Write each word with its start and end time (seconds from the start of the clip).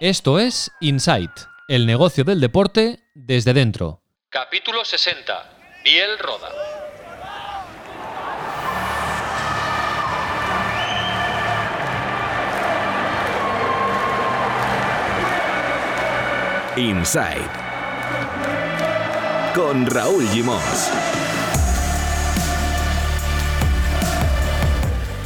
Esto 0.00 0.38
es 0.38 0.70
Insight, 0.80 1.32
el 1.66 1.84
negocio 1.84 2.22
del 2.22 2.40
deporte 2.40 3.00
desde 3.16 3.52
dentro. 3.52 4.00
Capítulo 4.30 4.84
60. 4.84 5.82
Biel 5.82 6.16
Roda. 6.20 6.52
Inside 16.76 17.50
con 19.52 19.84
Raúl 19.84 20.28
Gimos. 20.28 20.62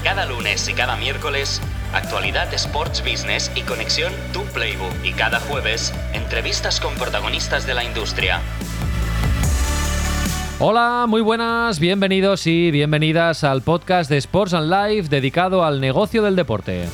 Cada 0.02 0.24
lunes 0.24 0.66
y 0.66 0.72
cada 0.72 0.96
miércoles, 0.96 1.60
actualidad 1.92 2.52
Sports 2.54 3.02
Business 3.02 3.50
y 3.54 3.62
conexión 3.62 4.12
Tu 4.32 4.42
Playbook. 4.44 4.92
Y 5.04 5.12
cada 5.12 5.40
jueves, 5.40 5.92
entrevistas 6.12 6.80
con 6.80 6.94
protagonistas 6.94 7.66
de 7.66 7.74
la 7.74 7.84
industria. 7.84 8.40
Hola, 10.58 11.06
muy 11.08 11.20
buenas, 11.20 11.80
bienvenidos 11.80 12.46
y 12.46 12.70
bienvenidas 12.70 13.42
al 13.42 13.62
podcast 13.62 14.08
de 14.08 14.18
Sports 14.18 14.54
and 14.54 14.70
Life 14.70 15.08
dedicado 15.08 15.64
al 15.64 15.80
negocio 15.80 16.22
del 16.22 16.36
deporte. 16.36 16.86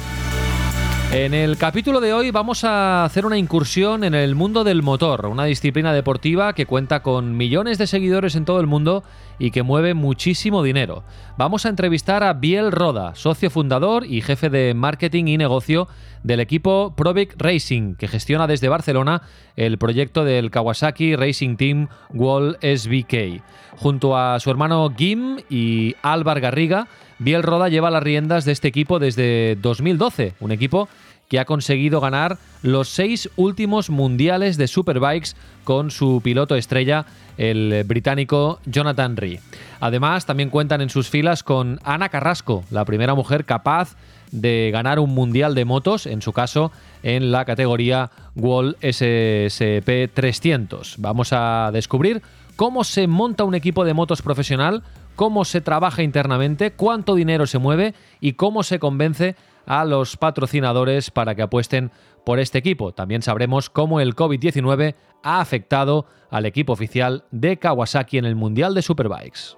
En 1.10 1.32
el 1.32 1.56
capítulo 1.56 2.00
de 2.00 2.12
hoy 2.12 2.30
vamos 2.30 2.64
a 2.64 3.02
hacer 3.02 3.24
una 3.24 3.38
incursión 3.38 4.04
en 4.04 4.14
el 4.14 4.34
mundo 4.34 4.62
del 4.62 4.82
motor, 4.82 5.24
una 5.24 5.46
disciplina 5.46 5.94
deportiva 5.94 6.52
que 6.52 6.66
cuenta 6.66 7.00
con 7.00 7.34
millones 7.34 7.78
de 7.78 7.86
seguidores 7.86 8.36
en 8.36 8.44
todo 8.44 8.60
el 8.60 8.66
mundo 8.66 9.02
y 9.38 9.50
que 9.50 9.62
mueve 9.62 9.94
muchísimo 9.94 10.62
dinero. 10.62 11.04
Vamos 11.38 11.64
a 11.64 11.70
entrevistar 11.70 12.22
a 12.22 12.34
Biel 12.34 12.72
Roda, 12.72 13.14
socio 13.14 13.48
fundador 13.48 14.04
y 14.04 14.20
jefe 14.20 14.50
de 14.50 14.74
marketing 14.74 15.28
y 15.28 15.38
negocio 15.38 15.88
del 16.22 16.40
equipo 16.40 16.92
Provic 16.94 17.36
Racing, 17.38 17.94
que 17.94 18.06
gestiona 18.06 18.46
desde 18.46 18.68
Barcelona 18.68 19.22
el 19.56 19.78
proyecto 19.78 20.24
del 20.24 20.50
Kawasaki 20.50 21.16
Racing 21.16 21.56
Team 21.56 21.88
Wall 22.12 22.58
SBK. 22.61 23.42
Junto 23.78 24.14
a 24.14 24.38
su 24.40 24.50
hermano 24.50 24.92
Gim 24.94 25.38
y 25.48 25.94
Álvar 26.02 26.40
Garriga, 26.40 26.86
Biel 27.19 27.42
Roda 27.42 27.69
lleva 27.69 27.91
las 27.91 28.02
riendas 28.02 28.44
de 28.44 28.52
este 28.52 28.69
equipo 28.69 28.98
desde 28.98 29.56
2012, 29.56 30.34
un 30.41 30.52
equipo 30.52 30.88
que 31.28 31.38
ha 31.38 31.44
conseguido 31.44 32.00
ganar 32.00 32.38
los 32.62 32.88
seis 32.88 33.28
últimos 33.36 33.91
mundiales 33.91 34.56
de 34.56 34.66
Superbikes 34.66 35.34
con 35.64 35.91
su 35.91 36.20
piloto 36.22 36.55
estrella, 36.55 37.05
el 37.36 37.84
británico 37.84 38.61
Jonathan 38.66 39.16
Ree. 39.16 39.41
Además, 39.80 40.27
también 40.27 40.48
cuentan 40.50 40.80
en 40.80 40.91
sus 40.91 41.11
filas 41.11 41.42
con 41.42 41.80
Ana 41.84 42.08
Carrasco, 42.08 42.64
la 42.70 42.84
primera 42.84 43.14
mujer 43.14 43.44
capaz 43.44 43.96
de 44.30 44.70
ganar 44.72 44.98
un 44.98 45.14
mundial 45.14 45.55
de 45.55 45.64
motos, 45.64 46.06
en 46.06 46.22
su 46.22 46.33
caso 46.33 46.72
en 47.02 47.30
la 47.30 47.44
categoría 47.44 48.11
Wall 48.34 48.77
SSP 48.80 50.12
300. 50.12 50.96
Vamos 50.98 51.33
a 51.33 51.70
descubrir 51.72 52.22
cómo 52.56 52.84
se 52.84 53.06
monta 53.06 53.44
un 53.44 53.55
equipo 53.55 53.84
de 53.84 53.94
motos 53.94 54.22
profesional, 54.22 54.83
cómo 55.19 55.44
se 55.44 55.61
trabaja 55.61 56.05
internamente, 56.05 56.70
cuánto 56.70 57.16
dinero 57.16 57.48
se 57.48 57.58
mueve 57.58 57.92
y 58.20 58.34
cómo 58.34 58.62
se 58.62 58.78
convence 58.78 59.34
a 59.66 59.84
los 59.84 60.16
patrocinadores 60.16 61.11
para 61.11 61.34
que 61.34 61.42
apuesten 61.42 61.91
por 62.24 62.38
este 62.38 62.58
equipo. 62.58 62.92
También 62.92 63.22
sabremos 63.22 63.69
cómo 63.69 63.98
el 63.98 64.14
COVID-19 64.14 64.94
ha 65.24 65.41
afectado 65.41 66.06
al 66.30 66.46
equipo 66.46 66.72
oficial 66.72 67.24
de 67.33 67.58
Kawasaki 67.58 68.19
en 68.19 68.27
el 68.27 68.36
Mundial 68.36 68.74
de 68.74 68.83
Superbikes. 68.83 69.56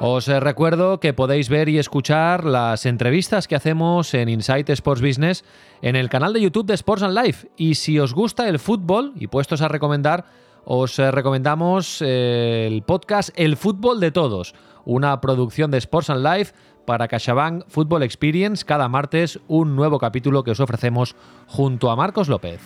Os 0.00 0.26
recuerdo 0.26 0.98
que 0.98 1.14
podéis 1.14 1.48
ver 1.48 1.68
y 1.68 1.78
escuchar 1.78 2.44
las 2.44 2.86
entrevistas 2.86 3.46
que 3.46 3.54
hacemos 3.54 4.14
en 4.14 4.28
Insight 4.28 4.68
Sports 4.68 5.00
Business 5.00 5.44
en 5.80 5.94
el 5.94 6.08
canal 6.08 6.32
de 6.32 6.40
YouTube 6.40 6.66
de 6.66 6.74
Sports 6.74 7.04
and 7.04 7.16
Life. 7.16 7.48
Y 7.56 7.76
si 7.76 8.00
os 8.00 8.12
gusta 8.12 8.48
el 8.48 8.58
fútbol 8.58 9.12
y 9.14 9.28
puestos 9.28 9.62
a 9.62 9.68
recomendar, 9.68 10.26
os 10.68 10.98
eh, 10.98 11.12
recomendamos 11.12 12.02
eh, 12.02 12.66
el 12.66 12.82
podcast 12.82 13.30
El 13.36 13.56
Fútbol 13.56 14.00
de 14.00 14.10
Todos, 14.10 14.52
una 14.84 15.20
producción 15.20 15.70
de 15.70 15.78
Sports 15.78 16.10
and 16.10 16.26
Life 16.26 16.54
para 16.84 17.06
CaixaBank 17.06 17.64
Football 17.68 18.02
Experience. 18.02 18.64
Cada 18.64 18.88
martes 18.88 19.38
un 19.46 19.76
nuevo 19.76 20.00
capítulo 20.00 20.42
que 20.42 20.50
os 20.50 20.60
ofrecemos 20.60 21.14
junto 21.46 21.88
a 21.88 21.94
Marcos 21.94 22.28
López. 22.28 22.60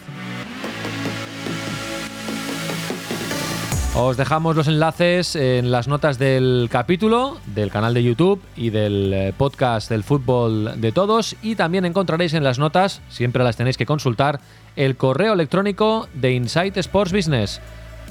Os 3.94 4.16
dejamos 4.16 4.56
los 4.56 4.68
enlaces 4.68 5.36
en 5.36 5.70
las 5.70 5.86
notas 5.86 6.18
del 6.18 6.68
capítulo, 6.70 7.36
del 7.54 7.70
canal 7.70 7.92
de 7.92 8.02
YouTube 8.02 8.40
y 8.56 8.70
del 8.70 9.12
eh, 9.12 9.34
podcast 9.36 9.90
del 9.90 10.04
fútbol 10.04 10.80
de 10.80 10.92
todos. 10.92 11.36
Y 11.42 11.54
también 11.54 11.84
encontraréis 11.84 12.32
en 12.32 12.44
las 12.44 12.58
notas, 12.58 13.02
siempre 13.10 13.44
las 13.44 13.58
tenéis 13.58 13.76
que 13.76 13.84
consultar, 13.84 14.40
el 14.74 14.96
correo 14.96 15.34
electrónico 15.34 16.08
de 16.14 16.32
Insight 16.32 16.78
Sports 16.78 17.12
Business 17.12 17.60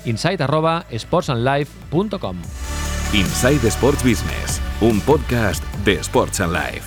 insight.sportsandlife.com. 0.05 2.37
Inside 3.13 3.67
Sports 3.67 4.03
Business, 4.03 4.61
un 4.81 5.01
podcast 5.01 5.63
de 5.83 5.93
Sports 5.93 6.41
and 6.41 6.53
Life. 6.53 6.83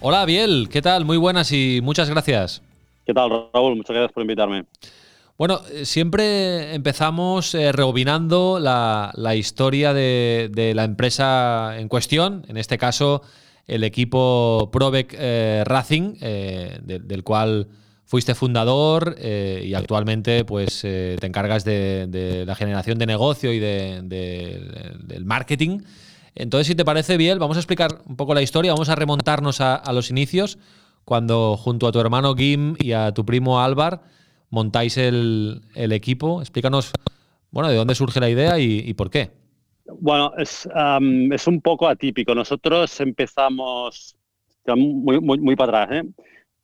Hola, 0.00 0.24
Biel, 0.26 0.68
¿qué 0.70 0.82
tal? 0.82 1.04
Muy 1.04 1.16
buenas 1.16 1.52
y 1.52 1.80
muchas 1.82 2.10
gracias. 2.10 2.60
¿Qué 3.06 3.14
tal, 3.14 3.30
Raúl? 3.52 3.76
Muchas 3.76 3.94
gracias 3.94 4.12
por 4.12 4.22
invitarme. 4.22 4.64
Bueno, 5.36 5.60
eh, 5.72 5.84
siempre 5.84 6.74
empezamos 6.74 7.54
eh, 7.54 7.72
rebobinando 7.72 8.58
la, 8.60 9.34
historia 9.34 9.92
de, 9.92 10.72
la 10.74 10.84
empresa 10.84 11.78
en 11.78 11.88
cuestión, 11.88 12.44
en 12.48 12.56
este 12.56 12.78
caso 12.78 13.22
el 13.66 13.82
equipo 13.82 14.70
Provec 14.72 15.14
eh, 15.18 15.64
Racing, 15.66 16.18
del 16.18 17.24
cual 17.24 17.68
fuiste 18.14 18.36
fundador 18.36 19.16
eh, 19.18 19.64
y 19.66 19.74
actualmente 19.74 20.44
pues 20.44 20.84
eh, 20.84 21.16
te 21.18 21.26
encargas 21.26 21.64
de, 21.64 22.44
la 22.46 22.54
generación 22.54 22.96
de 22.96 23.06
negocio 23.06 23.52
y 23.52 23.58
del 23.58 25.24
marketing. 25.24 25.80
Entonces, 26.36 26.68
si 26.68 26.76
te 26.76 26.84
parece 26.84 27.16
bien, 27.16 27.40
vamos 27.40 27.56
a 27.56 27.60
explicar 27.60 28.02
un 28.06 28.14
poco 28.14 28.32
la 28.32 28.40
historia, 28.40 28.70
vamos 28.70 28.88
a 28.88 28.94
remontarnos 28.94 29.60
a, 29.60 29.82
los 29.92 30.10
inicios, 30.10 30.60
cuando 31.04 31.56
junto 31.56 31.88
a 31.88 31.92
tu 31.92 31.98
hermano 31.98 32.36
Gim 32.36 32.76
y 32.78 32.92
a 32.92 33.12
tu 33.12 33.26
primo 33.26 33.60
Álvar 33.60 34.02
montáis 34.48 34.96
el, 34.96 35.64
equipo. 35.74 36.40
Explícanos, 36.40 36.92
bueno, 37.50 37.68
de 37.68 37.74
dónde 37.74 37.96
surge 37.96 38.20
la 38.20 38.30
idea 38.30 38.60
y, 38.60 38.94
por 38.94 39.10
qué. 39.10 39.32
Bueno, 39.98 40.32
es, 40.38 40.68
es, 41.32 41.46
un 41.48 41.60
poco 41.60 41.88
atípico. 41.88 42.32
Nosotros 42.32 43.00
empezamos 43.00 44.16
muy, 44.68 45.18
muy, 45.18 45.40
muy 45.40 45.56
para 45.56 45.82
atrás. 45.82 46.04
¿eh? 46.04 46.08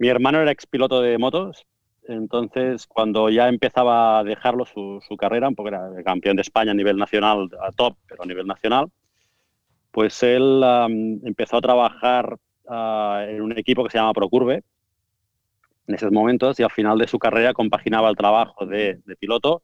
Mi 0.00 0.08
hermano 0.08 0.40
era 0.40 0.50
expiloto 0.50 1.02
de 1.02 1.18
motos, 1.18 1.66
entonces 2.04 2.86
cuando 2.86 3.28
ya 3.28 3.48
empezaba 3.50 4.18
a 4.18 4.24
dejarlo 4.24 4.64
su, 4.64 4.98
carrera, 5.18 5.46
un 5.46 5.54
poco 5.54 5.68
era 5.68 5.90
campeón 6.02 6.36
de 6.36 6.40
España 6.40 6.70
a 6.70 6.74
nivel 6.74 6.96
nacional, 6.96 7.50
a 7.60 7.70
top, 7.70 7.98
pero 8.08 8.22
a 8.22 8.26
nivel 8.26 8.46
nacional, 8.46 8.90
pues 9.90 10.22
él 10.22 10.62
empezó 11.22 11.58
a 11.58 11.60
trabajar 11.60 12.38
ah, 12.66 13.26
en 13.28 13.42
un 13.42 13.58
equipo 13.58 13.84
que 13.84 13.90
se 13.90 13.98
llama 13.98 14.14
Procurve 14.14 14.62
en 15.86 15.94
esos 15.94 16.10
momentos 16.10 16.58
y 16.58 16.62
al 16.62 16.70
final 16.70 16.96
de 16.96 17.06
su 17.06 17.18
carrera 17.18 17.52
compaginaba 17.52 18.08
el 18.08 18.16
trabajo 18.16 18.64
de, 18.64 19.02
piloto 19.18 19.62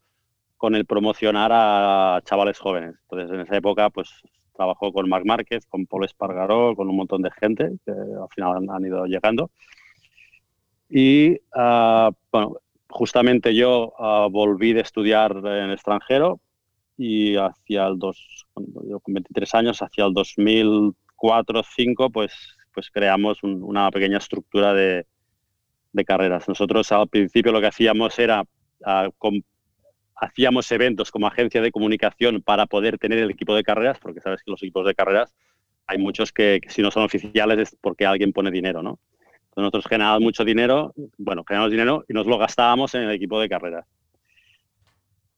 con 0.58 0.74
el 0.74 0.84
promocionar 0.84 1.50
a 1.54 2.20
chavales 2.26 2.58
jóvenes. 2.58 2.94
Entonces 3.04 3.30
en 3.30 3.40
esa 3.40 3.56
época 3.56 3.88
pues 3.88 4.10
trabajó 4.54 4.92
con 4.92 5.08
Marc 5.08 5.24
Márquez, 5.24 5.64
con 5.64 5.86
Paul 5.86 6.04
Espargaró, 6.04 6.76
con 6.76 6.90
un 6.90 6.96
montón 6.96 7.22
de 7.22 7.30
gente 7.30 7.72
que 7.86 7.90
al 7.92 8.28
final 8.34 8.68
han 8.68 8.84
ido 8.84 9.06
llegando. 9.06 9.50
Y 10.88 11.40
ah, 11.54 12.10
bueno, 12.30 12.56
justamente 12.88 13.54
yo 13.54 13.92
ah, 13.98 14.28
volví 14.30 14.72
de 14.72 14.80
estudiar 14.80 15.36
en 15.44 15.70
extranjero 15.70 16.40
y 16.96 17.36
hacia 17.36 17.86
el 17.86 17.98
dos, 17.98 18.46
yo 18.88 19.00
con 19.00 19.14
23 19.14 19.54
años, 19.54 19.82
hacia 19.82 20.04
el 20.06 20.12
2004-2005, 20.12 22.10
pues, 22.12 22.32
pues 22.72 22.90
creamos 22.90 23.42
una 23.42 23.90
pequeña 23.90 24.18
estructura 24.18 24.72
de, 24.72 25.06
de, 25.92 26.04
carreras. 26.04 26.48
Nosotros 26.48 26.90
al 26.92 27.08
principio 27.08 27.52
lo 27.52 27.60
que 27.60 27.66
hacíamos 27.66 28.18
era, 28.18 28.44
ah, 28.84 29.10
hacíamos 30.16 30.70
eventos 30.72 31.10
como 31.10 31.26
agencia 31.26 31.60
de 31.60 31.72
comunicación 31.72 32.40
para 32.42 32.66
poder 32.66 32.98
tener 32.98 33.18
el 33.18 33.30
equipo 33.30 33.54
de 33.54 33.64
carreras, 33.64 33.98
porque 33.98 34.20
sabes 34.20 34.42
que 34.42 34.50
los 34.50 34.62
equipos 34.62 34.86
de 34.86 34.94
carreras 34.94 35.34
hay 35.88 35.98
muchos 35.98 36.32
que, 36.32 36.60
que 36.62 36.70
si 36.70 36.82
no 36.82 36.90
son 36.90 37.04
oficiales 37.04 37.58
es 37.58 37.76
porque 37.80 38.06
alguien 38.06 38.32
pone 38.32 38.50
dinero, 38.50 38.82
¿no? 38.82 38.98
Nosotros 39.62 39.86
generábamos 39.86 40.22
mucho 40.22 40.44
dinero, 40.44 40.92
bueno, 41.16 41.44
generamos 41.44 41.70
dinero 41.70 42.04
y 42.08 42.12
nos 42.12 42.26
lo 42.26 42.38
gastábamos 42.38 42.94
en 42.94 43.02
el 43.02 43.10
equipo 43.10 43.40
de 43.40 43.48
carrera. 43.48 43.86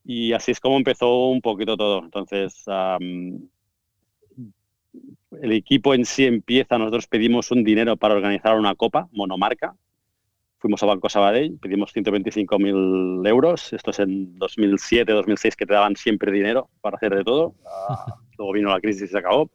Y 0.03 0.33
así 0.33 0.51
es 0.51 0.59
como 0.59 0.77
empezó 0.77 1.27
un 1.27 1.41
poquito 1.41 1.77
todo. 1.77 2.03
Entonces, 2.03 2.65
el 5.41 5.51
equipo 5.51 5.93
en 5.93 6.05
sí 6.05 6.25
empieza, 6.25 6.77
nosotros 6.77 7.07
pedimos 7.07 7.51
un 7.51 7.63
dinero 7.63 7.95
para 7.95 8.15
organizar 8.15 8.57
una 8.57 8.75
copa 8.75 9.07
monomarca. 9.11 9.75
Fuimos 10.57 10.83
a 10.83 10.87
Banco 10.87 11.07
Sabadell, 11.07 11.57
pedimos 11.59 11.95
125.000 11.95 13.25
euros. 13.27 13.71
Esto 13.71 13.91
es 13.91 13.99
en 13.99 14.37
2007, 14.37 15.13
2006, 15.13 15.55
que 15.55 15.65
te 15.65 15.73
daban 15.73 15.95
siempre 15.95 16.31
dinero 16.31 16.69
para 16.81 16.97
hacer 16.97 17.15
de 17.15 17.23
todo. 17.23 17.55
Ah, 17.65 18.15
luego 18.37 18.51
vino 18.51 18.69
la 18.69 18.81
crisis 18.81 19.03
y 19.03 19.07
se 19.07 19.17
acabó. 19.17 19.49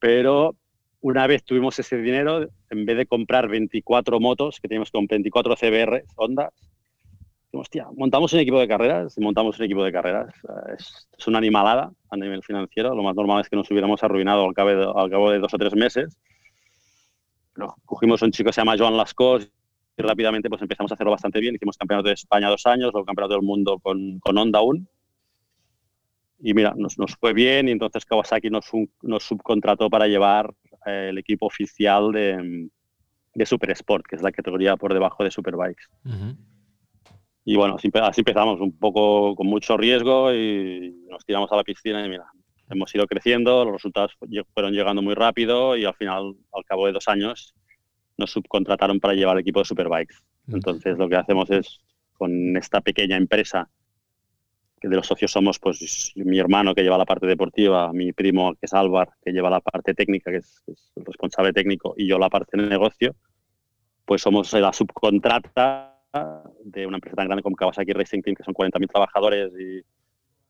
Pero 0.00 0.56
una 1.02 1.26
vez 1.26 1.44
tuvimos 1.44 1.78
ese 1.78 1.98
dinero, 1.98 2.48
en 2.70 2.86
vez 2.86 2.96
de 2.96 3.06
comprar 3.06 3.48
24 3.48 4.18
motos, 4.20 4.58
que 4.60 4.68
teníamos 4.68 4.90
con 4.90 5.06
24 5.06 5.56
CBR 5.56 6.04
Honda, 6.16 6.52
hostia, 7.52 7.88
montamos 7.94 8.32
un 8.32 8.40
equipo 8.40 8.58
de 8.58 8.68
carreras, 8.68 9.18
montamos 9.18 9.58
un 9.58 9.64
equipo 9.64 9.84
de 9.84 9.92
carreras. 9.92 10.34
Es, 10.78 11.08
es, 11.18 11.26
una 11.26 11.38
animalada 11.38 11.92
a 12.10 12.16
nivel 12.16 12.42
financiero. 12.42 12.94
Lo 12.94 13.02
más 13.02 13.14
normal 13.14 13.40
es 13.40 13.48
que 13.48 13.56
nos 13.56 13.70
hubiéramos 13.70 14.02
arruinado 14.02 14.44
al 14.46 14.54
cabo 14.54 14.70
de, 14.70 14.92
al 14.94 15.10
cabo 15.10 15.30
de 15.30 15.38
dos 15.38 15.52
o 15.52 15.58
tres 15.58 15.74
meses. 15.74 16.16
Pero 17.52 17.74
cogimos 17.84 18.22
un 18.22 18.30
chico 18.30 18.48
que 18.48 18.54
se 18.54 18.60
llama 18.60 18.76
Joan 18.78 18.96
Lascos 18.96 19.50
y 19.98 20.02
rápidamente 20.02 20.48
pues 20.48 20.62
empezamos 20.62 20.90
a 20.92 20.94
hacerlo 20.94 21.10
bastante 21.10 21.40
bien. 21.40 21.54
Hicimos 21.54 21.76
campeonato 21.76 22.08
de 22.08 22.14
España 22.14 22.48
dos 22.48 22.64
años, 22.66 22.92
luego 22.92 23.04
campeonato 23.04 23.34
del 23.34 23.42
mundo 23.42 23.78
con, 23.80 24.18
con 24.20 24.38
Honda 24.38 24.60
aún. 24.60 24.88
Y 26.38 26.54
mira, 26.54 26.74
nos, 26.76 26.98
nos, 26.98 27.14
fue 27.16 27.32
bien 27.34 27.68
y 27.68 27.72
entonces 27.72 28.04
Kawasaki 28.04 28.50
nos, 28.50 28.70
nos 29.02 29.22
subcontrató 29.22 29.90
para 29.90 30.08
llevar 30.08 30.52
el 30.86 31.18
equipo 31.18 31.46
oficial 31.46 32.12
de, 32.12 32.68
de 33.34 33.46
Super 33.46 33.70
Sport, 33.70 34.06
que 34.06 34.16
es 34.16 34.22
la 34.22 34.32
categoría 34.32 34.76
por 34.76 34.92
debajo 34.92 35.24
de 35.24 35.30
Superbikes. 35.30 35.84
Uh 36.04 36.10
-huh. 36.10 36.36
Y 37.44 37.56
bueno, 37.56 37.74
así, 37.74 37.90
así, 37.94 38.20
empezamos, 38.20 38.60
un 38.60 38.78
poco 38.78 39.34
con 39.34 39.48
mucho 39.48 39.76
riesgo 39.76 40.32
y 40.32 40.94
nos 41.10 41.24
tiramos 41.24 41.50
a 41.50 41.56
la 41.56 41.64
piscina 41.64 42.04
y 42.06 42.08
mira, 42.08 42.24
hemos 42.70 42.94
ido 42.94 43.06
creciendo, 43.06 43.64
los 43.64 43.74
resultados 43.74 44.16
fueron 44.54 44.72
llegando 44.72 45.02
muy 45.02 45.14
rápido 45.14 45.76
y 45.76 45.84
al 45.84 45.94
final, 45.94 46.34
al 46.52 46.64
cabo 46.64 46.86
de 46.86 46.92
dos 46.92 47.08
años, 47.08 47.54
nos 48.16 48.30
subcontrataron 48.30 49.00
para 49.00 49.14
llevar 49.14 49.36
el 49.36 49.40
equipo 49.40 49.58
de 49.60 49.64
Superbikes. 49.64 50.16
Entonces 50.48 50.96
lo 50.98 51.08
que 51.08 51.16
hacemos 51.16 51.50
es, 51.50 51.80
con 52.12 52.56
esta 52.56 52.80
pequeña 52.80 53.16
empresa, 53.16 53.68
que 54.82 54.88
de 54.88 54.96
los 54.96 55.06
socios 55.06 55.30
somos 55.30 55.60
pues 55.60 56.12
mi 56.16 56.40
hermano 56.40 56.74
que 56.74 56.82
lleva 56.82 56.98
la 56.98 57.04
parte 57.04 57.28
deportiva, 57.28 57.92
mi 57.92 58.12
primo 58.12 58.52
que 58.54 58.66
es 58.66 58.74
Álvar, 58.74 59.10
que 59.24 59.30
lleva 59.30 59.48
la 59.48 59.60
parte 59.60 59.94
técnica, 59.94 60.32
que 60.32 60.38
es, 60.38 60.60
el 60.96 61.04
responsable 61.04 61.52
técnico, 61.52 61.94
y 61.96 62.08
yo 62.08 62.18
la 62.18 62.28
parte 62.28 62.56
de 62.56 62.66
negocio, 62.66 63.14
pues 64.04 64.22
somos 64.22 64.52
la 64.52 64.72
subcontrata 64.72 66.00
de 66.64 66.86
una 66.86 66.96
empresa 66.96 67.14
tan 67.14 67.26
grande 67.26 67.44
como 67.44 67.54
Kawasaki 67.54 67.92
Racing 67.92 68.22
Team, 68.22 68.34
que 68.34 68.42
son 68.42 68.54
40.000 68.54 68.90
trabajadores 68.90 69.52
y, 69.56 69.82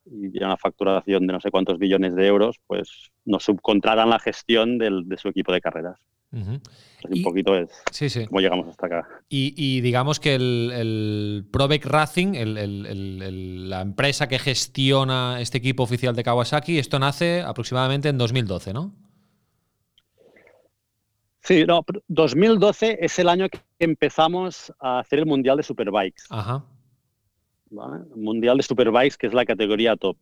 y 0.07 0.43
una 0.43 0.57
facturación 0.57 1.27
de 1.27 1.35
no 1.35 1.41
sé 1.41 1.51
cuántos 1.51 1.79
billones 1.79 2.15
de 2.15 2.27
euros, 2.27 2.59
pues 2.67 3.13
nos 3.27 3.45
subcontratan 3.45 4.09
la 4.09 4.19
gestión 4.19 4.79
de 4.79 5.17
su 5.19 5.29
equipo 5.29 5.53
de 5.53 5.61
carreras. 5.61 6.01
Uh 6.33 6.39
-huh. 6.39 6.61
Así 7.05 7.15
y, 7.15 7.19
un 7.19 7.25
poquito 7.25 7.55
es 7.57 7.69
sí, 7.91 8.09
sí. 8.09 8.27
cómo 8.27 8.41
llegamos 8.41 8.69
hasta 8.69 8.87
acá. 8.87 9.09
Y, 9.29 9.55
y 9.57 9.81
digamos 9.81 10.19
que 10.19 10.35
el, 10.35 10.73
el 10.75 11.45
Probec 11.51 11.85
Racing, 11.85 12.35
el, 12.35 13.69
la 13.69 13.81
empresa 13.81 14.29
que 14.29 14.39
gestiona 14.39 15.41
este 15.41 15.59
equipo 15.59 15.83
oficial 15.83 16.15
de 16.15 16.23
Kawasaki, 16.23 16.79
esto 16.79 16.99
nace 16.99 17.43
aproximadamente 17.43 18.09
en 18.09 18.19
2012, 18.19 18.73
¿no? 18.73 18.95
Sí, 21.43 21.65
no, 21.67 21.85
2012 22.07 22.99
es 23.01 23.19
el 23.19 23.29
año 23.29 23.49
que 23.49 23.59
empezamos 23.81 24.73
a 24.79 25.01
hacer 25.01 25.19
el 25.19 25.27
Mundial 25.27 25.57
de 25.57 25.65
Superbikes. 25.65 26.23
Ajá. 26.31 26.65
¿Vale? 27.71 28.05
Mundial 28.15 28.59
de 28.59 28.63
Superbikes, 28.63 29.17
que 29.17 29.27
es 29.27 29.35
la 29.35 29.45
categoría 29.45 29.97
top. 29.97 30.17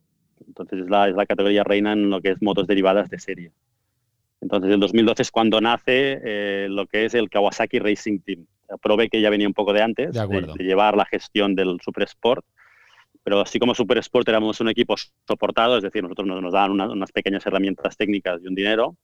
Entonces 0.47 0.79
es 0.79 0.89
la, 0.89 1.09
es 1.09 1.15
la 1.15 1.27
categoría 1.27 1.63
reina 1.63 1.93
en 1.93 2.09
lo 2.09 2.21
que 2.21 2.29
es 2.31 2.41
motos 2.41 2.65
derivadas 2.65 3.09
de 3.09 3.19
serie. 3.19 3.51
Entonces 4.41 4.71
el 4.71 4.79
2012 4.79 5.21
es 5.21 5.31
cuando 5.31 5.61
nace 5.61 6.19
eh, 6.23 6.67
lo 6.69 6.87
que 6.87 7.05
es 7.05 7.13
el 7.13 7.29
Kawasaki 7.29 7.79
Racing 7.79 8.19
Team. 8.19 8.47
Probé 8.81 9.09
que 9.09 9.21
ya 9.21 9.29
venía 9.29 9.47
un 9.47 9.53
poco 9.53 9.73
de 9.73 9.81
antes, 9.81 10.13
de, 10.13 10.27
de, 10.27 10.41
de 10.41 10.63
llevar 10.63 10.97
la 10.97 11.05
gestión 11.05 11.55
del 11.55 11.79
Super 11.83 12.03
Sport. 12.03 12.45
Pero 13.23 13.39
así 13.41 13.59
como 13.59 13.75
Super 13.75 13.99
Sport 13.99 14.27
éramos 14.29 14.59
un 14.61 14.69
equipo 14.69 14.95
soportado, 15.27 15.77
es 15.77 15.83
decir, 15.83 16.01
nosotros 16.01 16.27
nos, 16.27 16.41
nos 16.41 16.53
daban 16.53 16.71
una, 16.71 16.89
unas 16.89 17.11
pequeñas 17.11 17.45
herramientas 17.45 17.95
técnicas 17.95 18.41
y 18.43 18.47
un 18.47 18.55
dinero, 18.55 18.95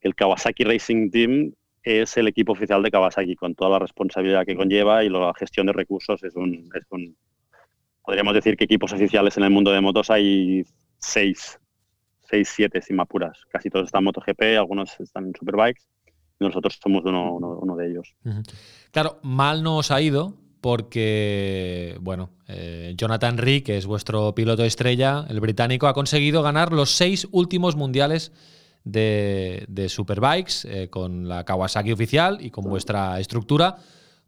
el 0.00 0.14
Kawasaki 0.14 0.64
Racing 0.64 1.10
Team 1.10 1.52
es 1.82 2.16
el 2.16 2.28
equipo 2.28 2.52
oficial 2.52 2.82
de 2.82 2.90
Kawasaki 2.90 3.36
con 3.36 3.54
toda 3.54 3.70
la 3.70 3.78
responsabilidad 3.78 4.44
que 4.46 4.56
conlleva 4.56 5.04
y 5.04 5.08
la 5.08 5.32
gestión 5.38 5.66
de 5.66 5.72
recursos 5.72 6.22
es 6.24 6.34
un, 6.34 6.68
es 6.74 6.84
un 6.90 7.16
podríamos 8.02 8.34
decir 8.34 8.56
que 8.56 8.64
equipos 8.64 8.92
oficiales 8.92 9.36
en 9.36 9.44
el 9.44 9.50
mundo 9.50 9.70
de 9.70 9.80
motos 9.80 10.10
hay 10.10 10.64
seis, 10.98 11.60
seis, 12.28 12.52
siete 12.54 12.82
sin 12.82 13.00
apuras. 13.00 13.38
Casi 13.50 13.70
todos 13.70 13.86
están 13.86 14.00
en 14.00 14.04
MotoGP, 14.04 14.58
algunos 14.58 14.98
están 15.00 15.26
en 15.26 15.32
Superbikes 15.38 15.82
y 16.38 16.44
nosotros 16.44 16.78
somos 16.82 17.04
uno, 17.04 17.32
uno, 17.32 17.58
uno 17.60 17.76
de 17.76 17.90
ellos. 17.90 18.14
Uh 18.24 18.30
-huh. 18.30 18.42
Claro, 18.90 19.18
mal 19.22 19.62
no 19.62 19.78
os 19.78 19.90
ha 19.90 20.00
ido 20.00 20.34
porque, 20.60 21.96
bueno, 22.00 22.30
eh, 22.48 22.94
Jonathan 22.96 23.38
Ree, 23.38 23.62
que 23.62 23.76
es 23.76 23.86
vuestro 23.86 24.34
piloto 24.34 24.64
estrella, 24.64 25.24
el 25.28 25.40
británico, 25.40 25.86
ha 25.86 25.94
conseguido 25.94 26.42
ganar 26.42 26.72
los 26.72 26.90
seis 26.90 27.28
últimos 27.30 27.76
mundiales 27.76 28.32
de, 28.82 29.64
de 29.68 29.88
Superbikes 29.88 30.64
eh, 30.64 30.88
con 30.88 31.28
la 31.28 31.44
Kawasaki 31.44 31.92
oficial 31.92 32.38
y 32.40 32.50
con 32.50 32.64
vuestra 32.64 33.20
estructura. 33.20 33.76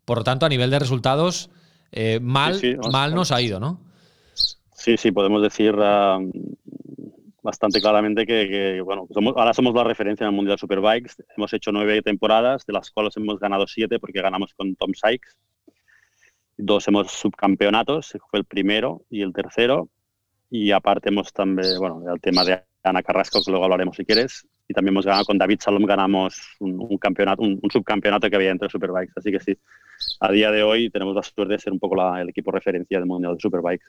Por 0.05 0.19
lo 0.19 0.25
tanto, 0.25 0.47
a 0.47 0.49
nivel 0.49 0.71
de 0.71 0.79
resultados, 0.79 1.51
eh, 1.91 2.21
mal, 2.21 2.55
sí, 2.55 2.73
sí, 2.73 2.91
mal 2.91 3.15
nos 3.15 3.33
ha 3.33 3.41
ido, 3.41 3.59
¿no? 3.59 3.81
Sí, 4.75 4.97
sí, 4.97 5.11
podemos 5.11 5.43
decir 5.43 5.75
uh, 5.75 6.31
bastante 7.43 7.81
claramente 7.81 8.27
que, 8.27 8.49
que 8.49 8.81
bueno, 8.81 9.07
somos, 9.13 9.35
ahora 9.37 9.55
somos 9.55 9.75
la 9.75 9.85
referencia 9.85 10.25
en 10.25 10.31
el 10.31 10.37
Mundial 10.37 10.59
Superbikes. 10.59 11.15
Hemos 11.37 11.53
hecho 11.53 11.73
nueve 11.73 12.03
temporadas, 12.03 12.67
de 12.67 12.73
las 12.73 12.91
cuales 12.91 13.17
hemos 13.17 13.39
ganado 13.39 13.67
siete 13.67 13.99
porque 13.99 14.21
ganamos 14.21 14.55
con 14.55 14.75
Tom 14.77 14.93
Sykes. 14.95 15.37
Dos 16.57 16.89
hemos 16.89 17.13
subcampeonatos, 17.13 18.17
fue 18.31 18.41
el 18.41 18.45
primero 18.45 19.03
y 19.11 19.23
el 19.23 19.33
tercero. 19.33 19.89
Y 20.51 20.73
aparte 20.73 21.11
hemos 21.11 21.33
también, 21.33 21.79
bueno, 21.79 22.03
el 22.13 22.21
tema 22.21 22.43
de 22.45 22.63
Ana 22.83 23.03
Carrasco, 23.03 23.41
que 23.45 23.51
luego 23.51 23.65
hablaremos 23.65 23.97
si 23.97 24.05
quieres. 24.05 24.47
Y 24.67 24.75
también 24.75 24.95
hemos 24.95 25.07
ganado 25.07 25.25
con 25.25 25.39
David 25.39 25.61
Salom, 25.61 25.85
ganamos 25.85 26.57
un, 26.59 26.79
un 26.81 26.99
campeonato, 26.99 27.43
un, 27.43 27.59
un, 27.63 27.71
subcampeonato 27.71 28.29
que 28.29 28.37
había 28.37 28.51
entre 28.51 28.69
Superbikes. 28.69 29.13
Así 29.17 29.31
que 29.31 29.41
sí, 29.41 29.57
a 30.21 30.33
día 30.33 30.51
de 30.51 30.63
hoy 30.63 30.91
tenemos 30.91 31.15
la 31.15 31.23
suerte 31.23 31.55
de 31.55 31.59
ser 31.59 31.73
un 31.73 31.79
poco 31.79 31.97
la, 31.97 32.21
el 32.21 32.29
equipo 32.29 32.51
referencia 32.51 32.99
del 32.99 33.07
Mundial 33.07 33.35
de 33.35 33.41
Superbikes. 33.41 33.87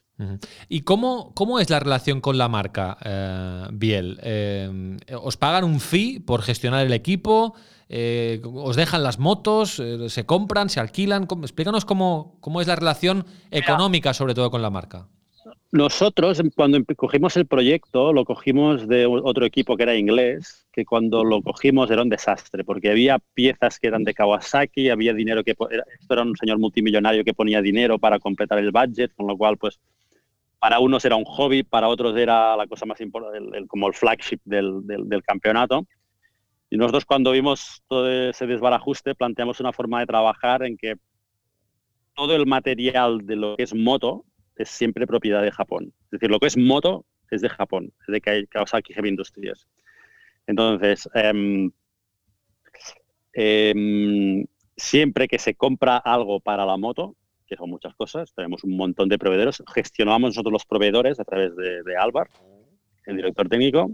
¿Y 0.67 0.81
cómo, 0.81 1.33
cómo 1.33 1.59
es 1.59 1.69
la 1.69 1.79
relación 1.79 2.21
con 2.21 2.37
la 2.37 2.47
marca, 2.47 2.97
eh, 3.03 3.67
Biel? 3.73 4.19
Eh, 4.23 4.97
¿Os 5.21 5.37
pagan 5.37 5.63
un 5.63 5.79
fee 5.79 6.19
por 6.19 6.41
gestionar 6.41 6.85
el 6.85 6.93
equipo? 6.93 7.55
Eh, 7.89 8.41
¿Os 8.43 8.75
dejan 8.75 9.03
las 9.03 9.17
motos? 9.17 9.79
Eh, 9.79 10.09
¿Se 10.09 10.25
compran? 10.25 10.69
¿Se 10.69 10.79
alquilan? 10.79 11.25
¿Cómo? 11.25 11.43
Explícanos 11.43 11.85
cómo, 11.85 12.37
cómo 12.39 12.61
es 12.61 12.67
la 12.67 12.75
relación 12.75 13.25
económica, 13.49 14.13
sobre 14.13 14.35
todo, 14.35 14.51
con 14.51 14.61
la 14.61 14.69
marca. 14.69 15.07
Nosotros, 15.71 16.41
cuando 16.55 16.83
cogimos 16.95 17.37
el 17.37 17.45
proyecto, 17.45 18.11
lo 18.11 18.25
cogimos 18.25 18.87
de 18.87 19.05
otro 19.05 19.45
equipo 19.45 19.77
que 19.77 19.83
era 19.83 19.95
inglés, 19.95 20.67
que 20.71 20.83
cuando 20.83 21.23
lo 21.23 21.43
cogimos 21.43 21.91
era 21.91 22.01
un 22.01 22.09
desastre, 22.09 22.63
porque 22.63 22.89
había 22.89 23.19
piezas 23.35 23.79
que 23.79 23.87
eran 23.87 24.03
de 24.03 24.15
Kawasaki, 24.15 24.89
había 24.89 25.13
dinero 25.13 25.43
que... 25.43 25.51
Esto 25.51 26.13
era 26.13 26.23
un 26.23 26.35
señor 26.35 26.57
multimillonario 26.57 27.23
que 27.23 27.35
ponía 27.35 27.61
dinero 27.61 27.99
para 27.99 28.17
completar 28.17 28.57
el 28.57 28.71
budget, 28.71 29.13
con 29.15 29.27
lo 29.27 29.37
cual, 29.37 29.57
pues, 29.57 29.79
para 30.57 30.79
unos 30.79 31.05
era 31.05 31.15
un 31.15 31.25
hobby, 31.25 31.61
para 31.61 31.87
otros 31.87 32.17
era 32.17 32.57
la 32.57 32.65
cosa 32.65 32.87
más 32.87 32.99
importante, 32.99 33.37
el, 33.37 33.53
el, 33.53 33.67
como 33.67 33.87
el 33.87 33.93
flagship 33.93 34.39
del, 34.45 34.87
del, 34.87 35.07
del, 35.07 35.21
campeonato. 35.21 35.85
Y 36.71 36.77
nosotros 36.77 37.05
cuando 37.05 37.31
vimos 37.31 37.83
todo 37.87 38.09
ese 38.11 38.47
desbarajuste, 38.47 39.13
planteamos 39.13 39.59
una 39.59 39.71
forma 39.71 39.99
de 39.99 40.07
trabajar 40.07 40.63
en 40.63 40.77
que 40.77 40.95
todo 42.15 42.35
el 42.35 42.47
material 42.47 43.25
de 43.25 43.35
lo 43.35 43.55
que 43.55 43.63
es 43.63 43.73
moto, 43.75 44.25
es 44.59 44.69
siempre 44.69 45.07
propiedad 45.07 45.41
de 45.41 45.51
Japón. 45.51 45.93
Es 46.05 46.11
decir, 46.11 46.29
lo 46.29 46.39
que 46.39 46.47
es 46.47 46.57
moto 46.57 47.05
es 47.31 47.41
de 47.41 47.49
Japón, 47.49 47.93
es 48.07 48.21
de 48.23 48.47
Kawasaki 48.47 48.93
Heavy 48.93 49.09
Industries. 49.09 49.67
Entonces, 50.45 51.09
eh, 51.13 51.69
eh, 53.33 54.45
siempre 54.75 55.27
que 55.27 55.39
se 55.39 55.55
compra 55.55 55.97
algo 55.97 56.39
para 56.39 56.65
la 56.65 56.77
moto, 56.77 57.15
que 57.47 57.55
son 57.55 57.69
muchas 57.69 57.95
cosas, 57.95 58.33
tenemos 58.33 58.63
un 58.63 58.75
montón 58.75 59.09
de 59.09 59.17
proveedores, 59.17 59.63
gestionamos 59.73 60.31
nosotros 60.31 60.51
los 60.51 60.65
proveedores 60.65 61.19
a 61.19 61.23
través 61.23 61.55
de, 61.55 61.81
de 61.83 61.97
Álvar, 61.97 62.29
el 63.05 63.15
director 63.15 63.47
técnico. 63.47 63.91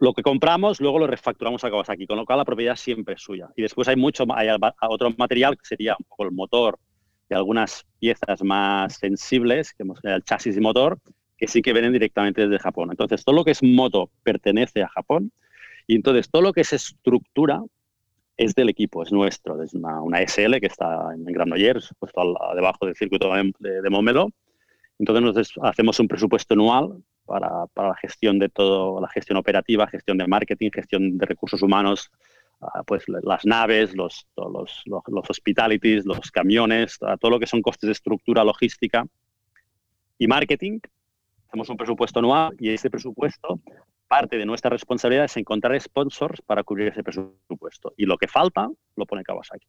Lo 0.00 0.14
que 0.14 0.22
compramos, 0.22 0.80
luego 0.80 1.00
lo 1.00 1.08
refacturamos 1.08 1.62
a 1.64 1.70
Kawasaki, 1.70 2.06
con 2.06 2.16
lo 2.16 2.24
cual 2.24 2.38
la 2.38 2.44
propiedad 2.44 2.76
siempre 2.76 3.14
es 3.14 3.20
suya. 3.20 3.48
Y 3.56 3.62
después 3.62 3.88
hay 3.88 3.96
mucho, 3.96 4.24
hay 4.32 4.48
otro 4.88 5.10
material 5.18 5.58
que 5.58 5.66
sería 5.66 5.96
un 5.98 6.04
poco 6.08 6.24
el 6.24 6.30
motor, 6.30 6.78
y 7.28 7.34
algunas 7.34 7.86
piezas 7.98 8.42
más 8.42 8.94
sensibles, 8.96 9.74
que 9.74 9.84
el 10.04 10.24
chasis 10.24 10.56
y 10.56 10.60
motor, 10.60 10.98
que 11.36 11.46
sí 11.46 11.62
que 11.62 11.72
vienen 11.72 11.92
directamente 11.92 12.46
desde 12.46 12.62
Japón. 12.62 12.90
Entonces, 12.90 13.24
todo 13.24 13.36
lo 13.36 13.44
que 13.44 13.52
es 13.52 13.62
moto 13.62 14.10
pertenece 14.22 14.82
a 14.82 14.88
Japón 14.88 15.32
y 15.86 15.94
entonces 15.94 16.30
todo 16.30 16.42
lo 16.42 16.52
que 16.52 16.62
es 16.62 16.72
estructura 16.72 17.62
es 18.36 18.54
del 18.54 18.68
equipo, 18.68 19.02
es 19.02 19.12
nuestro. 19.12 19.62
Es 19.62 19.74
una, 19.74 20.00
una 20.00 20.20
SL 20.20 20.60
que 20.60 20.66
está 20.66 21.12
en 21.14 21.24
Granollers, 21.24 21.92
puesto 21.98 22.20
al, 22.20 22.34
debajo 22.54 22.86
del 22.86 22.94
circuito 22.94 23.32
de, 23.32 23.82
de, 23.82 23.90
Momelo. 23.90 24.30
Entonces, 24.98 25.22
nosotros 25.22 25.52
hacemos 25.62 25.98
un 26.00 26.08
presupuesto 26.08 26.54
anual 26.54 27.02
para, 27.24 27.66
para 27.74 27.88
la 27.88 27.96
gestión 27.96 28.38
de 28.38 28.48
todo, 28.48 29.00
la 29.00 29.08
gestión 29.08 29.38
operativa, 29.38 29.86
gestión 29.86 30.18
de 30.18 30.26
marketing, 30.26 30.70
gestión 30.72 31.18
de 31.18 31.26
recursos 31.26 31.62
humanos, 31.62 32.10
pues 32.86 33.04
las 33.08 33.44
naves, 33.44 33.94
los, 33.94 34.26
los, 34.36 34.82
los, 34.86 35.02
los, 35.06 35.30
hospitalities, 35.30 36.04
los 36.04 36.30
camiones, 36.30 36.98
uh, 37.00 37.16
todo 37.18 37.30
lo 37.30 37.38
que 37.38 37.46
son 37.46 37.62
costes 37.62 37.86
de 37.86 37.92
estructura, 37.92 38.44
logística 38.44 39.06
y 40.18 40.26
marketing. 40.26 40.80
Hacemos 41.48 41.68
un 41.70 41.76
presupuesto 41.76 42.18
anual 42.18 42.54
y 42.58 42.70
ese 42.70 42.90
presupuesto 42.90 43.60
parte 44.08 44.38
de 44.38 44.46
nuestra 44.46 44.70
responsabilidad 44.70 45.26
es 45.26 45.36
encontrar 45.36 45.78
sponsors 45.80 46.40
para 46.42 46.64
cubrir 46.64 46.88
ese 46.88 47.02
presupuesto. 47.02 47.92
Y 47.96 48.06
lo 48.06 48.16
que 48.16 48.26
falta 48.26 48.68
lo 48.96 49.06
pone 49.06 49.22
Kawasaki. 49.22 49.66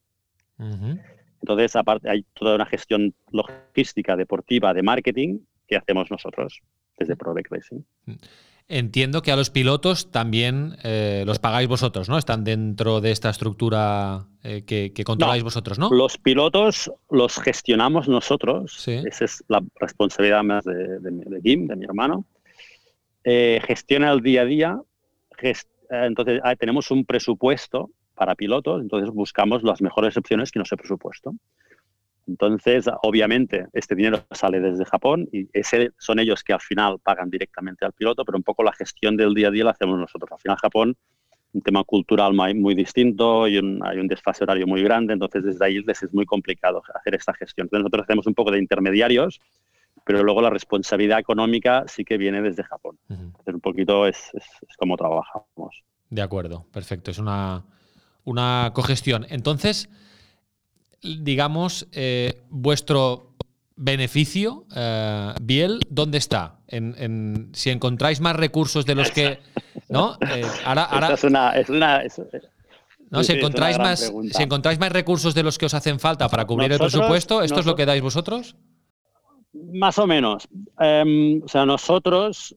Entonces, 1.41 1.75
aparte, 1.75 2.09
hay 2.09 2.23
toda 2.33 2.55
una 2.55 2.65
gestión 2.65 3.13
logística, 3.31 4.15
deportiva, 4.15 4.73
de 4.73 4.81
marketing 4.81 5.39
que 5.67 5.77
hacemos 5.77 6.09
nosotros 6.09 6.61
desde 6.97 7.15
ProBeck 7.15 7.49
Racing. 7.49 7.81
Mm. 8.05 8.13
Entiendo 8.71 9.23
que 9.23 9.31
a 9.31 9.35
los 9.35 9.49
pilotos 9.49 10.11
también 10.11 10.77
eh, 10.83 11.23
los 11.25 11.39
pagáis 11.39 11.67
vosotros, 11.67 12.07
¿no? 12.07 12.19
Están 12.19 12.43
dentro 12.43 13.01
de 13.01 13.09
esta 13.09 13.31
estructura 13.31 14.27
eh, 14.43 14.63
que, 14.63 15.03
controláis 15.03 15.41
vosotros, 15.41 15.79
¿no? 15.79 15.89
Los 15.89 16.19
pilotos 16.19 16.91
los 17.09 17.39
gestionamos 17.39 18.07
nosotros. 18.07 18.87
Esa 18.87 19.25
es 19.25 19.43
la 19.47 19.63
responsabilidad 19.79 20.43
más 20.43 20.65
de, 20.65 20.99
de, 20.99 21.41
Kim, 21.41 21.65
de 21.65 21.75
mi 21.77 21.85
hermano. 21.85 22.25
Eh, 23.23 23.59
gestiona 23.65 24.11
el 24.11 24.21
día 24.21 24.43
a 24.43 24.45
día. 24.45 24.79
entonces, 25.89 26.39
ah, 26.43 26.55
tenemos 26.55 26.91
un 26.91 27.05
presupuesto 27.05 27.89
para 28.13 28.35
pilotos, 28.35 28.81
entonces 28.81 29.09
buscamos 29.09 29.63
las 29.63 29.81
mejores 29.81 30.15
opciones 30.15 30.51
que 30.51 30.59
no 30.59 30.65
se 30.65 30.77
presupuesto. 30.77 31.33
Entonces, 32.29 32.85
obviamente, 33.01 33.65
este 33.73 33.95
dinero 33.95 34.23
sale 34.29 34.59
desde 34.59 34.85
Japón 34.85 35.27
y 35.31 35.47
ese 35.51 35.91
son 35.97 36.19
ellos 36.19 36.43
que 36.43 36.53
al 36.53 36.61
final 36.61 36.99
pagan 36.99 37.31
directamente 37.31 37.85
al 37.85 37.93
piloto, 37.93 38.23
pero 38.23 38.37
un 38.37 38.43
poco 38.43 38.63
la 38.63 38.71
gestión 38.71 39.17
del 39.17 39.33
día 39.33 39.47
a 39.47 39.51
día 39.51 39.63
la 39.63 39.71
hacemos 39.71 39.97
nosotros. 39.97 40.31
Al 40.31 40.39
final, 40.39 40.57
Japón, 40.57 40.95
un 41.53 41.61
tema 41.61 41.83
cultural 41.83 42.33
muy, 42.33 42.75
distinto 42.75 43.47
y 43.47 43.57
hay 43.57 43.97
un 43.97 44.07
desfase 44.07 44.43
horario 44.43 44.67
muy 44.67 44.83
grande, 44.83 45.13
entonces 45.13 45.43
desde 45.43 45.65
ahí 45.65 45.81
les 45.81 46.03
es 46.03 46.13
muy 46.13 46.27
complicado 46.27 46.83
hacer 46.93 47.15
esta 47.15 47.33
gestión. 47.33 47.65
Entonces, 47.65 47.83
nosotros 47.85 48.03
hacemos 48.03 48.27
un 48.27 48.35
poco 48.35 48.51
de 48.51 48.59
intermediarios, 48.59 49.39
pero 50.05 50.21
luego 50.21 50.43
la 50.43 50.51
responsabilidad 50.51 51.17
económica 51.17 51.85
sí 51.87 52.05
que 52.05 52.17
viene 52.17 52.43
desde 52.43 52.63
Japón. 52.63 52.99
Entonces, 53.09 53.55
un 53.55 53.61
poquito 53.61 54.05
es, 54.05 54.29
es, 54.35 54.77
como 54.77 54.97
trabajamos. 54.97 55.83
De 56.11 56.21
acuerdo, 56.21 56.67
perfecto. 56.71 57.09
Es 57.09 57.17
una, 57.17 57.65
una 58.23 58.71
cogestión. 58.75 59.25
Entonces, 59.29 59.89
digamos, 61.01 61.87
eh, 61.91 62.41
vuestro 62.49 63.35
beneficio, 63.75 64.65
eh, 64.75 65.33
Biel, 65.41 65.79
¿dónde 65.89 66.17
está? 66.17 66.59
En, 66.67 67.49
si 67.53 67.69
encontráis 67.69 68.19
más 68.19 68.35
recursos 68.35 68.85
de 68.85 68.95
los 68.95 69.11
que... 69.11 69.39
¿no? 69.89 70.17
Eh, 70.21 70.43
ahora, 70.65 70.83
ahora, 70.83 71.13
es 71.13 71.23
una... 71.23 71.51
Es 71.51 71.69
una 71.69 72.03
no, 73.09 73.23
si, 73.23 73.33
encontráis 73.33 73.79
más, 73.79 74.13
si 74.31 74.43
encontráis 74.43 74.79
más 74.79 74.91
recursos 74.91 75.33
de 75.33 75.41
los 75.41 75.57
que 75.57 75.65
os 75.65 75.73
hacen 75.73 75.99
falta 75.99 76.29
para 76.29 76.45
cubrir 76.45 76.71
el 76.71 76.77
presupuesto, 76.77 77.41
¿esto 77.41 77.59
es 77.61 77.65
lo 77.65 77.75
que 77.75 77.85
dais 77.85 78.03
vosotros? 78.03 78.55
Más 79.73 79.97
o 79.97 80.05
menos. 80.05 80.47
Em, 80.79 81.41
o 81.43 81.47
sea, 81.47 81.65
nosotros 81.65 82.55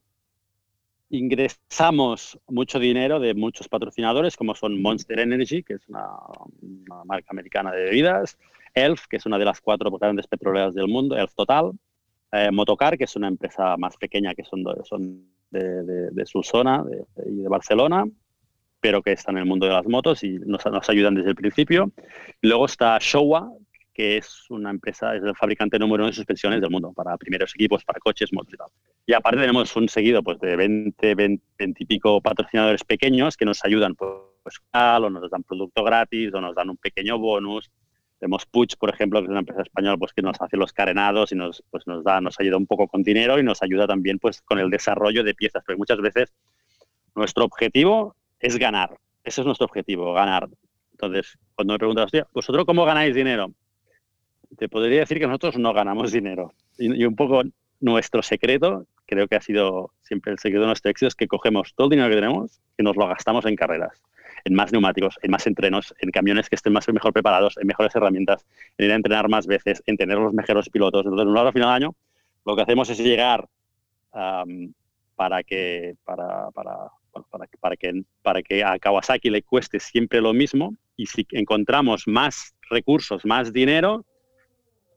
ingresamos 1.12 2.38
mucho 2.49 2.78
dinero 2.78 3.21
de 3.21 3.35
muchos 3.35 3.69
patrocinadores, 3.69 4.35
como 4.35 4.54
son 4.54 4.81
Monster 4.81 5.21
Energy, 5.21 5.62
que 5.62 5.75
es 5.75 5.87
una, 5.88 6.09
marca 7.04 7.28
americana 7.31 7.71
de 7.71 7.85
bebidas, 7.85 8.38
Elf, 8.75 9.07
que 9.09 9.19
es 9.19 9.26
una 9.26 9.38
de 9.38 9.45
las 9.45 9.61
cuatro 9.61 9.90
grandes 9.90 10.26
petroleras 10.26 10.75
del 10.75 10.88
mundo, 10.88 11.14
Elf 11.14 11.35
Total, 11.35 11.73
eh, 12.33 12.50
Motocar, 12.50 12.97
que 12.97 13.04
es 13.04 13.14
una 13.14 13.28
empresa 13.28 13.76
más 13.76 13.99
pequeña 13.99 14.35
que 14.35 14.42
son, 14.42 14.64
de, 15.50 16.25
su 16.25 16.42
zona 16.42 16.83
y 17.26 17.42
de, 17.42 17.49
Barcelona, 17.49 18.07
pero 18.81 19.02
que 19.02 19.12
está 19.12 19.33
en 19.33 19.38
el 19.38 19.45
mundo 19.45 19.66
de 19.66 19.73
las 19.75 19.87
motos 19.87 20.25
y 20.25 20.38
nos 20.38 20.88
ayudan 20.88 21.14
desde 21.14 21.28
el 21.28 21.37
principio. 21.37 21.92
luego 22.40 22.64
está 22.64 22.97
Showa, 22.99 23.52
que 23.93 24.17
es 24.17 24.47
una 24.51 24.71
empresa, 24.71 25.15
es 25.15 25.23
el 25.23 25.37
fabricante 25.37 25.79
número 25.79 26.03
uno 26.03 26.11
de 26.11 26.15
suspensiones 26.15 26.61
del 26.61 26.71
mundo 26.71 26.93
para 26.93 27.17
primeros 27.17 27.55
equipos, 27.55 27.85
para 27.85 28.01
coches, 28.01 28.33
motos 28.33 28.55
y 28.55 28.57
tal. 28.57 28.69
Y 29.07 29.13
aparte 29.13 29.41
tenemos 29.41 29.75
un 29.77 29.89
seguido 29.89 30.23
pues, 30.23 30.39
de 30.41 30.57
20, 30.57 31.15
20, 31.15 31.45
y 31.59 31.87
pico 31.87 32.21
patrocinadores 32.21 32.85
pequeños 32.85 33.37
que 33.37 33.45
nos 33.45 33.65
ayudan 33.65 33.95
pues, 33.95 34.61
o 34.73 35.11
nos 35.11 35.31
dan 35.31 35.43
producto 35.43 35.85
gratis 35.85 36.33
o 36.35 36.41
nos 36.41 36.55
dan 36.55 36.71
un 36.71 36.77
pequeño 36.77 37.19
bonus. 37.19 37.71
Tenemos 38.19 38.47
Puch, 38.47 38.77
por 38.77 38.89
ejemplo, 38.89 39.21
que 39.21 39.25
es 39.25 39.31
una 39.31 39.41
empresa 39.41 39.63
española 39.63 39.97
pues, 39.97 40.13
que 40.13 40.23
nos 40.23 40.41
hace 40.41 40.57
los 40.57 40.73
carenados 40.73 41.33
y 41.33 41.35
nos, 41.35 41.63
pues, 41.71 41.87
nos, 41.87 42.05
da, 42.05 42.21
nos 42.21 42.39
ayuda 42.41 42.57
un 42.57 42.67
poco 42.67 42.87
con 42.89 43.03
dinero 43.03 43.39
y 43.39 43.43
nos 43.43 43.63
ayuda 43.63 43.87
también 43.87 44.19
pues, 44.19 44.41
con 44.43 44.59
el 44.59 44.71
desarrollo 44.71 45.25
de 45.25 45.35
piezas, 45.35 45.63
porque 45.67 45.79
muchas 45.79 46.01
veces 46.01 46.33
nuestro 47.15 47.45
objetivo 47.45 48.17
es 48.41 48.57
ganar. 48.57 48.97
Ese 49.25 49.41
es 49.41 49.47
nuestro 49.47 49.67
objetivo, 49.67 50.13
ganar. 50.15 50.49
Entonces, 50.93 51.37
cuando 51.55 51.75
me 51.75 51.79
preguntas, 51.79 52.11
¿vosotros 52.33 52.65
cómo 52.65 52.85
ganáis 52.85 53.15
dinero? 53.15 53.53
Te 54.57 54.69
podría 54.69 55.01
decir 55.01 55.19
que 55.19 55.27
nosotros 55.27 55.59
no 55.59 55.73
ganamos 55.73 56.13
dinero. 56.13 56.53
Y, 56.79 57.05
un 57.05 57.17
poco 57.17 57.43
nuestro 57.81 58.23
secreto, 58.23 58.87
creo 59.07 59.27
que 59.29 59.37
ha 59.37 59.41
sido 59.41 59.91
siempre 60.03 60.33
el 60.33 60.39
secreto 60.39 60.63
de 60.63 60.69
nuestro 60.69 60.91
éxito, 60.91 61.09
es 61.09 61.15
que 61.15 61.27
cogemos 61.27 61.75
todo 61.75 61.87
el 61.87 61.91
dinero 61.91 62.09
que 62.09 62.17
tenemos 62.17 62.61
y 62.79 62.83
nos 62.83 62.97
lo 62.97 63.07
gastamos 63.09 63.45
en 63.47 63.57
carreras, 63.57 64.03
en 64.45 64.55
más 64.55 64.73
neumáticos, 64.73 65.19
en 65.23 65.31
más 65.31 65.47
entrenos, 65.47 65.95
en 65.99 66.11
camiones 66.11 66.49
que 66.49 66.57
estén 66.57 66.73
más 66.73 66.89
mejor 66.89 67.13
preparados, 67.13 67.57
en 67.59 67.67
mejores 67.67 67.95
herramientas, 67.95 68.47
en 68.79 68.87
ir 68.87 68.93
a 68.93 68.97
entrenar 68.97 69.29
más 69.29 69.47
veces, 69.47 69.83
en 69.87 69.97
tener 69.97 70.19
los 70.19 70.33
mejores 70.33 70.69
pilotos. 70.69 71.05
Entonces, 71.07 71.27
al 71.27 71.53
final 71.53 71.69
del 71.69 71.83
año, 71.83 71.95
lo 72.45 72.57
que 72.57 72.63
hacemos 72.63 72.89
es 72.91 72.99
llegar 72.99 73.49
para 75.17 75.43
que 75.43 75.95
para, 76.05 76.51
para, 76.51 76.91
para, 77.61 77.77
que, 77.77 78.03
para 78.23 78.43
que 78.43 78.65
a 78.65 78.79
Kawasaki 78.79 79.31
le 79.31 79.43
cueste 79.43 79.81
siempre 79.81 80.21
lo 80.21 80.33
mismo 80.33 80.75
y 80.97 81.07
si 81.07 81.27
encontramos 81.31 82.07
más 82.07 82.55
recursos, 82.71 83.25
más 83.25 83.53
dinero, 83.53 84.05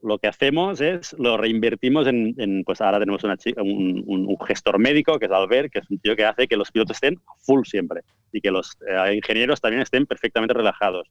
lo 0.06 0.18
que 0.18 0.28
hacemos 0.28 0.80
es 0.80 1.14
lo 1.18 1.36
reinvertimos 1.36 2.06
en, 2.06 2.62
pues 2.64 2.80
ahora 2.80 2.98
tenemos 2.98 3.22
un, 3.24 4.38
gestor 4.46 4.78
médico 4.78 5.18
que 5.18 5.26
es 5.26 5.32
Albert, 5.32 5.72
que 5.72 5.80
es 5.80 5.90
un 5.90 5.98
tío 5.98 6.14
que 6.14 6.24
hace 6.24 6.46
que 6.46 6.56
los 6.56 6.70
pilotos 6.70 6.96
estén 6.96 7.20
full 7.38 7.64
siempre 7.64 8.02
y 8.32 8.40
que 8.40 8.50
los 8.50 8.76
eh, 8.86 9.14
ingenieros 9.14 9.60
también 9.60 9.82
estén 9.82 10.06
perfectamente 10.06 10.54
relajados. 10.54 11.08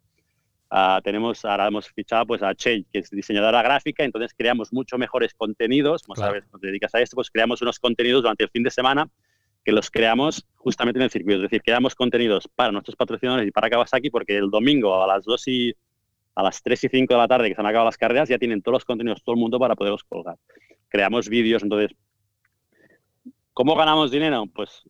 Ah, 0.69 0.99
tenemos, 1.03 1.43
ahora 1.45 1.67
hemos 1.67 1.89
fichado 1.89 2.25
pues, 2.25 2.41
a 2.41 2.55
Che, 2.55 2.85
que 2.91 2.99
es 2.99 3.09
diseñadora 3.09 3.61
gráfica, 3.61 4.03
entonces 4.03 4.33
creamos 4.35 4.73
mucho 4.73 4.97
mejores 4.97 5.33
contenidos, 5.33 6.03
como 6.03 6.15
sabes, 6.15 6.43
cuando 6.45 6.59
te 6.59 6.67
dedicas 6.67 6.95
a 6.95 7.01
esto, 7.01 7.15
pues 7.15 7.29
creamos 7.29 7.61
unos 7.61 7.79
contenidos 7.79 8.23
durante 8.23 8.43
el 8.45 8.49
fin 8.49 8.63
de 8.63 8.71
semana 8.71 9.09
que 9.63 9.71
los 9.71 9.89
creamos 9.89 10.45
justamente 10.55 10.99
en 10.99 11.03
el 11.03 11.11
circuito, 11.11 11.37
es 11.37 11.43
decir, 11.43 11.61
creamos 11.63 11.95
contenidos 11.95 12.47
para 12.55 12.71
nuestros 12.71 12.95
patrocinadores 12.95 13.47
y 13.47 13.51
para 13.51 13.69
Kawasaki 13.69 14.09
porque 14.09 14.37
el 14.37 14.49
domingo 14.51 15.03
a 15.03 15.07
las 15.07 15.25
2 15.25 15.47
y 15.47 15.75
a 16.35 16.43
las 16.43 16.61
3 16.61 16.83
y 16.83 16.89
5 16.89 17.13
de 17.13 17.17
la 17.17 17.27
tarde 17.27 17.49
que 17.49 17.55
se 17.55 17.61
han 17.61 17.67
acabado 17.67 17.85
las 17.85 17.97
carreras, 17.97 18.29
ya 18.29 18.37
tienen 18.37 18.61
todos 18.61 18.73
los 18.73 18.85
contenidos, 18.85 19.23
todo 19.23 19.35
el 19.35 19.41
mundo 19.41 19.57
para 19.57 19.75
poderlos 19.75 20.03
colgar. 20.03 20.37
Creamos 20.89 21.29
vídeos, 21.29 21.63
entonces, 21.63 21.95
¿cómo 23.53 23.75
ganamos 23.75 24.11
dinero? 24.11 24.45
Pues 24.53 24.83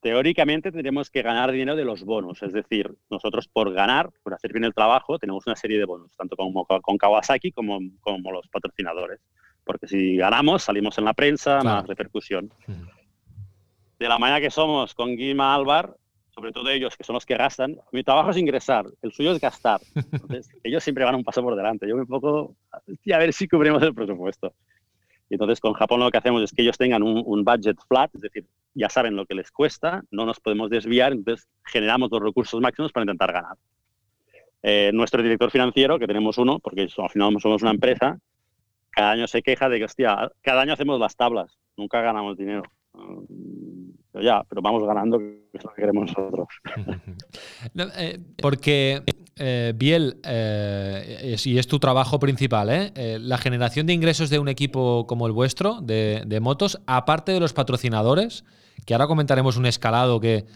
teóricamente 0.00 0.70
tendríamos 0.70 1.10
que 1.10 1.22
ganar 1.22 1.52
dinero 1.52 1.76
de 1.76 1.84
los 1.84 2.04
bonos, 2.04 2.42
es 2.42 2.52
decir, 2.52 2.94
nosotros 3.10 3.48
por 3.48 3.72
ganar, 3.72 4.10
por 4.22 4.34
hacer 4.34 4.52
bien 4.52 4.64
el 4.64 4.74
trabajo, 4.74 5.18
tenemos 5.18 5.46
una 5.46 5.56
serie 5.56 5.78
de 5.78 5.84
bonos, 5.84 6.10
tanto 6.16 6.36
como 6.36 6.66
con 6.66 6.98
Kawasaki 6.98 7.52
como, 7.52 7.78
como 8.00 8.32
los 8.32 8.48
patrocinadores. 8.48 9.20
Porque 9.64 9.86
si 9.86 10.16
ganamos, 10.16 10.62
salimos 10.62 10.96
en 10.98 11.04
la 11.04 11.14
prensa, 11.14 11.62
más 11.62 11.86
repercusión. 11.86 12.50
De 13.98 14.08
la 14.08 14.18
manera 14.18 14.40
que 14.40 14.50
somos 14.50 14.94
con 14.94 15.14
Guima 15.16 15.54
Álvar, 15.54 15.94
sobre 16.38 16.52
todo 16.52 16.70
ellos, 16.70 16.96
que 16.96 17.02
son 17.02 17.14
los 17.14 17.26
que 17.26 17.34
gastan, 17.34 17.76
mi 17.90 18.04
trabajo 18.04 18.30
es 18.30 18.36
ingresar, 18.36 18.86
el 19.02 19.10
suyo 19.10 19.32
es 19.32 19.40
gastar. 19.40 19.80
Entonces, 19.92 20.48
ellos 20.62 20.84
siempre 20.84 21.04
van 21.04 21.16
un 21.16 21.24
paso 21.24 21.42
por 21.42 21.56
delante. 21.56 21.88
Yo 21.88 21.96
me 21.96 22.06
pongo 22.06 22.54
a 22.70 23.18
ver 23.18 23.32
si 23.32 23.48
cubrimos 23.48 23.82
el 23.82 23.92
presupuesto. 23.92 24.52
Y 25.28 25.34
entonces 25.34 25.58
con 25.58 25.72
Japón 25.72 25.98
lo 25.98 26.10
que 26.12 26.18
hacemos 26.18 26.40
es 26.44 26.52
que 26.52 26.62
ellos 26.62 26.78
tengan 26.78 27.02
un, 27.02 27.44
budget 27.44 27.76
flat, 27.88 28.14
es 28.14 28.20
decir, 28.20 28.46
ya 28.72 28.88
saben 28.88 29.16
lo 29.16 29.26
que 29.26 29.34
les 29.34 29.50
cuesta, 29.50 30.04
no 30.12 30.26
nos 30.26 30.38
podemos 30.38 30.70
desviar, 30.70 31.12
entonces 31.12 31.48
generamos 31.64 32.08
los 32.12 32.22
recursos 32.22 32.60
máximos 32.60 32.92
para 32.92 33.02
intentar 33.02 33.32
ganar. 33.32 33.56
Eh, 34.62 34.92
nuestro 34.94 35.20
director 35.20 35.50
financiero, 35.50 35.98
que 35.98 36.06
tenemos 36.06 36.38
uno, 36.38 36.60
porque 36.60 36.82
al 36.82 37.10
final 37.10 37.36
somos 37.40 37.62
una 37.62 37.72
empresa, 37.72 38.16
cada 38.90 39.10
año 39.10 39.26
se 39.26 39.42
queja 39.42 39.68
de 39.68 39.78
que, 39.78 39.84
hostia, 39.86 40.30
cada 40.40 40.62
año 40.62 40.72
hacemos 40.72 41.00
las 41.00 41.16
tablas, 41.16 41.58
nunca 41.76 42.00
ganamos 42.00 42.38
dinero 42.38 42.62
ya, 44.22 44.42
pero 44.48 44.62
vamos 44.62 44.84
ganando, 44.86 45.18
que 45.18 45.48
es 45.52 45.64
lo 45.64 45.70
que 45.70 45.82
queremos 45.82 46.12
nosotros. 46.16 46.48
Eh, 47.96 48.18
porque, 48.40 49.02
eh, 49.36 49.72
Biel, 49.76 50.18
eh, 50.24 51.36
y 51.44 51.58
es 51.58 51.66
tu 51.66 51.78
trabajo 51.78 52.18
principal, 52.18 52.68
¿eh? 52.70 53.18
la 53.20 53.38
generación 53.38 53.86
de 53.86 53.92
ingresos 53.92 54.30
de 54.30 54.38
un 54.38 54.48
equipo 54.48 55.06
como 55.06 55.26
el 55.26 55.32
vuestro, 55.32 55.80
de, 55.80 56.38
motos, 56.40 56.80
aparte 56.86 57.32
de 57.32 57.40
los 57.40 57.52
patrocinadores, 57.52 58.44
que 58.84 58.94
ahora 58.94 59.06
comentaremos 59.06 59.56
un 59.56 59.66
escalado 59.66 60.20
que, 60.20 60.46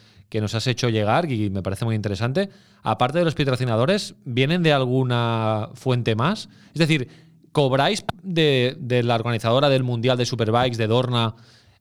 nos 0.40 0.54
has 0.54 0.66
hecho 0.66 0.88
llegar 0.88 1.30
y 1.30 1.50
me 1.50 1.62
parece 1.62 1.84
muy 1.84 1.94
interesante, 1.94 2.48
aparte 2.82 3.18
de 3.18 3.24
los 3.24 3.34
patrocinadores, 3.34 4.14
¿vienen 4.24 4.62
de 4.62 4.72
alguna 4.72 5.68
fuente 5.74 6.14
más? 6.14 6.48
Es 6.72 6.78
decir, 6.78 7.08
¿cobráis 7.52 8.04
de 8.22 9.02
la 9.04 9.14
organizadora 9.14 9.68
del 9.68 9.82
Mundial 9.82 10.16
de 10.16 10.24
Superbikes, 10.24 10.78
de 10.78 10.86
Dorna, 10.86 11.34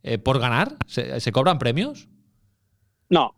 eh, 0.03 0.17
por 0.17 0.39
ganar? 0.39 0.75
¿Se, 0.87 1.31
cobran 1.31 1.59
premios? 1.59 2.09
No. 3.09 3.35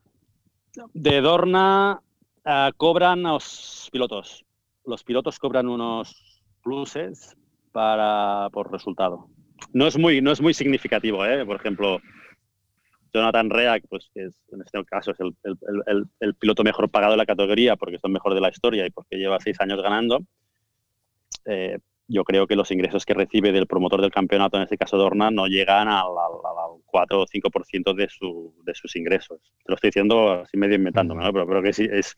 De 0.94 1.22
Dorna 1.22 2.02
eh, 2.46 2.72
cobran 2.78 3.24
los 3.24 3.90
pilotos. 3.92 4.46
Los 4.86 5.04
pilotos 5.04 5.40
cobran 5.40 5.68
unos 5.68 6.42
pluses 6.62 7.36
para, 7.72 8.50
por 8.52 8.72
resultado. 8.72 9.30
No 9.72 9.88
es 9.88 9.98
muy, 9.98 10.22
no 10.22 10.32
es 10.32 10.42
muy 10.42 10.54
significativo, 10.54 11.26
¿eh? 11.26 11.46
Por 11.46 11.56
ejemplo, 11.56 12.00
Jonathan 13.14 13.50
Reak, 13.50 13.86
pues 13.88 14.10
que 14.14 14.26
es, 14.26 14.34
en 14.52 14.62
este 14.62 14.84
caso 14.86 15.12
es 15.12 15.20
el, 15.20 16.08
el, 16.20 16.36
piloto 16.36 16.64
mejor 16.64 16.90
pagado 16.90 17.12
de 17.12 17.18
la 17.18 17.26
categoría 17.26 17.76
porque 17.76 17.98
es 17.98 18.04
el 18.04 18.12
mejor 18.12 18.34
de 18.34 18.42
la 18.42 18.50
historia 18.50 18.86
y 18.86 18.90
porque 18.90 19.18
lleva 19.18 19.40
seis 19.40 19.60
años 19.60 19.82
ganando, 19.82 20.20
eh, 21.46 21.78
yo 22.14 22.24
creo 22.24 22.46
que 22.46 22.56
los 22.56 22.70
ingresos 22.72 23.06
que 23.06 23.16
recibe 23.16 23.52
del 23.52 23.66
promotor 23.66 24.00
del 24.02 24.12
campeonato, 24.12 24.58
en 24.58 24.64
este 24.64 24.78
caso 24.78 24.98
Dorna, 24.98 25.32
no 25.32 25.48
llegan 25.48 25.88
al, 25.88 26.06
4 26.86 27.22
o 27.22 27.26
5% 27.26 27.96
de, 27.96 28.08
su, 28.08 28.54
de 28.64 28.76
sus 28.76 28.96
ingresos. 28.96 29.42
Te 29.42 29.72
lo 29.72 29.76
estoy 29.76 29.90
diciendo 29.90 30.44
así 30.44 30.58
medio 30.58 30.76
inventándome, 30.76 31.24
¿no? 31.24 31.34
pero 31.34 31.48
creo 31.48 31.64
que 31.64 31.74
sí 31.74 31.88
es, 31.92 32.16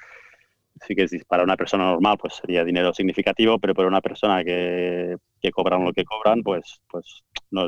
sí 0.86 0.96
que 0.96 1.08
para 1.28 1.44
una 1.44 1.56
persona 1.56 1.86
normal 1.86 2.18
pues 2.20 2.36
sería 2.36 2.66
dinero 2.66 2.94
significativo, 2.94 3.58
pero 3.58 3.74
para 3.74 3.88
una 3.88 4.02
persona 4.02 4.44
que, 4.44 5.16
que 5.42 5.52
cobran 5.52 5.86
lo 5.86 5.94
que 5.94 6.04
cobran, 6.04 6.44
pues, 6.44 6.82
pues 6.90 7.24
no 7.52 7.68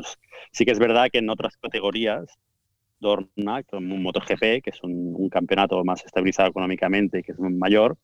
sí 0.52 0.66
que 0.66 0.72
es 0.72 0.78
verdad 0.78 1.08
que 1.10 1.18
en 1.18 1.30
otras 1.30 1.56
categorías, 1.56 2.38
Dorna, 3.00 3.62
como 3.62 3.94
un 3.94 4.02
MotoGP, 4.02 4.62
que 4.62 4.70
es 4.70 4.82
un, 4.82 5.28
campeonato 5.30 5.82
más 5.84 6.04
estabilizado 6.04 6.50
económicamente 6.50 7.20
y 7.20 7.22
que 7.22 7.32
es 7.32 7.38
mayor, 7.38 7.96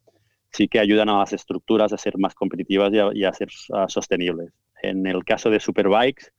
sí 0.55 0.69
que 0.69 0.79
ayudan 0.79 1.09
a 1.09 1.19
las 1.19 1.33
estructuras 1.33 1.93
a 1.93 1.99
ser 1.99 2.17
más 2.17 2.35
competitivas 2.35 2.93
y 3.13 3.25
a, 3.25 3.33
ser 3.33 3.51
sostenibles. 3.89 4.53
En 4.83 5.07
el 5.07 5.25
caso 5.25 5.51
de 5.51 5.61
Superbikes, 5.61 6.33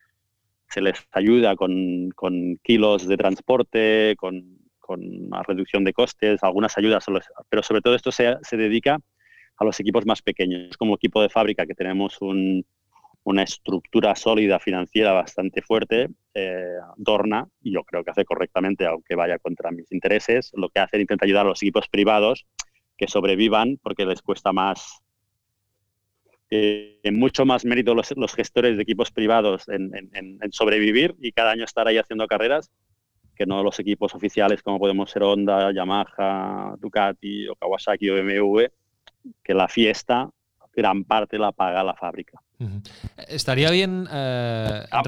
se 0.69 0.81
les 0.81 1.07
ayuda 1.11 1.55
con, 1.55 2.09
con 2.15 2.57
kilos 2.63 3.07
de 3.07 3.17
transporte, 3.17 4.15
con 4.17 4.65
con 4.85 5.31
reducción 5.47 5.83
de 5.83 5.93
costes, 5.93 6.43
algunas 6.43 6.77
ayudas, 6.77 7.05
pero 7.49 7.63
sobre 7.63 7.81
todo 7.81 7.95
esto 7.95 8.11
se, 8.11 8.35
se 8.43 8.55
dedica 8.55 8.99
a 9.57 9.65
los 9.65 9.79
equipos 9.79 10.05
más 10.05 10.21
pequeños. 10.21 10.77
Como 10.77 10.95
equipo 10.95 11.23
de 11.23 11.29
fábrica 11.29 11.65
que 11.65 11.73
tenemos 11.73 12.19
una 12.21 13.43
estructura 13.43 14.15
sólida 14.15 14.59
financiera 14.59 15.11
bastante 15.11 15.63
fuerte, 15.63 16.09
eh, 16.35 16.75
Dorna, 16.97 17.47
y 17.61 17.73
yo 17.73 17.83
creo 17.83 18.03
que 18.03 18.11
hace 18.11 18.25
correctamente, 18.25 18.85
aunque 18.85 19.15
vaya 19.15 19.39
contra 19.39 19.71
mis 19.71 19.91
intereses, 19.91 20.51
lo 20.53 20.69
que 20.69 20.81
hace 20.81 20.97
es 20.97 21.01
intentar 21.01 21.25
ayudar 21.25 21.47
a 21.47 21.49
los 21.49 21.63
equipos 21.63 21.87
privados 21.87 22.45
que 22.97 23.07
sobrevivan 23.07 23.77
porque 23.81 24.05
les 24.05 24.21
cuesta 24.21 24.53
más, 24.53 25.01
eh, 26.49 26.99
mucho 27.11 27.45
más 27.45 27.65
mérito 27.65 27.93
los, 27.93 28.13
los, 28.15 28.33
gestores 28.33 28.77
de 28.77 28.83
equipos 28.83 29.11
privados 29.11 29.67
en, 29.67 29.91
en, 30.13 30.51
sobrevivir 30.51 31.15
y 31.19 31.31
cada 31.31 31.51
año 31.51 31.63
estar 31.63 31.87
ahí 31.87 31.97
haciendo 31.97 32.27
carreras 32.27 32.71
que 33.35 33.45
no 33.45 33.63
los 33.63 33.79
equipos 33.79 34.15
oficiales 34.15 34.61
como 34.63 34.79
podemos 34.79 35.11
ser 35.11 35.23
Honda, 35.23 35.71
Yamaha, 35.73 36.75
Ducati 36.79 37.47
o 37.49 37.55
Kawasaki 37.55 38.09
o 38.09 38.15
BMW, 38.15 38.67
que 39.43 39.53
la 39.53 39.67
fiesta 39.67 40.29
gran 40.75 41.03
parte 41.03 41.37
la 41.37 41.51
paga 41.51 41.83
la 41.83 41.95
fábrica. 41.95 42.39
Estaría 43.27 43.69
bien. 43.71 44.07
Eh, 44.11 44.85
ah, 44.91 45.03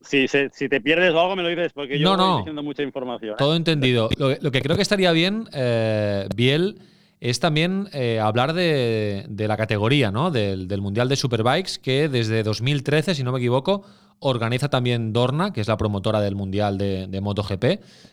si, 0.00 0.68
te 0.68 0.80
pierdes 0.80 1.10
algo, 1.10 1.36
me 1.36 1.42
lo 1.42 1.48
dices, 1.48 1.72
porque 1.72 1.98
yo 1.98 2.16
no, 2.16 2.22
estoy 2.22 2.38
diciendo 2.38 2.62
mucha 2.62 2.82
información. 2.82 3.32
¿eh? 3.32 3.36
Todo 3.38 3.56
entendido. 3.56 4.08
Lo, 4.18 4.50
que 4.50 4.60
creo 4.60 4.76
que 4.76 4.82
estaría 4.82 5.12
bien, 5.12 5.46
eh, 5.52 6.26
Biel, 6.34 6.78
es 7.20 7.40
también 7.40 7.88
hablar 8.20 8.52
de, 8.52 9.26
la 9.30 9.56
categoría, 9.56 10.10
¿no? 10.10 10.30
Del, 10.30 10.68
del, 10.68 10.80
Mundial 10.80 11.08
de 11.08 11.16
Superbikes, 11.16 11.78
que 11.80 12.08
desde 12.08 12.42
2013, 12.42 13.14
si 13.14 13.22
no 13.22 13.32
me 13.32 13.38
equivoco, 13.38 13.84
organiza 14.24 14.68
también 14.68 15.12
Dorna, 15.12 15.52
que 15.52 15.60
es 15.60 15.68
la 15.68 15.76
promotora 15.76 16.20
del 16.20 16.34
Mundial 16.34 16.78
de, 16.78 17.20
MotoGP, 17.20 17.64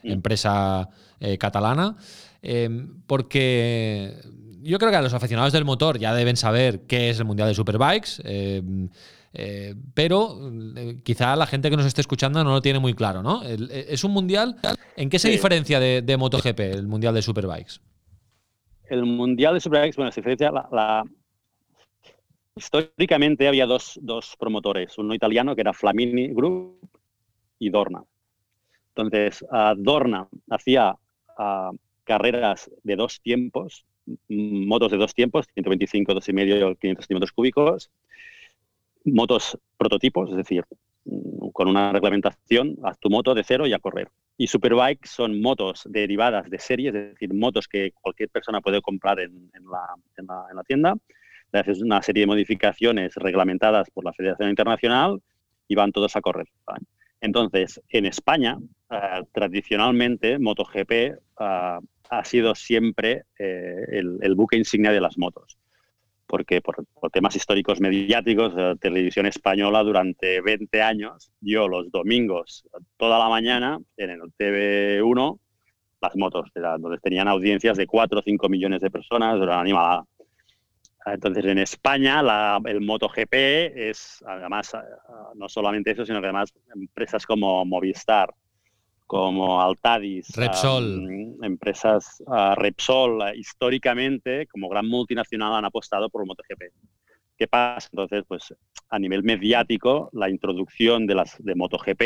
mm. 0.04 0.12
empresa 0.12 0.90
eh, 1.20 1.38
catalana, 1.38 1.96
em, 2.42 3.02
porque 3.08 4.18
yo 4.62 4.78
creo 4.78 4.92
que 4.92 5.02
los 5.02 5.14
aficionados 5.14 5.54
del 5.54 5.66
motor 5.66 6.00
ya 6.00 6.14
deben 6.14 6.36
saber 6.38 6.82
qué 6.82 7.10
es 7.10 7.20
el 7.20 7.26
Mundial 7.26 7.48
de 7.48 7.56
Superbikes. 7.56 8.22
Em, 8.24 8.90
eh, 9.34 9.76
pero 9.94 10.52
eh, 10.76 10.98
quizá 11.04 11.38
la 11.38 11.48
gente 11.48 11.70
que 11.70 11.78
nos 11.78 11.86
esté 11.86 12.02
escuchando 12.02 12.44
no 12.44 12.52
lo 12.52 12.62
tiene 12.62 12.80
muy 12.80 12.94
claro, 12.94 13.24
¿no? 13.24 13.42
¿Es 13.44 14.04
un 14.04 14.12
mundial? 14.12 14.58
¿En 14.98 15.10
qué 15.10 15.20
se 15.20 15.30
diferencia 15.30 15.80
de, 15.80 16.18
MotoGP, 16.18 16.60
el 16.60 16.88
mundial 16.88 17.14
de 17.14 17.22
Superbikes? 17.22 17.80
El 18.92 19.06
mundial 19.06 19.54
de 19.54 19.62
Superbikes, 19.62 19.96
bueno, 19.96 20.12
se 20.12 20.20
diferencia 20.20 20.52
la, 20.52 21.06
Históricamente 22.54 23.48
había 23.48 23.66
dos, 23.66 23.98
promotores, 24.38 24.98
uno 24.98 25.16
italiano 25.16 25.56
que 25.56 25.62
era 25.62 25.72
Flamini 25.72 26.28
Group 26.34 26.78
y 27.58 27.70
Dorna. 27.70 28.04
Entonces, 28.90 29.46
Dorna 29.78 30.28
hacía 30.50 30.98
carreras 32.04 32.70
de 32.84 32.98
dos 32.98 33.22
tiempos, 33.22 33.86
motos 34.28 34.92
de 34.92 34.98
dos 34.98 35.14
tiempos, 35.14 35.48
125, 35.54 36.12
2,5 36.12 36.74
y 36.74 36.76
500 36.76 37.06
centímetros 37.06 37.32
cúbicos, 37.32 37.90
motos 39.06 39.58
prototipos, 39.78 40.32
es 40.32 40.36
decir, 40.36 40.66
con 41.54 41.68
una 41.68 41.92
reglamentación, 41.92 42.78
haz 42.84 42.98
tu 43.00 43.10
moto 43.10 43.34
de 43.34 43.44
cero 43.44 43.68
y 43.68 43.74
a 43.74 43.80
correr. 43.80 44.10
Y 44.38 44.48
Superbike 44.48 45.06
son 45.06 45.42
motos 45.42 45.84
derivadas 45.86 46.50
de 46.50 46.60
serie, 46.60 46.90
es 46.90 46.94
decir, 46.94 47.34
motos 47.34 47.68
que 47.68 47.92
cualquier 48.00 48.30
persona 48.30 48.62
puede 48.62 48.82
comprar 48.82 49.20
en, 49.20 49.50
la, 49.54 49.96
en 50.18 50.56
la 50.56 50.64
tienda, 50.64 50.96
le 51.52 51.60
haces 51.60 51.82
una 51.82 52.02
serie 52.02 52.22
de 52.22 52.28
modificaciones 52.28 53.16
reglamentadas 53.16 53.90
por 53.92 54.06
la 54.06 54.14
Federación 54.14 54.50
Internacional 54.50 55.22
y 55.68 55.76
van 55.76 55.92
todos 55.92 56.16
a 56.16 56.22
correr. 56.22 56.48
Entonces, 57.22 57.80
en 57.90 58.06
España, 58.06 58.58
eh, 58.90 59.24
tradicionalmente, 59.32 60.40
MotoGP 60.40 60.92
eh, 60.92 61.16
ha 61.38 62.26
sido 62.26 62.56
siempre 62.56 63.24
eh, 63.38 63.86
el, 63.90 64.36
buque 64.36 64.58
insignia 64.58 64.92
de 64.92 65.02
las 65.02 65.18
motos. 65.18 65.58
Porque 66.32 66.62
por, 66.62 66.86
temas 67.12 67.36
históricos 67.36 67.82
mediáticos, 67.82 68.54
la 68.54 68.78
televisión 68.78 69.26
española 69.26 69.84
durante 69.84 70.40
20 70.40 70.82
años, 70.82 71.30
yo 71.42 71.68
los 71.68 71.92
domingos, 71.92 72.64
toda 72.96 73.20
la 73.20 73.28
mañana, 73.28 73.78
en 73.98 74.12
el 74.12 74.22
TV1, 74.40 75.40
las 76.02 76.16
motos, 76.16 76.50
donde 76.56 77.00
tenían 77.00 77.28
audiencias 77.28 77.76
de 77.76 77.86
4 77.86 78.20
o 78.20 78.24
5 78.24 78.48
millones 78.48 78.80
de 78.80 78.90
personas, 78.90 79.42
eran 79.42 79.60
animada 79.60 80.06
entonces, 81.06 81.46
en 81.46 81.58
España, 81.58 82.22
el 82.66 82.82
MotoGP 82.82 83.34
es, 83.34 84.24
además, 84.26 84.74
eh, 84.76 84.78
no 85.36 85.50
solamente 85.50 85.92
eso, 85.92 86.06
sino 86.06 86.22
que 86.22 86.28
además 86.28 86.54
empresas 86.76 87.26
como 87.26 87.66
Movistar, 87.66 88.34
como 89.12 89.62
Altadis, 89.62 90.30
Repsol, 90.38 91.36
empresas 91.42 92.24
uh, 92.28 92.56
Repsol, 92.56 93.22
eh, 93.24 93.34
históricamente, 93.36 94.48
como 94.48 94.70
gran 94.70 94.88
multinacional, 94.88 95.54
han 95.54 95.66
apostado 95.66 96.10
por 96.10 96.22
el 96.22 96.28
MotoGP. 96.28 96.74
¿Qué 97.38 97.46
pasa? 97.46 97.90
Entonces, 97.92 98.24
pues 98.26 98.56
a 98.88 99.00
nivel 99.00 99.24
mediático, 99.24 100.10
la 100.14 100.30
introducción 100.30 101.08
de 101.08 101.16
las 101.16 101.36
de 101.44 101.56
MotoGP 101.56 102.02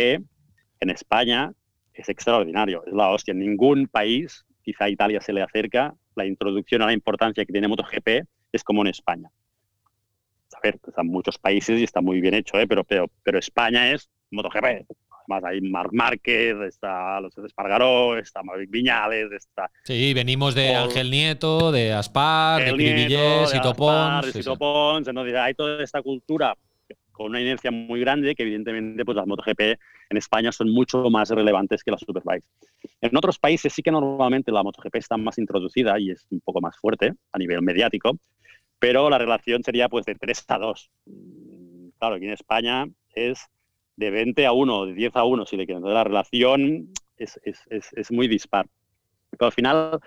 en 0.80 0.90
España 0.90 1.54
es 1.94 2.10
extraordinario, 2.10 2.84
es 2.88 2.94
la 2.94 3.12
hostia. 3.12 3.34
En 3.34 3.40
ningún 3.42 3.88
país, 3.88 4.44
quizá 4.64 4.90
Italia 4.90 5.22
se 5.22 5.32
le 5.32 5.44
acerca, 5.44 5.94
la 6.16 6.26
introducción 6.26 6.82
a 6.82 6.88
la 6.88 6.94
importancia 6.94 7.46
que 7.46 7.54
tiene 7.54 7.68
MotoGP 7.68 8.26
es 8.52 8.64
como 8.64 8.82
en 8.82 8.88
España. 8.88 9.30
A 10.56 10.60
ver, 10.64 10.80
están 10.88 11.06
muchos 11.06 11.38
países 11.38 11.80
y 11.80 11.84
está 11.84 12.02
muy 12.02 12.20
bien 12.20 12.34
hecho, 12.34 12.58
¿eh? 12.58 12.66
pero, 12.66 12.84
pero, 12.84 13.12
pero 13.22 13.38
España 13.38 13.92
es 13.92 14.10
MotoGP. 14.32 14.88
Además 15.28 15.52
hay 15.52 15.62
Marc 15.62 15.92
Márquez, 15.92 16.56
está 16.68 17.20
los 17.20 17.36
Espargaró, 17.38 18.18
está 18.18 18.44
Mavic 18.44 18.70
Viñales, 18.70 19.32
está... 19.32 19.70
Sí, 19.84 20.14
venimos 20.14 20.54
de 20.54 20.76
Ángel 20.76 21.10
Nieto, 21.10 21.72
de 21.72 21.94
Aspar, 21.94 22.64
de 22.64 22.74
Cribillés, 22.74 23.54
y 23.54 23.60
Pons. 23.74 24.32
Sí, 24.32 24.42
Pons, 24.58 25.14
¿no? 25.14 25.22
hay 25.22 25.54
toda 25.54 25.84
esta 25.84 26.02
cultura 26.02 26.56
con 27.12 27.28
una 27.28 27.42
inercia 27.42 27.72
muy 27.72 28.02
grande 28.02 28.36
que 28.36 28.44
evidentemente 28.44 29.06
pues 29.06 29.16
las 29.16 29.26
MotoGP 29.26 29.62
en 30.10 30.18
España 30.18 30.52
son 30.52 30.70
mucho 30.70 31.10
más 31.10 31.30
relevantes 31.30 31.84
que 31.84 31.92
las 31.92 32.02
Superbikes. 32.02 32.46
En 33.02 33.16
otros 33.16 33.40
países 33.40 33.74
sí 33.74 33.82
que 33.82 33.92
normalmente 33.92 34.52
la 34.52 34.64
MotoGP 34.64 34.96
está 34.96 35.18
más 35.18 35.38
introducida 35.38 35.98
y 35.98 36.12
es 36.12 36.28
un 36.30 36.42
poco 36.42 36.60
más 36.62 36.76
fuerte 36.78 37.14
a 37.32 37.38
nivel 37.40 37.62
mediático, 37.62 38.20
pero 38.80 39.10
la 39.10 39.18
relación 39.18 39.64
sería 39.64 39.88
pues 39.88 40.06
de 40.06 40.16
3 40.16 40.46
a 40.50 40.58
2. 40.58 40.92
Mm, 41.06 41.88
claro, 41.98 42.16
aquí 42.16 42.26
en 42.26 42.34
España 42.34 42.86
es 43.16 43.48
de 43.96 44.12
20 44.12 44.46
a 44.46 44.52
1, 44.52 44.86
de 44.88 44.94
10 44.94 45.16
a 45.16 45.24
1, 45.24 45.46
si 45.46 45.58
le 45.58 45.66
quieren. 45.66 45.78
Entonces 45.78 45.96
la 45.96 46.04
relación 46.04 46.90
es, 47.18 47.40
es, 47.44 47.60
es, 47.70 47.94
es, 47.94 48.12
muy 48.12 48.28
dispar. 48.28 48.68
Pero 49.30 49.48
al 49.48 49.52
final, 49.52 50.00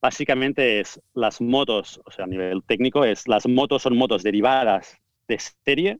básicamente 0.00 0.80
es 0.80 1.00
las 1.14 1.40
motos, 1.40 2.00
o 2.04 2.10
sea, 2.10 2.24
a 2.24 2.28
nivel 2.28 2.62
técnico, 2.64 3.04
es 3.04 3.26
las 3.28 3.46
motos 3.46 3.82
son 3.82 3.96
motos 3.96 4.22
derivadas 4.22 4.98
de 5.28 5.38
serie. 5.38 5.98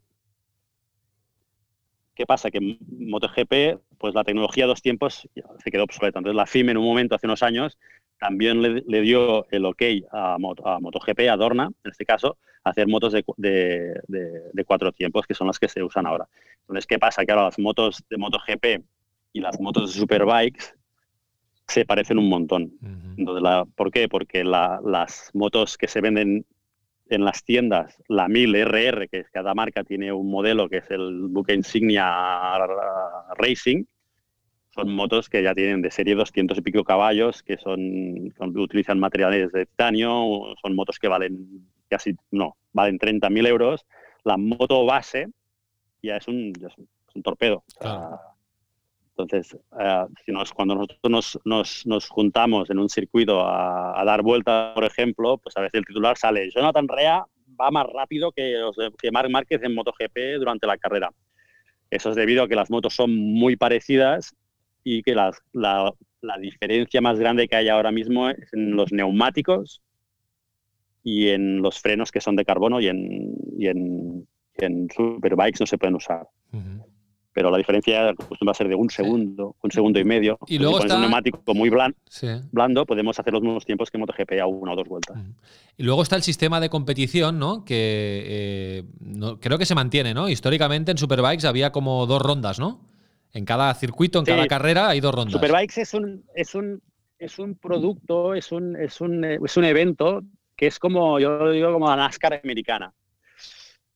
¿Qué 2.14 2.26
pasa? 2.26 2.50
Que 2.50 2.60
MotoGP, 2.60 3.80
pues 3.98 4.14
la 4.14 4.24
tecnología 4.24 4.66
dos 4.66 4.82
tiempos 4.82 5.28
se 5.62 5.70
quedó 5.70 5.84
obsoleta. 5.84 6.18
Entonces 6.18 6.36
la 6.36 6.46
FIM 6.46 6.70
en 6.70 6.76
un 6.76 6.84
momento, 6.84 7.14
hace 7.14 7.26
unos 7.26 7.42
años, 7.42 7.78
también 8.20 8.60
le, 8.62 9.00
dio 9.00 9.46
el 9.50 9.64
ok 9.64 9.82
a, 10.12 10.36
MotoGP, 10.38 11.20
a 11.30 11.36
Dorna, 11.36 11.70
en 11.82 11.90
este 11.90 12.04
caso, 12.04 12.36
a 12.62 12.70
hacer 12.70 12.86
motos 12.86 13.14
de, 13.14 14.62
cuatro 14.66 14.92
tiempos, 14.92 15.26
que 15.26 15.34
son 15.34 15.46
las 15.46 15.58
que 15.58 15.68
se 15.68 15.82
usan 15.82 16.06
ahora. 16.06 16.28
Entonces, 16.60 16.86
¿qué 16.86 16.98
pasa? 16.98 17.24
Que 17.24 17.32
ahora 17.32 17.44
las 17.44 17.58
motos 17.58 18.04
de 18.10 18.18
MotoGP 18.18 18.84
y 19.32 19.40
las 19.40 19.58
motos 19.58 19.94
de 19.94 20.00
Superbikes 20.00 20.66
se 21.66 21.86
parecen 21.86 22.18
un 22.18 22.28
montón. 22.28 22.72
¿Por 23.74 23.90
qué? 23.90 24.06
Porque 24.08 24.44
las 24.44 25.30
motos 25.32 25.78
que 25.78 25.88
se 25.88 26.02
venden 26.02 26.44
en 27.08 27.24
las 27.24 27.42
tiendas, 27.42 28.02
la 28.06 28.28
1000 28.28 28.54
RR, 28.66 29.08
que 29.08 29.24
cada 29.32 29.54
marca 29.54 29.82
tiene 29.82 30.12
un 30.12 30.30
modelo 30.30 30.68
que 30.68 30.78
es 30.78 30.90
el 30.90 31.28
buque 31.28 31.54
insignia 31.54 32.58
Racing, 33.38 33.84
son 34.70 34.94
motos 34.94 35.28
que 35.28 35.42
ya 35.42 35.54
tienen 35.54 35.82
de 35.82 35.90
serie 35.90 36.14
200 36.14 36.56
y 36.58 36.62
pico 36.62 36.84
caballos, 36.84 37.42
que 37.42 37.56
son, 37.58 38.32
utilizan 38.38 39.00
materiales 39.00 39.50
de 39.52 39.66
titanio, 39.66 40.54
son 40.62 40.74
motos 40.74 40.98
que 40.98 41.08
valen 41.08 41.68
casi, 41.88 42.14
no, 42.30 42.56
valen 42.72 42.98
30.000 42.98 43.48
euros. 43.48 43.84
La 44.22 44.36
moto 44.36 44.84
base 44.86 45.28
ya 46.02 46.16
es 46.16 46.28
un, 46.28 46.52
un, 47.14 47.22
torpedo. 47.22 47.64
entonces, 49.16 49.58
eh, 49.78 50.06
si 50.24 50.30
nos, 50.30 50.52
cuando 50.52 50.76
nosotros 50.76 51.40
nos, 51.44 51.86
nos, 51.86 52.08
juntamos 52.08 52.70
en 52.70 52.78
un 52.78 52.88
circuito 52.88 53.40
a, 53.44 54.02
dar 54.04 54.22
vueltas, 54.22 54.72
por 54.74 54.84
ejemplo, 54.84 55.38
pues 55.38 55.56
a 55.56 55.62
veces 55.62 55.80
el 55.80 55.84
titular 55.84 56.16
sale, 56.16 56.48
Jonathan 56.50 56.86
Rea 56.86 57.24
va 57.60 57.70
más 57.72 57.86
rápido 57.92 58.30
que, 58.30 58.54
que 58.98 59.10
Marc 59.10 59.28
Márquez 59.30 59.62
en 59.64 59.74
MotoGP 59.74 60.38
durante 60.38 60.66
la 60.68 60.78
carrera. 60.78 61.10
Eso 61.90 62.10
es 62.10 62.16
debido 62.16 62.44
a 62.44 62.48
que 62.48 62.54
las 62.54 62.70
motos 62.70 62.94
son 62.94 63.16
muy 63.16 63.56
parecidas 63.56 64.36
y 64.84 65.02
que 65.02 65.14
la, 65.14 65.30
la, 65.52 65.92
diferencia 66.38 67.00
más 67.00 67.18
grande 67.18 67.48
que 67.48 67.56
hay 67.56 67.68
ahora 67.68 67.92
mismo 67.92 68.28
es 68.28 68.52
en 68.52 68.76
los 68.76 68.92
neumáticos 68.92 69.82
y 71.02 71.28
en 71.28 71.62
los 71.62 71.80
frenos 71.80 72.12
que 72.12 72.20
son 72.20 72.36
de 72.36 72.44
carbono 72.44 72.80
y 72.80 72.88
en, 72.88 73.34
y 73.58 73.66
en, 73.66 74.26
en 74.56 74.88
superbikes 74.90 75.58
no 75.60 75.66
se 75.66 75.78
pueden 75.78 75.96
usar 75.96 76.26
pero 77.32 77.50
la 77.50 77.58
diferencia 77.58 78.12
va 78.12 78.50
a 78.50 78.54
ser 78.54 78.68
de 78.68 78.74
un 78.74 78.90
segundo, 78.90 79.56
un 79.62 79.70
segundo 79.70 80.00
y 80.00 80.04
medio. 80.04 80.38
Y 80.46 80.58
luego 80.58 80.80
está... 80.80 80.96
un 80.96 81.02
neumático 81.02 81.54
muy 81.54 81.70
blando, 81.70 82.86
podemos 82.86 83.18
hacer 83.18 83.32
los 83.32 83.42
mismos 83.42 83.64
tiempos 83.64 83.90
que 83.90 83.98
MotoGP 83.98 84.40
a 84.40 84.46
una 84.46 84.72
o 84.72 84.76
dos 84.76 84.88
vueltas. 84.88 85.16
Y 85.76 85.84
luego 85.84 86.02
está 86.02 86.16
el 86.16 86.22
sistema 86.22 86.60
de 86.60 86.68
competición, 86.68 87.38
¿no? 87.38 87.64
Que 87.64 88.24
eh, 88.26 88.84
creo 89.40 89.58
que 89.58 89.66
se 89.66 89.74
mantiene, 89.74 90.12
¿no? 90.12 90.28
Históricamente 90.28 90.90
en 90.90 90.98
Superbikes 90.98 91.46
había 91.46 91.70
como 91.72 92.06
dos 92.06 92.20
rondas, 92.20 92.58
¿no? 92.58 92.89
En 93.32 93.44
cada 93.44 93.72
circuito, 93.74 94.18
en 94.18 94.24
cada 94.24 94.46
carrera 94.46 94.88
hay 94.88 95.00
dos 95.00 95.14
rondas. 95.14 95.32
Superbikes 95.32 95.80
es 95.80 95.94
un, 95.94 96.24
es 96.34 96.54
un, 96.54 96.82
es 97.18 97.38
un 97.38 97.54
producto, 97.54 98.34
es 98.34 98.50
un, 98.52 98.76
es 98.76 99.00
un, 99.00 99.24
es 99.24 99.56
un 99.56 99.64
evento 99.64 100.22
que 100.56 100.66
es 100.66 100.78
como, 100.78 101.18
yo 101.18 101.30
lo 101.38 101.50
digo 101.50 101.72
como 101.72 101.88
la 101.88 101.96
NASCAR 101.96 102.40
americana 102.42 102.92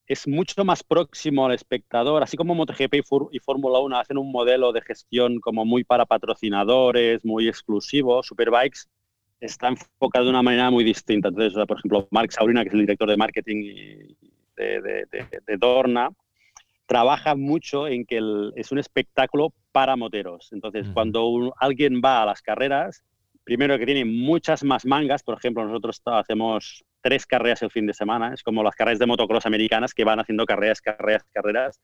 es 0.07 0.29
mucho 0.29 0.65
más 0.65 0.83
próximo 0.83 1.47
al 1.47 1.55
espectador, 1.55 2.23
así 2.23 2.37
como 2.37 2.55
MotoGP 2.55 2.95
y, 3.31 3.39
Fórmula 3.39 3.79
1 3.79 3.99
hacen 3.99 4.19
un 4.19 4.31
modelo 4.31 4.73
de 4.73 4.83
gestión 4.83 5.41
como 5.41 5.65
muy 5.65 5.85
para 5.85 6.05
patrocinadores, 6.05 7.25
muy 7.25 7.49
exclusivo, 7.49 8.23
Superbikes 8.23 8.81
está 9.41 9.69
enfocado 9.69 10.27
de 10.27 10.31
una 10.31 10.43
manera 10.43 10.71
muy 10.71 10.85
distinta. 10.85 11.29
Entonces, 11.29 11.55
por 11.67 11.79
ejemplo, 11.79 12.09
Mark 12.11 12.33
Saurina, 12.33 12.63
que 12.63 12.69
es 12.69 12.75
el 12.75 12.81
director 12.81 13.09
de 13.09 13.17
marketing 13.17 14.15
de, 14.57 15.57
Dorna, 15.59 16.11
trabaja 16.87 17.35
mucho 17.35 17.89
en 17.89 18.05
que 18.05 18.21
es 18.57 18.73
un 18.73 18.79
espectáculo 18.79 19.53
para 19.73 19.97
moteros. 19.97 20.51
Entonces, 20.53 20.87
cuando 20.93 21.55
alguien 21.59 22.01
va 22.05 22.23
a 22.23 22.27
las 22.27 22.43
carreras, 22.43 23.03
primero 23.45 23.79
que 23.79 23.87
tiene 23.87 24.05
muchas 24.05 24.65
más 24.65 24.85
mangas, 24.85 25.23
por 25.23 25.37
ejemplo, 25.37 25.65
nosotros 25.65 26.01
hacemos 26.05 26.85
tres 27.01 27.27
carreras 27.27 27.63
el 27.63 27.71
fin 27.71 27.87
de 27.87 27.95
semana. 27.95 28.33
Es 28.35 28.43
como 28.43 28.63
las 28.63 28.75
carreras 28.75 28.99
de 28.99 29.07
motocross 29.07 29.47
americanas 29.47 29.95
que 29.95 30.05
van 30.05 30.21
haciendo 30.21 30.47
carreras, 30.47 30.81
carreras, 30.81 31.25
carreras. 31.33 31.81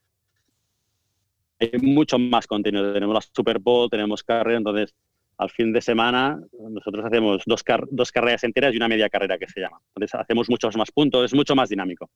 Hay 1.59 1.71
mucho 1.81 2.17
más 2.17 2.47
contenido. 2.47 2.93
Tenemos 2.93 3.13
la 3.13 3.21
Super 3.21 3.59
Bowl, 3.59 3.89
tenemos 3.89 4.23
carrera, 4.23 4.57
entonces 4.57 4.95
al 5.37 5.49
fin 5.49 5.73
de 5.73 5.81
semana 5.81 6.39
nosotros 6.69 7.03
hacemos 7.03 7.41
dos, 7.45 7.63
dos 7.89 8.11
carreras 8.11 8.43
enteras 8.43 8.73
y 8.73 8.77
una 8.77 8.87
media 8.87 9.09
carrera 9.09 9.37
que 9.37 9.47
se 9.47 9.59
llama. 9.59 9.79
Entonces 9.95 10.19
hacemos 10.19 10.49
muchos 10.49 10.75
más 10.77 10.91
puntos, 10.91 11.25
es 11.25 11.33
mucho 11.33 11.55
más 11.55 11.69
dinámico. 11.69 12.09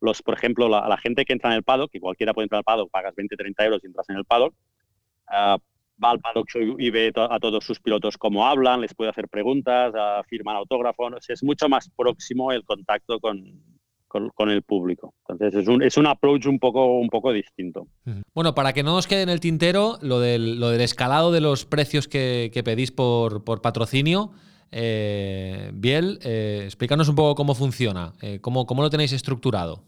Los, 0.00 0.22
por 0.22 0.34
ejemplo, 0.34 0.68
la, 0.68 0.88
la 0.88 0.96
gente 0.96 1.24
que 1.24 1.32
entra 1.32 1.50
en 1.50 1.56
el 1.56 1.62
paddock, 1.62 1.90
que 1.90 2.00
cualquiera 2.00 2.32
puede 2.32 2.44
entrar 2.44 2.58
al 2.58 2.64
paddock, 2.64 2.90
pagas 2.90 3.14
20, 3.14 3.36
30 3.36 3.64
euros 3.64 3.80
y 3.82 3.86
entras 3.86 4.08
en 4.10 4.16
el 4.16 4.24
paddock, 4.24 4.54
uh, 5.28 5.58
va 6.02 6.10
al 6.10 6.20
paddock 6.20 6.48
y 6.78 6.90
ve 6.90 7.12
a 7.14 7.38
todos 7.38 7.64
sus 7.64 7.80
pilotos 7.80 8.16
cómo 8.16 8.46
hablan, 8.46 8.80
les 8.80 8.94
puede 8.94 9.10
hacer 9.10 9.28
preguntas, 9.28 9.92
firman 10.28 10.56
autógrafos, 10.56 11.28
es 11.28 11.42
mucho 11.42 11.68
más 11.68 11.90
próximo 11.96 12.52
el 12.52 12.64
contacto 12.64 13.18
con, 13.20 13.62
con, 14.08 14.50
el 14.50 14.62
público. 14.62 15.14
Entonces 15.28 15.62
es 15.62 15.68
un, 15.68 15.82
es 15.82 15.96
un 15.96 16.06
approach 16.06 16.46
un 16.46 16.58
poco, 16.58 16.98
un 16.98 17.08
poco 17.08 17.32
distinto. 17.32 17.88
Bueno, 18.34 18.54
para 18.54 18.72
que 18.72 18.82
no 18.82 18.94
nos 18.94 19.06
quede 19.06 19.22
en 19.22 19.28
el 19.28 19.40
tintero, 19.40 19.98
lo 20.00 20.20
del, 20.20 20.58
lo 20.60 20.70
del 20.70 20.80
escalado 20.80 21.32
de 21.32 21.40
los 21.40 21.66
precios 21.66 22.08
que, 22.08 22.62
pedís 22.64 22.92
por, 22.92 23.44
por 23.44 23.60
patrocinio, 23.60 24.30
eh, 24.70 25.70
Biel, 25.74 26.18
eh, 26.22 26.62
explícanos 26.64 27.08
un 27.08 27.14
poco 27.14 27.34
cómo 27.34 27.54
funciona, 27.54 28.12
eh, 28.20 28.40
cómo, 28.40 28.66
cómo, 28.66 28.82
lo 28.82 28.90
tenéis 28.90 29.12
estructurado. 29.12 29.82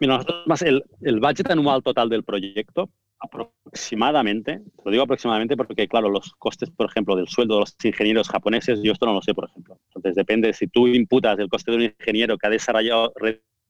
Mira, 0.00 0.14
nosotros 0.14 0.46
más 0.46 0.62
el, 0.62 0.82
el 1.02 1.20
budget 1.20 1.50
anual 1.50 1.82
total 1.82 2.08
del 2.08 2.24
proyecto 2.24 2.90
aproximadamente, 3.20 4.62
lo 4.82 4.90
digo 4.90 5.02
aproximadamente 5.02 5.56
porque, 5.56 5.86
claro, 5.86 6.08
los 6.08 6.32
costes, 6.38 6.70
por 6.70 6.86
ejemplo, 6.86 7.14
del 7.14 7.28
sueldo 7.28 7.54
de 7.54 7.60
los 7.60 7.76
ingenieros 7.84 8.28
japoneses, 8.30 8.80
yo 8.82 8.92
esto 8.92 9.04
no 9.04 9.12
lo 9.12 9.20
sé, 9.20 9.34
por 9.34 9.44
ejemplo. 9.44 9.78
Entonces, 9.88 10.14
depende, 10.14 10.52
si 10.54 10.66
tú 10.68 10.88
imputas 10.88 11.38
el 11.38 11.48
coste 11.48 11.70
de 11.70 11.76
un 11.76 11.82
ingeniero 11.82 12.38
que 12.38 12.46
ha 12.46 12.50
desarrollado, 12.50 13.12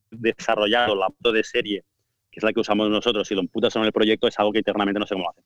desarrollado 0.09 0.95
la 0.95 1.09
moto 1.09 1.33
de 1.33 1.43
serie, 1.43 1.83
que 2.31 2.39
es 2.39 2.43
la 2.43 2.53
que 2.53 2.61
usamos 2.61 2.89
nosotros, 2.89 3.29
y 3.29 3.35
lo 3.35 3.41
imputas 3.41 3.75
en 3.75 3.83
el 3.83 3.91
proyecto, 3.91 4.27
es 4.27 4.39
algo 4.39 4.53
que 4.53 4.59
internamente 4.59 4.99
no 5.01 5.05
sé 5.05 5.15
cómo 5.15 5.25
lo 5.25 5.31
hacen. 5.31 5.43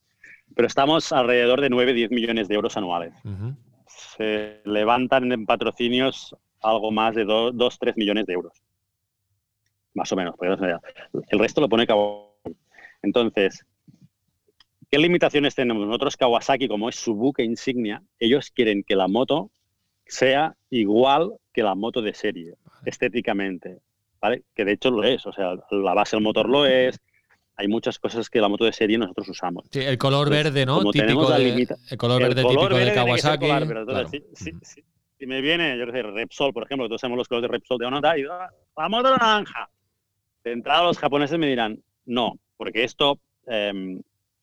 Pero 0.55 0.67
estamos 0.67 1.11
alrededor 1.11 1.61
de 1.61 1.71
9-10 1.71 2.11
millones 2.11 2.47
de 2.47 2.55
euros 2.55 2.77
anuales. 2.77 3.13
Se 3.87 4.61
levantan 4.65 5.31
en 5.31 5.47
patrocinios 5.47 6.35
algo 6.61 6.91
más 6.91 7.15
de 7.15 7.25
2-3 7.25 7.93
millones 7.95 8.27
de 8.27 8.33
euros. 8.33 8.53
Más 9.95 10.11
o 10.11 10.15
menos. 10.15 10.35
El 11.29 11.39
resto 11.39 11.61
lo 11.61 11.69
pone 11.69 11.87
cabo. 11.87 12.37
Entonces, 13.01 13.65
¿Qué 14.89 14.99
limitaciones 14.99 15.55
tenemos? 15.55 15.85
Nosotros 15.85 16.15
Kawasaki, 16.15 16.67
como 16.67 16.89
es 16.89 16.95
su 16.95 17.15
buque 17.15 17.43
insignia, 17.43 18.01
ellos 18.19 18.51
quieren 18.51 18.83
que 18.83 18.95
la 18.95 19.07
moto 19.07 19.51
sea 20.05 20.55
igual 20.69 21.33
que 21.51 21.63
la 21.63 21.75
moto 21.75 22.01
de 22.01 22.13
serie, 22.13 22.53
estéticamente, 22.85 23.79
¿vale? 24.21 24.43
Que 24.53 24.65
de 24.65 24.73
hecho 24.73 24.91
lo 24.91 25.03
es, 25.03 25.25
o 25.25 25.33
sea, 25.33 25.53
la 25.71 25.93
base 25.93 26.15
del 26.15 26.23
motor 26.23 26.47
lo 26.47 26.65
es, 26.65 26.99
hay 27.55 27.67
muchas 27.67 27.97
cosas 27.97 28.29
que 28.29 28.39
la 28.39 28.49
moto 28.49 28.65
de 28.65 28.73
serie 28.73 28.97
nosotros 28.97 29.29
usamos. 29.29 29.65
Sí, 29.71 29.79
el 29.79 29.97
color 29.97 30.29
verde, 30.29 30.65
¿no? 30.65 30.79
Típico 30.91 31.29
de, 31.31 31.67
el 31.89 31.97
color 31.97 32.21
verde 32.21 32.43
típico 32.43 32.69
de 32.69 32.93
Kawasaki. 32.93 33.47
si, 34.33 35.25
me 35.25 35.41
viene, 35.41 35.77
yo 35.77 35.87
qué 35.87 35.91
sé, 35.93 36.03
Repsol, 36.03 36.53
por 36.53 36.63
ejemplo, 36.63 36.87
todos 36.87 37.01
sabemos 37.01 37.17
los 37.17 37.27
colores 37.27 37.49
de 37.49 37.53
Repsol 37.53 37.79
de 37.79 37.85
Honda, 37.85 38.17
y 38.17 38.23
la 38.23 38.89
moto 38.89 39.09
naranja. 39.09 39.69
De 40.45 40.51
entrada 40.51 40.83
los 40.83 40.99
japoneses 40.99 41.39
me 41.39 41.47
dirán, 41.47 41.81
no, 42.05 42.37
porque 42.55 42.83
esto 42.83 43.19
em, 43.47 43.99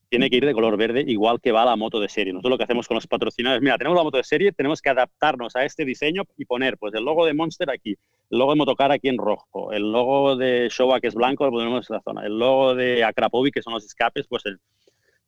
tiene 0.09 0.29
que 0.29 0.37
ir 0.37 0.45
de 0.45 0.53
color 0.53 0.77
verde, 0.77 1.05
igual 1.07 1.41
que 1.41 1.53
va 1.53 1.65
la 1.65 1.77
moto 1.77 2.01
de 2.01 2.09
serie. 2.09 2.33
Nosotros 2.33 2.51
lo 2.51 2.59
que 2.59 2.65
hacemos 2.65 2.89
con 2.89 2.97
los 2.97 3.07
patrocinadores, 3.07 3.63
mira, 3.63 3.79
tenemos 3.79 3.97
la 3.97 4.03
moto 4.03 4.17
de 4.17 4.25
serie, 4.25 4.51
tenemos 4.51 4.83
que 4.83 4.91
adaptarnos 4.91 5.55
a 5.55 5.65
este 5.65 5.85
diseño 5.85 6.25
y 6.37 6.45
poner 6.45 6.77
pues 6.77 6.93
el 6.95 7.05
logo 7.05 7.25
de 7.25 7.35
Monster 7.35 7.71
aquí, 7.71 7.91
el 8.31 8.39
logo 8.39 8.51
de 8.51 8.57
Motocar 8.57 8.91
aquí 8.91 9.09
en 9.09 9.17
rojo, 9.17 9.71
el 9.73 9.93
logo 9.93 10.35
de 10.35 10.69
Showa 10.71 11.01
que 11.01 11.07
es 11.07 11.15
blanco, 11.15 11.45
lo 11.45 11.53
ponemos 11.53 11.89
en 11.89 11.95
la 11.95 12.03
zona, 12.03 12.27
el 12.27 12.37
logo 12.37 12.75
de 12.75 13.05
Akrapovi 13.05 13.53
que 13.53 13.63
son 13.63 13.73
los 13.73 13.85
escapes, 13.85 14.27
pues, 14.27 14.43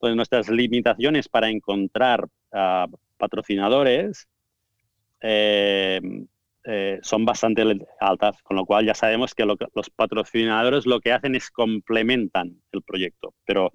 pues 0.00 0.16
nuestras 0.16 0.48
limitaciones 0.48 1.28
para 1.28 1.50
encontrar 1.50 2.26
ah, 2.52 2.88
patrocinadores 3.16 4.26
eh, 5.20 6.00
eh, 6.64 6.98
son 7.02 7.26
bastante 7.26 7.62
altas, 8.00 8.42
con 8.42 8.56
lo 8.56 8.64
cual 8.64 8.86
ya 8.86 8.94
sabemos 8.94 9.34
que, 9.34 9.44
los 9.44 9.90
patrocinadores 9.90 10.86
lo 10.86 11.00
que 11.00 11.12
hacen 11.12 11.34
es 11.34 11.50
complementan 11.50 12.62
el 12.72 12.82
proyecto, 12.82 13.34
pero 13.44 13.72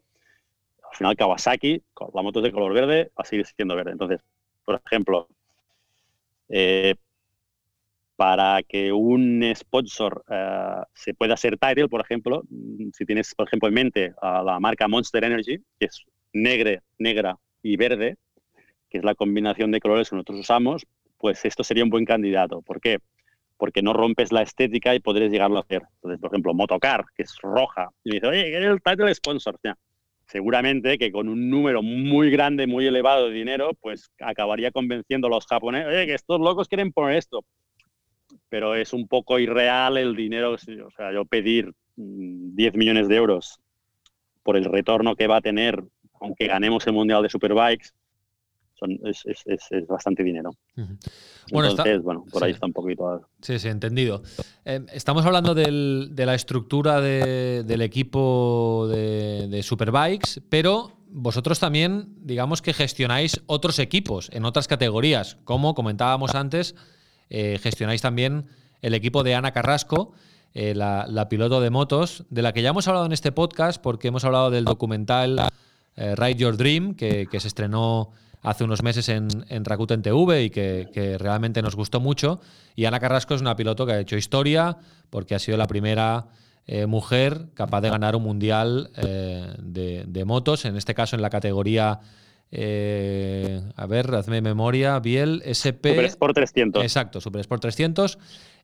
al 0.90 0.98
final 0.98 1.16
Kawasaki, 1.16 1.84
con 1.94 2.10
la 2.16 2.24
moto 2.24 2.42
de 2.42 2.52
color 2.52 2.74
verde, 2.74 3.12
va 3.18 3.22
a 3.22 3.26
seguir 3.26 3.46
siendo 3.46 3.76
verde. 3.76 3.92
Entonces, 3.92 4.22
por 4.66 4.82
ejemplo, 4.84 5.28
eh, 6.50 6.96
para 8.16 8.64
que 8.64 8.92
un 8.92 9.44
sponsor 9.56 10.26
eh, 10.30 10.82
se 10.94 11.14
pueda 11.14 11.36
hacer 11.36 11.58
title, 11.58 11.90
por 11.90 12.02
ejemplo, 12.02 12.42
mm, 12.50 12.90
si 12.94 13.06
tienes, 13.06 13.36
por 13.36 13.48
ejemplo, 13.48 13.70
en 13.70 13.76
mente 13.76 14.14
a 14.22 14.42
la 14.44 14.60
marca 14.60 14.88
Monster 14.88 15.24
Energy, 15.24 15.58
que 15.80 15.86
es 15.86 16.04
negre, 16.34 16.82
negra 16.98 17.38
y 17.62 17.78
verde, 17.78 18.18
que 18.90 18.98
es 18.98 19.04
la 19.04 19.16
combinación 19.16 19.72
de 19.72 19.80
colores 19.80 20.10
que 20.10 20.16
nosotros 20.16 20.40
usamos, 20.40 20.86
pues 21.20 21.46
esto 21.46 21.64
sería 21.64 21.84
un 21.84 21.90
buen 21.90 22.06
candidato. 22.06 22.62
¿Por 22.62 22.82
qué? 22.82 23.00
Porque 23.58 23.82
no 23.82 23.94
rompes 23.94 24.32
la 24.32 24.42
estética 24.42 24.96
y 24.96 25.00
podrías 25.00 25.32
llegarlo 25.32 25.58
a 25.58 25.62
hacer. 25.62 25.84
Entonces, 25.96 26.20
por 26.20 26.32
ejemplo, 26.32 26.54
Motocar, 26.54 27.06
que 27.16 27.24
es 27.24 27.36
roja, 27.42 27.90
y 28.04 28.10
me 28.10 28.16
dice, 28.16 28.28
oye, 28.28 28.44
¿qué 28.46 28.58
es 28.58 28.66
el 28.66 28.82
title 28.82 29.14
sponsor? 29.14 29.60
seguramente 30.30 31.00
que 31.00 31.12
con 31.12 31.28
un 31.28 31.50
número 31.50 31.82
muy 31.82 32.30
grande, 32.30 32.68
muy 32.68 32.86
elevado 32.86 33.30
de 33.30 33.34
dinero, 33.34 33.72
pues 33.82 34.12
acabaría 34.20 34.72
convenciendo 34.72 35.28
a 35.28 35.32
los 35.32 35.48
japoneses, 35.48 35.88
oye, 35.88 36.06
que 36.06 36.14
estos 36.14 36.40
locos 36.40 36.68
quieren 36.68 36.92
poner 36.92 37.18
esto. 37.18 37.44
Pero 38.48 38.76
es 38.76 38.94
un 38.94 39.08
poco 39.08 39.40
irreal 39.40 39.98
el 39.98 40.16
dinero, 40.16 40.52
o 40.54 40.58
sea, 40.58 41.12
yo 41.12 41.26
pedir 41.26 41.74
10 41.96 42.74
mm, 42.74 42.78
millones 42.78 43.08
de 43.08 43.16
euros 43.16 43.60
por 44.44 44.56
el 44.56 44.66
retorno 44.66 45.16
que 45.16 45.28
va 45.28 45.38
a 45.38 45.42
tener, 45.42 45.84
aunque 46.22 46.48
ganemos 46.48 46.86
el 46.86 46.94
Mundial 46.94 47.24
de 47.24 47.30
Superbikes, 47.30 47.92
es, 49.06 49.88
bastante 49.88 50.24
dinero. 50.24 50.52
Bueno, 51.52 51.70
Entonces, 51.70 52.02
bueno, 52.02 52.26
por 52.32 52.44
ahí 52.44 52.52
está 52.52 52.66
un 52.66 52.74
poquito. 52.74 53.22
Sí, 53.42 53.60
sí, 53.60 53.68
entendido. 53.68 54.22
Eh, 54.66 54.86
estamos 54.94 55.26
hablando 55.26 55.56
de 55.56 56.26
la 56.26 56.36
estructura 56.36 57.02
del 57.02 57.82
equipo 57.82 58.88
de, 58.90 59.62
Superbikes, 59.64 60.42
pero 60.50 60.92
vosotros 61.12 61.60
también, 61.60 62.14
digamos 62.22 62.62
que 62.62 62.74
gestionáis 62.74 63.42
otros 63.48 63.80
equipos 63.80 64.30
en 64.32 64.46
otras 64.46 64.68
categorías, 64.68 65.38
como 65.44 65.74
comentábamos 65.74 66.36
antes, 66.36 66.76
eh, 67.30 67.60
gestionáis 67.62 68.02
también 68.02 68.46
el 68.82 68.94
equipo 68.94 69.24
de 69.24 69.36
Ana 69.36 69.52
Carrasco, 69.52 70.14
eh, 70.54 70.74
la, 70.74 71.28
piloto 71.30 71.62
de 71.62 71.70
motos, 71.70 72.26
de 72.30 72.42
la 72.42 72.54
que 72.54 72.62
ya 72.62 72.70
hemos 72.70 72.88
hablado 72.88 73.06
en 73.06 73.12
este 73.12 73.32
podcast, 73.32 73.82
porque 73.82 74.08
hemos 74.08 74.26
hablado 74.26 74.50
del 74.50 74.66
documental 74.66 75.40
eh, 75.96 76.16
Ride 76.16 76.36
Your 76.36 76.58
Dream, 76.58 76.96
que, 76.96 77.28
se 77.40 77.48
estrenó 77.48 78.12
hace 78.42 78.64
unos 78.64 78.84
meses 78.84 79.10
en, 79.10 79.30
Rakuten 79.66 80.02
TV 80.02 80.44
y 80.44 80.50
que, 80.50 81.18
realmente 81.20 81.62
nos 81.62 81.76
gustó 81.76 82.00
mucho. 82.00 82.40
Y 82.76 82.86
Ana 82.86 83.00
Carrasco 83.00 83.36
es 83.36 83.42
una 83.42 83.56
piloto 83.56 83.86
que 83.86 83.94
ha 83.94 84.00
hecho 84.00 84.18
historia, 84.18 84.78
porque 85.10 85.36
ha 85.36 85.40
sido 85.40 85.58
la 85.58 85.68
primera 85.68 86.28
mujer 86.88 87.48
capaz 87.56 87.82
de 87.82 87.90
ganar 87.90 88.16
un 88.16 88.22
mundial 88.22 88.92
de, 88.96 90.06
de, 90.08 90.26
motos, 90.26 90.66
en 90.66 90.78
este 90.78 90.94
caso 90.94 91.16
en 91.16 91.22
la 91.24 91.32
categoría 91.32 92.00
eh, 92.52 93.62
a 93.76 93.86
ver, 93.86 94.14
hazme 94.14 94.42
memoria. 94.42 95.00
Biel, 95.00 95.42
SP. 95.46 95.94
Super 95.94 96.06
Sport 96.06 96.36
300. 96.36 96.84
Exacto, 96.84 97.22
Super 97.22 97.42
Sport 97.42 97.62
300. 97.62 98.18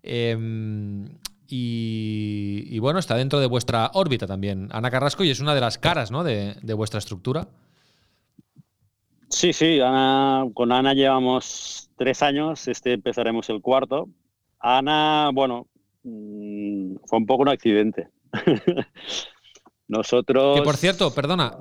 Em, 0.03 1.09
y, 1.47 2.79
bueno, 2.79 2.99
está 2.99 3.15
dentro 3.15 3.39
de 3.39 3.45
vuestra 3.45 3.91
órbita 3.93 4.25
también, 4.25 4.69
Ana 4.71 4.89
Carrasco, 4.89 5.23
y 5.23 5.29
es 5.29 5.39
una 5.39 5.53
de 5.53 5.61
las 5.61 5.77
caras 5.77 6.09
¿no? 6.09 6.23
de, 6.23 6.55
vuestra 6.75 6.97
estructura. 6.97 7.47
Sí, 9.35 9.51
sí, 9.51 9.79
con 10.53 10.71
Ana 10.71 10.93
llevamos 10.93 11.89
tres 11.97 12.23
años, 12.23 12.69
este 12.69 12.93
empezaremos 12.93 13.49
el 13.49 13.61
cuarto. 13.61 14.07
Ana, 14.59 15.29
bueno, 15.33 15.67
mm, 16.03 16.95
fue 17.05 17.19
un 17.19 17.25
poco 17.25 17.41
un 17.41 17.49
accidente. 17.49 18.07
Nosotros. 19.89 20.55
Que 20.55 20.63
por 20.63 20.77
cierto, 20.77 21.13
perdona, 21.13 21.53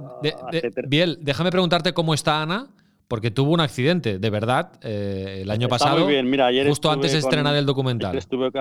Biel, 0.87 1.19
déjame 1.21 1.51
preguntarte 1.51 1.93
cómo 1.93 2.15
está 2.15 2.43
Ana, 2.43 2.69
porque 3.09 3.33
tuvo 3.33 3.51
un 3.51 3.61
accidente, 3.61 4.21
de 4.21 4.31
verdad, 4.31 4.79
eh, 4.81 5.41
el 5.43 5.51
año 5.51 5.67
pasado. 5.67 6.05
Muy 6.05 6.13
bien, 6.13 6.31
mira, 6.31 6.47
ayer 6.47 6.69
justo 6.69 6.93
antes 6.93 7.11
de 7.11 7.19
estrenar 7.19 7.57
el 7.57 7.67
documental. 7.67 8.17
Estuve, 8.17 8.53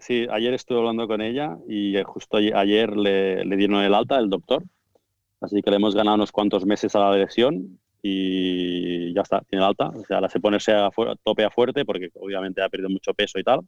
sí, 0.00 0.26
ayer 0.28 0.54
estuve 0.54 0.78
hablando 0.78 1.06
con 1.06 1.20
ella 1.20 1.56
y 1.68 1.96
eh, 1.96 2.02
justo 2.02 2.36
ayer 2.36 2.96
le, 2.96 3.44
dieron 3.56 3.80
el 3.80 3.94
alta 3.94 4.18
el 4.18 4.28
doctor. 4.28 4.64
Así 5.44 5.62
que 5.62 5.70
le 5.70 5.76
hemos 5.76 5.94
ganado 5.94 6.16
unos 6.16 6.32
cuantos 6.32 6.64
meses 6.64 6.94
a 6.96 7.00
la 7.00 7.16
lesión 7.16 7.78
y 8.02 9.14
ya 9.14 9.22
está, 9.22 9.40
tiene 9.48 9.64
el 9.64 9.68
alta. 9.68 9.88
O 9.88 10.04
sea, 10.04 10.20
la 10.20 10.28
se 10.28 10.40
ponerse 10.40 10.72
a, 10.72 10.90
tope 11.22 11.44
a 11.44 11.50
fuerte 11.50 11.84
porque 11.84 12.10
obviamente 12.14 12.62
ha 12.62 12.68
perdido 12.68 12.90
mucho 12.90 13.14
peso 13.14 13.38
y 13.38 13.44
tal. 13.44 13.60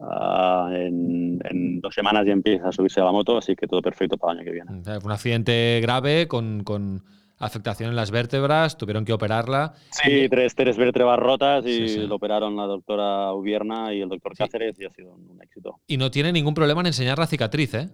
Ah, 0.00 0.70
en, 0.72 1.80
dos 1.80 1.94
semanas 1.94 2.24
ya 2.26 2.32
empieza 2.32 2.68
a 2.68 2.72
subirse 2.72 3.00
a 3.00 3.04
la 3.04 3.12
moto, 3.12 3.36
así 3.36 3.54
que 3.54 3.66
todo 3.66 3.82
perfecto 3.82 4.16
para 4.16 4.32
el 4.32 4.38
año 4.38 4.44
que 4.46 4.52
viene. 4.52 4.82
Fue 4.82 4.98
un 5.04 5.12
accidente 5.12 5.80
grave 5.80 6.28
con, 6.28 7.02
afectación 7.38 7.90
en 7.90 7.96
las 7.96 8.10
vértebras, 8.10 8.76
tuvieron 8.76 9.04
que 9.04 9.12
operarla. 9.12 9.74
Sí, 9.90 10.28
tres, 10.28 10.56
tres 10.56 10.76
vértebras 10.76 11.18
rotas 11.18 11.64
y 11.66 12.06
lo 12.06 12.16
operaron 12.16 12.56
la 12.56 12.64
doctora 12.64 13.32
Ubierna 13.32 13.94
y 13.94 14.00
el 14.00 14.08
doctor 14.08 14.36
Cáceres 14.36 14.78
y 14.80 14.84
ha 14.84 14.90
sido 14.90 15.12
un 15.12 15.40
éxito. 15.40 15.76
Y 15.86 15.96
no 15.96 16.10
tiene 16.10 16.32
ningún 16.32 16.54
problema 16.54 16.80
en 16.80 16.88
enseñar 16.88 17.18
la 17.18 17.26
cicatriz, 17.26 17.74
¿eh? 17.74 17.88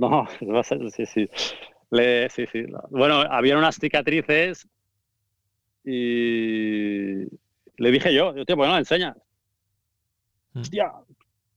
No, 0.00 0.26
sí, 0.90 1.06
sí. 1.06 1.26
sí. 2.46 2.66
Bueno, 2.90 3.20
había 3.20 3.58
unas 3.58 3.76
cicatrices 3.76 4.66
y 5.84 7.24
le 7.76 7.90
dije 7.90 8.14
yo, 8.14 8.34
yo, 8.34 8.44
tío, 8.44 8.56
¿por 8.56 8.64
qué 8.64 8.68
no 8.68 8.74
la 8.74 8.78
enseñas? 8.78 9.16
Mm. 10.54 10.60
hostia, 10.60 10.92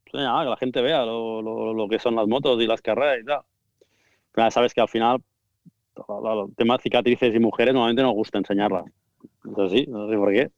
que 0.05 0.17
la 0.17 0.57
gente 0.57 0.81
vea 0.81 1.05
lo, 1.05 1.87
que 1.89 1.99
son 1.99 2.15
las 2.15 2.27
motos 2.27 2.61
y 2.61 2.67
las 2.67 2.81
carreras 2.81 3.19
y 3.21 3.25
tal. 3.25 3.41
Pero 4.33 4.51
sabes 4.51 4.73
que 4.73 4.81
al 4.81 4.89
final 4.89 5.21
el 5.95 6.55
tema 6.55 6.75
de 6.77 6.83
cicatrices 6.83 7.33
y 7.33 7.39
mujeres 7.39 7.73
normalmente 7.73 8.03
nos 8.03 8.13
gusta 8.13 8.39
enseñarlas. 8.39 8.85
Entonces 9.45 9.79
sí, 9.79 9.85
no 9.89 10.09
sé 10.09 10.17
por 10.17 10.33
qué. 10.33 10.51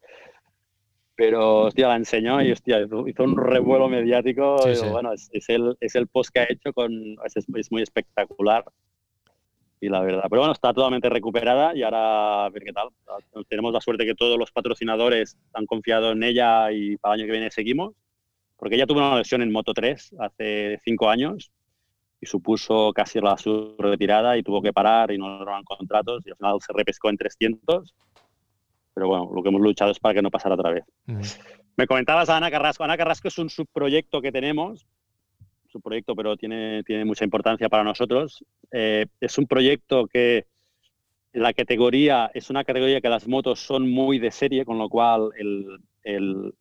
Pero, 1.16 1.62
hostia, 1.62 1.88
la 1.88 1.96
enseñó 1.96 2.42
y, 2.42 2.52
hostia, 2.52 2.82
hizo 2.82 3.24
un 3.24 3.38
revuelo 3.38 3.88
mediático. 3.88 4.58
Bueno, 4.92 5.14
es, 5.14 5.50
el, 5.50 5.78
es 5.80 5.96
el 5.96 6.08
post 6.08 6.32
que 6.34 6.42
ha 6.42 6.48
hecho, 6.50 6.74
con, 6.74 6.92
es, 7.24 7.72
muy 7.72 7.82
espectacular. 7.82 8.66
Y 9.80 9.90
la 9.90 10.02
verdad. 10.02 10.26
Pero 10.30 10.42
bueno, 10.42 10.54
está 10.54 10.74
totalmente 10.74 11.10
recuperada 11.10 11.76
y 11.76 11.84
ahora 11.84 12.46
a 12.46 12.50
ver 12.50 12.64
qué 12.64 12.74
tal. 12.74 12.90
Tenemos 13.48 13.74
la 13.74 13.82
suerte 13.82 14.06
que 14.06 14.16
todos 14.16 14.38
los 14.38 14.52
patrocinadores 14.52 15.38
han 15.54 15.66
confiado 15.66 16.12
en 16.12 16.24
ella 16.24 16.72
y 16.72 16.98
para 16.98 17.16
el 17.16 17.22
año 17.22 17.28
que 17.28 17.32
viene 17.34 17.52
seguimos 17.52 17.94
porque 18.58 18.76
ella 18.76 18.88
tuvo 18.88 19.00
una 19.00 19.18
lesión 19.18 19.42
en 19.42 19.52
Moto 19.52 19.74
3 19.74 20.16
hace 20.20 20.80
cinco 20.84 21.10
años 21.10 21.52
y 22.22 22.26
supuso 22.26 22.94
casi 22.94 23.20
la 23.20 23.38
su 23.38 23.76
retirada 23.78 24.38
y 24.38 24.44
tuvo 24.44 24.62
que 24.62 24.74
parar 24.74 25.12
y 25.12 25.18
no 25.18 25.40
daban 25.40 25.64
contratos 25.64 26.26
y 26.26 26.32
al 26.32 26.38
final 26.38 26.58
se 26.62 26.74
repescó 26.74 27.10
en 27.10 27.18
300. 27.18 27.94
Pero 28.96 29.08
bueno, 29.10 29.30
lo 29.32 29.44
que 29.44 29.50
hemos 29.50 29.62
luchado 29.62 29.92
es 29.92 30.00
para 30.00 30.16
que 30.16 30.22
no 30.22 30.32
pasara 30.32 30.56
otra 30.56 30.72
vez. 30.72 30.86
Me 31.76 31.86
comentabas 31.86 32.30
a 32.30 32.38
Ana 32.38 32.50
Carrasco. 32.50 32.84
Ana 32.84 32.98
Carrasco 32.98 33.28
es 33.28 33.38
un 33.38 33.50
subproyecto 33.50 34.22
que 34.22 34.32
tenemos, 34.32 34.88
subproyecto, 35.68 36.16
pero 36.16 36.38
tiene, 36.38 36.82
tiene 36.84 37.04
mucha 37.04 37.26
importancia 37.26 37.68
para 37.68 37.84
nosotros. 37.84 38.44
Eh, 38.72 39.06
es 39.20 39.38
un 39.38 39.46
proyecto 39.46 40.08
que 40.08 40.46
la 41.34 41.52
categoría 41.52 42.32
es 42.34 42.50
una 42.50 42.64
categoría 42.64 43.02
que 43.02 43.10
las 43.10 43.28
motos 43.28 43.60
son 43.60 43.92
muy 43.92 44.18
de 44.18 44.32
serie, 44.32 44.64
con 44.64 44.78
lo 44.78 44.88
cual 44.88 45.32
el, 45.38 45.80
el, 46.04 46.54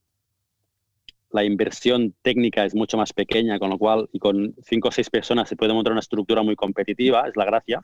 la 1.30 1.44
inversión 1.44 2.14
técnica 2.22 2.64
es 2.64 2.74
mucho 2.74 2.96
más 2.96 3.12
pequeña, 3.12 3.60
con 3.60 3.70
lo 3.70 3.78
cual, 3.78 4.08
y 4.12 4.18
con 4.18 4.56
cinco 4.64 4.88
o 4.88 4.90
seis 4.90 5.08
personas 5.08 5.48
se 5.48 5.54
puede 5.54 5.72
montar 5.72 5.92
una 5.92 6.00
estructura 6.00 6.42
muy 6.42 6.56
competitiva, 6.56 7.28
es 7.28 7.36
la 7.36 7.44
gracia. 7.44 7.80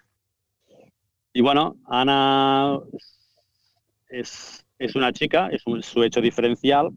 Y 1.33 1.41
bueno, 1.43 1.77
Ana 1.87 2.81
es, 4.11 4.67
una 4.95 5.13
chica, 5.13 5.49
es 5.49 5.63
su 5.87 6.03
hecho 6.03 6.21
diferencial, 6.21 6.91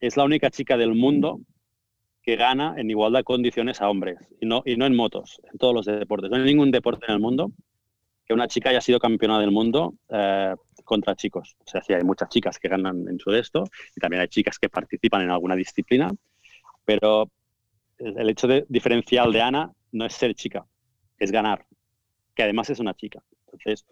es 0.00 0.16
la 0.16 0.24
única 0.24 0.50
chica 0.50 0.76
del 0.76 0.94
mundo 0.94 1.40
que 2.22 2.36
gana 2.36 2.74
en 2.76 2.90
igualdad 2.90 3.20
de 3.20 3.24
condiciones 3.24 3.80
a 3.80 3.88
hombres, 3.88 4.18
y 4.40 4.46
no, 4.46 4.62
y 4.64 4.76
no 4.76 4.86
en 4.86 4.94
motos, 4.94 5.40
en 5.50 5.58
todos 5.58 5.74
los 5.74 5.86
deportes. 5.86 6.30
No 6.30 6.36
hay 6.36 6.44
ningún 6.44 6.70
deporte 6.70 7.06
en 7.08 7.14
el 7.14 7.20
mundo 7.20 7.52
que 8.26 8.34
una 8.34 8.46
chica 8.46 8.68
haya 8.68 8.82
sido 8.82 8.98
campeona 8.98 9.40
del 9.40 9.50
mundo 9.50 9.94
eh, 10.10 10.54
contra 10.84 11.16
chicos. 11.16 11.56
O 11.60 11.66
sea, 11.66 11.82
sí 11.82 11.94
hay 11.94 12.04
muchas 12.04 12.28
chicas 12.28 12.58
que 12.58 12.68
ganan 12.68 13.08
en 13.08 13.18
su 13.18 13.30
esto 13.32 13.64
y 13.96 14.00
también 14.00 14.20
hay 14.20 14.28
chicas 14.28 14.58
que 14.58 14.68
participan 14.68 15.22
en 15.22 15.30
alguna 15.30 15.56
disciplina, 15.56 16.10
pero 16.84 17.30
el 17.98 18.28
hecho 18.28 18.46
de, 18.46 18.66
diferencial 18.68 19.32
de 19.32 19.40
Ana 19.40 19.72
no 19.92 20.04
es 20.04 20.12
ser 20.12 20.34
chica, 20.34 20.66
es 21.18 21.32
ganar, 21.32 21.64
que 22.34 22.42
además 22.42 22.68
es 22.68 22.78
una 22.78 22.94
chica. 22.94 23.22
Entonces, 23.46 23.86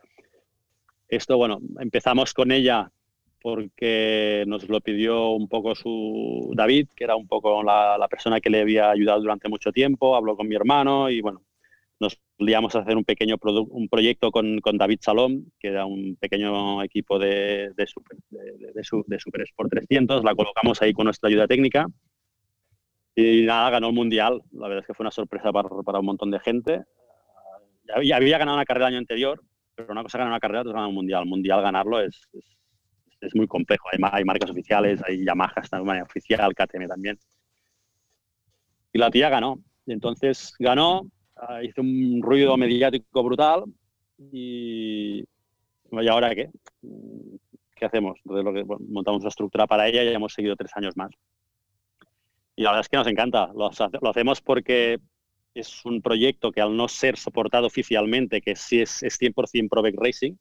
esto, 1.09 1.37
bueno, 1.37 1.61
empezamos 1.81 2.35
con 2.35 2.53
ella 2.53 2.91
porque 3.41 4.45
nos 4.47 4.69
lo 4.69 4.81
pidió 4.81 5.31
un 5.31 5.49
poco 5.49 5.75
su 5.75 6.53
David, 6.57 6.89
que 6.97 7.05
era 7.05 7.17
un 7.17 7.29
poco 7.29 7.63
la, 7.63 8.07
persona 8.11 8.41
que 8.41 8.51
le 8.51 8.61
había 8.61 8.91
ayudado 8.91 9.21
durante 9.21 9.49
mucho 9.49 9.73
tiempo, 9.73 10.17
habló 10.17 10.37
con 10.37 10.49
mi 10.49 10.57
hermano 10.57 11.11
y 11.11 11.21
bueno, 11.21 11.43
nos 12.01 12.19
liamos 12.39 12.75
a 12.75 12.81
hacer 12.81 12.97
un 12.97 13.05
pequeño 13.05 13.37
un 13.43 13.89
proyecto 13.89 14.31
con, 14.31 14.61
con, 14.61 14.77
David 14.77 14.99
Salom, 15.01 15.45
que 15.61 15.69
era 15.69 15.87
un 15.87 16.17
pequeño 16.17 16.83
equipo 16.83 17.19
de, 17.19 17.71
de, 17.77 17.87
super, 17.87 18.19
de, 18.31 19.19
Super 19.19 19.43
Sport 19.43 19.71
300, 19.71 20.25
la 20.25 20.35
colocamos 20.35 20.83
ahí 20.83 20.93
con 20.93 21.05
nuestra 21.05 21.29
ayuda 21.29 21.47
técnica 21.47 21.87
y 23.17 23.43
nada, 23.47 23.71
ganó 23.71 23.89
el 23.89 23.95
Mundial. 23.95 24.43
La 24.53 24.69
verdad 24.69 24.83
es 24.83 24.87
que 24.87 24.95
fue 24.95 25.05
una 25.05 25.11
sorpresa 25.11 25.51
para, 25.51 25.69
para 25.85 26.01
un 26.01 26.07
montón 26.07 26.31
de 26.31 26.39
gente. 26.39 26.85
Ya 28.05 28.17
había, 28.17 28.37
ganado 28.37 28.57
una 28.57 28.67
carrera 28.67 28.89
el 28.89 28.95
año 28.95 28.99
anterior, 28.99 29.41
pero 29.77 29.93
una 29.93 30.03
cosa 30.03 30.19
ganar 30.19 30.33
una 30.33 30.41
carrera, 30.41 30.63
otra 30.63 30.73
ganar 30.73 30.89
un 30.89 30.95
Mundial. 30.95 31.23
El 31.23 31.29
Mundial 31.29 31.63
ganarlo 31.63 32.01
es, 32.01 32.29
es, 33.21 33.35
muy 33.35 33.47
complejo. 33.47 33.89
Hay, 33.93 34.25
marcas 34.25 34.51
oficiales, 34.51 35.03
hay 35.07 35.25
Yamaha 35.25 35.63
también 35.71 36.03
oficial, 36.03 36.55
KTM 36.55 36.89
también. 36.89 37.19
Y 38.93 38.99
la 38.99 39.11
tía 39.11 39.29
ganó. 39.29 39.59
Y 39.85 39.93
entonces 39.93 40.55
ganó, 40.59 41.09
Ah, 41.37 41.63
hizo 41.63 41.83
un 41.83 42.23
ruido 42.23 42.57
mediático 42.57 43.23
brutal 43.23 43.65
y, 44.33 45.21
¿y 45.21 46.09
ahora 46.09 46.35
qué? 46.35 46.51
¿Qué 47.75 47.85
hacemos? 47.85 48.19
Entonces 48.25 48.45
lo 48.45 48.55
que, 48.55 48.65
montamos 48.89 49.21
una 49.21 49.29
estructura 49.29 49.67
para 49.67 49.87
ella 49.87 50.03
y 50.03 50.15
hemos 50.15 50.33
seguido 50.33 50.57
tres 50.57 50.71
años 50.77 50.97
más. 50.97 51.11
Y 52.57 52.63
la 52.63 52.71
verdad 52.71 52.81
es 52.81 52.89
que 52.89 52.97
nos 52.97 53.07
encanta. 53.07 53.53
Lo, 53.55 53.71
hacemos 54.09 54.41
porque 54.41 54.99
es 55.61 55.85
un 55.85 56.03
proyecto 56.03 56.53
que 56.53 56.61
al 56.61 56.77
no 56.77 56.89
ser 56.89 57.17
soportado 57.17 57.67
oficialmente, 57.67 58.41
que 58.41 58.57
sí 58.57 58.81
es, 58.81 59.03
es 59.03 59.21
100% 59.21 59.69
Probec 59.69 59.95
Racing, 59.99 60.35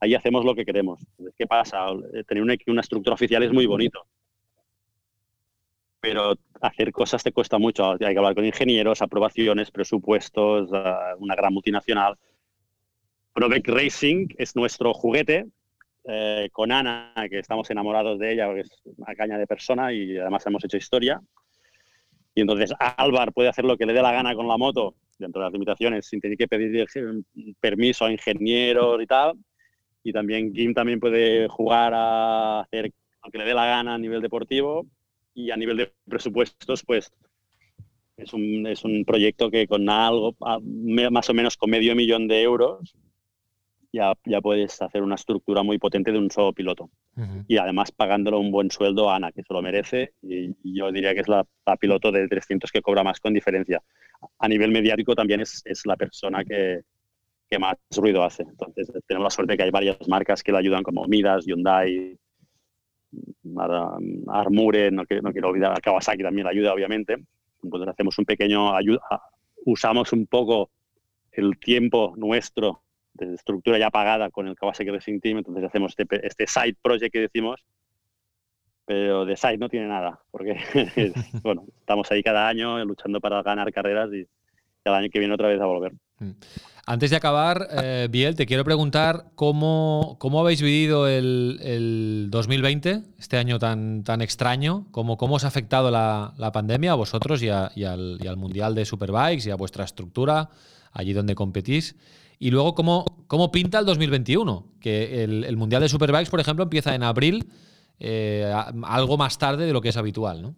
ahí 0.00 0.14
hacemos 0.14 0.44
lo 0.44 0.54
que 0.54 0.64
queremos. 0.64 1.00
¿Qué 1.36 1.46
pasa? 1.46 1.86
Tener 2.26 2.42
una, 2.42 2.80
estructura 2.80 3.14
oficial 3.14 3.42
es 3.42 3.52
muy 3.52 3.66
bonito 3.66 4.06
pero 6.00 6.34
hacer 6.60 6.92
cosas 6.92 7.24
te 7.24 7.32
cuesta 7.32 7.58
mucho. 7.58 7.90
Hay 7.90 7.98
que 7.98 8.16
hablar 8.16 8.34
con 8.34 8.44
ingenieros, 8.44 9.02
aprobaciones, 9.02 9.72
presupuestos, 9.72 10.70
una 11.18 11.34
gran 11.34 11.52
multinacional. 11.52 12.16
Provec 13.34 13.66
Racing 13.66 14.28
es 14.38 14.54
nuestro 14.54 14.94
juguete. 14.94 15.46
Eh, 16.04 16.48
con 16.52 16.72
Ana, 16.72 17.12
que 17.28 17.40
estamos 17.40 17.68
enamorados 17.70 18.18
de 18.18 18.32
ella, 18.32 18.46
porque 18.46 18.62
es 18.62 18.70
una 18.96 19.14
caña 19.14 19.36
de 19.36 19.46
persona 19.46 19.92
y 19.92 20.16
además 20.16 20.46
hemos 20.46 20.64
hecho 20.64 20.78
historia. 20.78 21.20
Y 22.38 22.40
entonces 22.40 22.72
Álvar 22.78 23.32
puede 23.32 23.48
hacer 23.48 23.64
lo 23.64 23.76
que 23.76 23.84
le 23.84 23.92
dé 23.92 24.00
la 24.00 24.12
gana 24.12 24.32
con 24.32 24.46
la 24.46 24.56
moto 24.56 24.94
dentro 25.18 25.40
de 25.40 25.46
las 25.46 25.52
limitaciones, 25.52 26.06
sin 26.06 26.20
tener 26.20 26.38
que 26.38 26.46
pedir 26.46 26.86
permiso 27.58 28.04
a 28.04 28.12
ingenieros 28.12 29.02
y 29.02 29.06
tal. 29.06 29.32
Y 30.04 30.12
también 30.12 30.52
Kim 30.52 30.72
también 30.72 31.00
puede 31.00 31.48
jugar 31.48 31.92
a 31.96 32.60
hacer 32.60 32.92
lo 33.24 33.30
que 33.32 33.38
le 33.38 33.44
dé 33.44 33.54
la 33.54 33.66
gana 33.66 33.94
a 33.94 33.98
nivel 33.98 34.22
deportivo 34.22 34.86
y 35.34 35.50
a 35.50 35.56
nivel 35.56 35.78
de 35.78 35.92
presupuestos, 36.08 36.84
pues 36.84 37.10
es 38.16 38.32
un, 38.32 38.64
es 38.68 38.84
un 38.84 39.04
proyecto 39.04 39.50
que 39.50 39.66
con 39.66 39.90
algo, 39.90 40.36
más 41.10 41.28
o 41.28 41.34
menos 41.34 41.56
con 41.56 41.70
medio 41.70 41.96
millón 41.96 42.28
de 42.28 42.40
euros, 42.42 42.94
ya, 43.98 44.14
ya 44.24 44.40
puedes 44.40 44.80
hacer 44.80 45.02
una 45.02 45.16
estructura 45.16 45.62
muy 45.62 45.78
potente 45.78 46.12
de 46.12 46.18
un 46.18 46.30
solo 46.30 46.52
piloto. 46.52 46.90
Y 47.48 47.56
además 47.56 47.90
pagándolo 47.90 48.38
un 48.38 48.52
buen 48.52 48.70
sueldo 48.70 49.10
a 49.10 49.16
Ana, 49.16 49.32
que 49.32 49.42
se 49.42 49.52
lo 49.52 49.60
merece. 49.60 50.12
Y, 50.22 50.54
yo 50.62 50.92
diría 50.92 51.14
que 51.14 51.20
es 51.20 51.28
la, 51.28 51.44
piloto 51.80 52.12
de 52.12 52.28
300 52.28 52.70
que 52.70 52.80
cobra 52.80 53.02
más 53.02 53.18
con 53.18 53.34
diferencia. 53.34 53.82
A 54.38 54.48
nivel 54.48 54.70
mediático 54.70 55.16
también 55.16 55.40
es, 55.40 55.62
es 55.64 55.84
la 55.84 55.96
persona 55.96 56.44
que, 56.44 56.82
que, 57.50 57.58
más 57.58 57.76
ruido 57.96 58.22
hace. 58.22 58.44
Entonces 58.44 58.88
tenemos 59.06 59.24
la 59.26 59.30
suerte 59.30 59.56
que 59.56 59.64
hay 59.64 59.70
varias 59.70 59.96
marcas 60.06 60.42
que 60.44 60.52
le 60.52 60.58
ayudan, 60.58 60.84
como 60.84 61.04
Midas, 61.06 61.44
Hyundai, 61.44 62.16
Armure, 64.28 64.90
no, 64.92 65.02
no 65.22 65.32
quiero 65.32 65.48
olvidar, 65.48 65.80
Kawasaki 65.80 66.22
también 66.22 66.44
la 66.44 66.52
ayuda, 66.52 66.72
obviamente. 66.72 67.16
Entonces 67.64 67.88
hacemos 67.88 68.16
un 68.18 68.24
pequeño 68.24 68.76
ayuda, 68.76 69.00
usamos 69.64 70.12
un 70.12 70.26
poco 70.26 70.70
el 71.32 71.58
tiempo 71.58 72.14
nuestro 72.16 72.82
de 73.26 73.34
estructura 73.34 73.78
ya 73.78 73.90
pagada 73.90 74.30
con 74.30 74.48
el 74.48 74.56
Kawasaki 74.56 74.90
Racing 74.90 75.20
Team, 75.20 75.38
entonces 75.38 75.64
hacemos 75.64 75.94
este, 75.96 76.26
este 76.26 76.46
side 76.46 76.76
project 76.80 77.12
que 77.12 77.20
decimos, 77.20 77.64
pero 78.84 79.24
de 79.26 79.36
side 79.36 79.58
no 79.58 79.68
tiene 79.68 79.86
nada, 79.86 80.20
porque 80.30 80.56
bueno, 81.42 81.64
estamos 81.78 82.10
ahí 82.10 82.22
cada 82.22 82.48
año 82.48 82.82
luchando 82.84 83.20
para 83.20 83.42
ganar 83.42 83.72
carreras 83.72 84.10
y 84.12 84.26
cada 84.82 84.98
año 84.98 85.08
que 85.10 85.18
viene 85.18 85.34
otra 85.34 85.48
vez 85.48 85.60
a 85.60 85.66
volver. 85.66 85.92
Mm. 86.18 86.32
Antes 86.90 87.10
de 87.10 87.16
acabar, 87.16 87.68
eh, 87.82 88.08
Biel, 88.10 88.34
te 88.34 88.46
quiero 88.46 88.64
preguntar 88.64 89.26
cómo, 89.34 90.16
cómo 90.18 90.40
habéis 90.40 90.62
vivido 90.62 91.06
el, 91.06 91.60
el, 91.62 92.28
2020, 92.30 93.02
este 93.18 93.36
año 93.36 93.58
tan, 93.58 94.04
tan 94.04 94.22
extraño, 94.22 94.86
cómo, 94.90 95.18
cómo 95.18 95.34
os 95.34 95.44
ha 95.44 95.48
afectado 95.48 95.90
la, 95.90 96.32
la 96.38 96.50
pandemia 96.50 96.92
a 96.92 96.94
vosotros 96.94 97.42
y, 97.42 97.48
y, 97.48 97.50
al, 97.50 98.18
y, 98.22 98.26
al, 98.26 98.38
Mundial 98.38 98.74
de 98.74 98.86
Superbikes 98.86 99.46
y 99.46 99.50
a 99.50 99.56
vuestra 99.56 99.84
estructura, 99.84 100.48
allí 100.92 101.12
donde 101.12 101.34
competís. 101.34 101.94
Y 102.38 102.50
luego, 102.50 102.74
¿cómo, 102.74 103.04
cómo 103.26 103.50
pinta 103.50 103.80
el 103.80 103.86
2021? 103.86 104.64
Que 104.80 105.24
el, 105.24 105.56
Mundial 105.56 105.82
de 105.82 105.88
Superbikes, 105.88 106.30
por 106.30 106.40
ejemplo, 106.40 106.62
empieza 106.62 106.94
en 106.94 107.02
abril, 107.02 107.50
eh, 107.98 108.52
algo 108.84 109.16
más 109.16 109.38
tarde 109.38 109.66
de 109.66 109.72
lo 109.72 109.80
que 109.80 109.88
es 109.88 109.96
habitual, 109.96 110.42
¿no? 110.42 110.54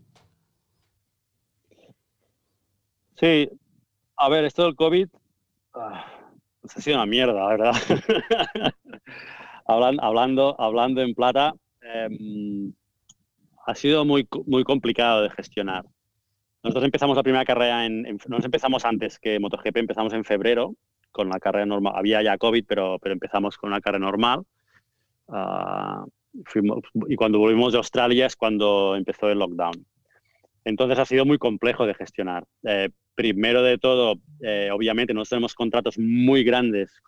Sí. 3.17 3.49
A 4.17 4.29
ver, 4.29 4.45
esto 4.45 4.65
del 4.65 4.77
COVID 4.77 5.09
ah, 5.75 6.05
pues 6.61 6.77
ha 6.77 6.81
sido 6.81 6.97
una 6.97 7.07
mierda, 7.07 7.33
la 7.33 7.49
verdad. 7.49 7.73
hablando, 9.67 10.03
hablando, 10.03 10.61
hablando 10.61 11.01
en 11.01 11.15
plata, 11.15 11.55
em, 11.81 12.73
ha 13.67 13.75
sido 13.75 14.05
muy, 14.05 14.29
muy 14.47 14.65
complicado 14.65 15.23
de 15.23 15.31
gestionar. 15.31 15.85
Nosotros 16.63 16.85
empezamos 16.85 17.17
la 17.17 17.23
primera 17.23 17.47
carrera 17.47 17.87
en, 17.87 18.05
en, 18.05 18.19
Nos 18.29 18.45
empezamos 18.45 18.85
antes 18.85 19.19
que 19.19 19.41
MotoGP, 19.41 19.79
empezamos 19.79 20.13
en 20.13 20.25
febrero 20.25 20.75
con 21.11 21.29
la 21.29 21.39
carrera 21.39 21.67
normal. 21.67 21.95
Había 21.97 22.23
ya 22.23 22.39
COVID, 22.39 22.65
pero, 22.67 22.99
pero 23.01 23.13
empezamos 23.13 23.57
con 23.57 23.71
una 23.71 23.81
carrera 23.81 24.05
normal. 24.05 24.43
Ah, 25.29 26.05
y 27.09 27.17
cuando 27.17 27.39
volvimos 27.39 27.73
de 27.73 27.79
Australia 27.79 28.27
es 28.27 28.37
cuando 28.37 28.95
empezó 28.97 29.29
el 29.29 29.39
lockdown. 29.39 29.85
Entonces 30.65 30.99
ha 30.99 31.05
sido 31.05 31.25
muy 31.25 31.39
complejo 31.39 31.87
de 31.87 31.95
gestionar. 31.95 32.45
Eh, 32.65 32.91
primero 33.15 33.63
de 33.63 33.79
todo, 33.79 34.17
eh, 34.41 34.71
obviamente, 34.73 35.13
nosotros 35.13 35.31
tenemos 35.31 35.55
contratos 35.55 35.99
muy 35.99 36.45
grandes, 36.45 37.01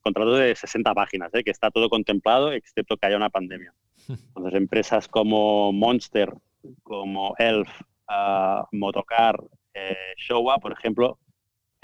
contratos 0.00 0.38
de 0.38 0.54
60 0.54 0.94
páginas, 0.94 1.34
eh, 1.34 1.44
que 1.44 1.50
está 1.50 1.70
todo 1.70 1.88
contemplado, 1.88 2.52
excepto 2.52 2.96
que 2.96 3.06
haya 3.06 3.16
una 3.16 3.30
pandemia. 3.30 3.72
Entonces, 4.08 4.54
empresas 4.54 5.08
como 5.08 5.72
Monster, 5.72 6.32
como 6.82 7.34
Elf, 7.38 7.68
uh, 8.08 8.64
Motocar, 8.72 9.38
Showa, 10.16 10.58
por 10.58 10.72
ejemplo, 10.72 11.18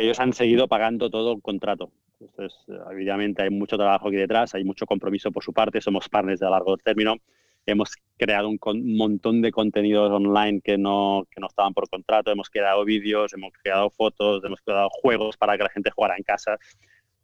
ellos 0.02 0.20
han 0.20 0.32
seguido 0.32 0.68
pagando 0.68 1.10
todo 1.10 1.32
el 1.32 1.42
contrato. 1.42 1.90
Entonces, 2.20 2.58
evidentemente 2.90 3.42
hay 3.42 3.50
mucho 3.50 3.76
trabajo 3.76 4.08
aquí 4.08 4.16
detrás, 4.16 4.54
hay 4.54 4.64
mucho 4.64 4.86
compromiso 4.86 5.30
por 5.30 5.42
su 5.42 5.52
parte, 5.52 5.80
somos 5.80 6.08
partners 6.08 6.40
de 6.40 6.50
largo 6.50 6.76
término. 6.76 7.16
Hemos 7.64 7.92
creado 8.16 8.48
un, 8.48 8.58
montón 8.96 9.40
de 9.40 9.52
contenidos 9.52 10.10
online 10.10 10.60
que 10.60 10.76
no, 10.76 11.24
que 11.30 11.40
no 11.40 11.46
estaban 11.46 11.72
por 11.72 11.88
contrato, 11.88 12.32
hemos 12.32 12.50
creado 12.50 12.84
vídeos, 12.84 13.32
hemos 13.34 13.52
creado 13.62 13.90
fotos, 13.90 14.42
hemos 14.44 14.60
creado 14.60 14.88
juegos 14.90 15.36
para 15.36 15.56
que 15.56 15.62
la 15.62 15.70
gente 15.70 15.90
jugara 15.90 16.16
en 16.16 16.24
casa. 16.24 16.58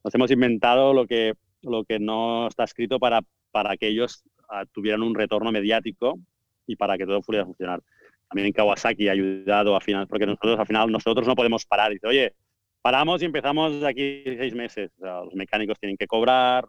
Nos 0.04 0.14
hemos 0.14 0.30
inventado 0.30 0.94
lo 0.94 1.06
que, 1.06 1.34
lo 1.62 1.84
que 1.84 1.98
no 1.98 2.46
está 2.46 2.64
escrito 2.64 3.00
para, 3.00 3.22
para 3.50 3.76
que 3.76 3.88
ellos 3.88 4.22
ah, 4.48 4.64
tuvieran 4.70 5.02
un 5.02 5.14
retorno 5.14 5.50
mediático 5.50 6.18
y 6.66 6.76
para 6.76 6.96
que 6.96 7.06
todo 7.06 7.20
pudiera 7.20 7.44
funcionar. 7.44 7.82
También 8.28 8.52
Kawasaki 8.52 9.08
ha 9.08 9.12
ayudado 9.12 9.74
a 9.74 9.80
final, 9.80 10.06
porque 10.06 10.26
nosotros 10.26 10.58
al 10.58 10.66
final 10.66 10.92
nosotros 10.92 11.26
no 11.26 11.34
podemos 11.34 11.64
parar 11.64 11.90
y 11.90 11.94
decir, 11.94 12.08
oye, 12.08 12.34
paramos 12.82 13.22
y 13.22 13.26
empezamos 13.26 13.80
de 13.80 13.88
aquí 13.88 14.22
seis 14.24 14.54
meses. 14.54 14.90
los 14.98 15.34
mecánicos 15.34 15.78
tienen 15.78 15.96
que 15.96 16.06
cobrar, 16.06 16.66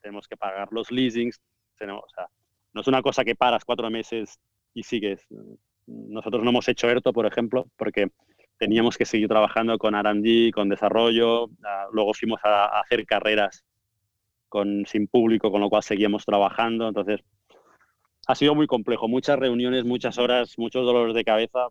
tenemos 0.00 0.28
que 0.28 0.36
pagar 0.36 0.68
los 0.70 0.90
leasings. 0.90 1.40
Tenemos, 1.78 2.04
o 2.04 2.08
sea, 2.14 2.26
no 2.72 2.80
es 2.80 2.86
una 2.86 3.02
cosa 3.02 3.24
que 3.24 3.34
paras 3.34 3.64
cuatro 3.64 3.90
meses 3.90 4.38
y 4.72 4.82
sigues. 4.82 5.26
Nosotros 5.86 6.42
no 6.42 6.50
hemos 6.50 6.68
hecho 6.68 6.88
ERTO, 6.88 7.12
por 7.12 7.26
ejemplo, 7.26 7.66
porque 7.76 8.08
teníamos 8.58 8.96
que 8.96 9.04
seguir 9.04 9.28
trabajando 9.28 9.78
con 9.78 9.94
R&D, 9.94 10.52
con 10.52 10.68
desarrollo. 10.68 11.48
luego 11.92 12.14
fuimos 12.14 12.40
a, 12.44 12.80
hacer 12.80 13.04
carreras 13.04 13.64
con, 14.48 14.86
sin 14.86 15.06
público, 15.08 15.50
con 15.50 15.60
lo 15.60 15.68
cual 15.68 15.82
seguíamos 15.82 16.24
trabajando. 16.24 16.88
Entonces, 16.88 17.20
ha 18.26 18.34
sido 18.34 18.54
muy 18.54 18.66
complejo. 18.66 19.08
Muchas 19.08 19.38
reuniones, 19.38 19.84
muchas 19.84 20.18
horas, 20.18 20.58
muchos 20.58 20.84
dolores 20.84 21.14
de 21.14 21.24
cabeza 21.24 21.68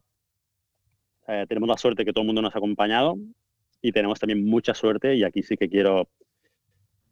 eh, 1.28 1.46
tenemos 1.48 1.68
la 1.68 1.78
suerte 1.78 2.06
que 2.06 2.14
todo 2.14 2.22
el 2.22 2.28
mundo 2.28 2.42
nos 2.42 2.54
ha 2.54 2.60
acompañado 2.60 3.18
y 3.82 3.92
tenemos 3.92 4.20
también 4.20 4.46
mucha 4.46 4.74
suerte 4.74 5.16
y 5.16 5.24
aquí 5.24 5.42
sí 5.42 5.58
que 5.58 5.70
quiero 5.70 6.08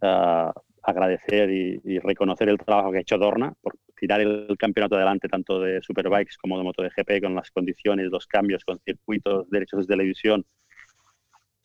eh, 0.02 0.52
agradecer 0.84 1.50
y, 1.50 2.00
reconocer 2.00 2.50
el 2.50 2.58
trabajo 2.58 2.92
que 2.92 2.98
ha 2.98 3.02
hecho 3.02 3.18
Dorna 3.18 3.54
por 3.62 3.76
tirar 3.96 4.22
el, 4.22 4.56
campeonato 4.58 4.96
adelante 4.96 5.30
tanto 5.30 5.60
de 5.60 5.82
Superbikes 5.82 6.36
como 6.40 6.58
de 6.58 6.64
MotoGP 6.64 7.22
con 7.22 7.36
las 7.36 7.50
condiciones, 7.52 8.12
los 8.12 8.28
cambios, 8.28 8.64
con 8.66 8.80
circuitos, 8.80 9.50
derechos 9.50 9.88
de 9.88 9.94
televisión. 9.94 10.46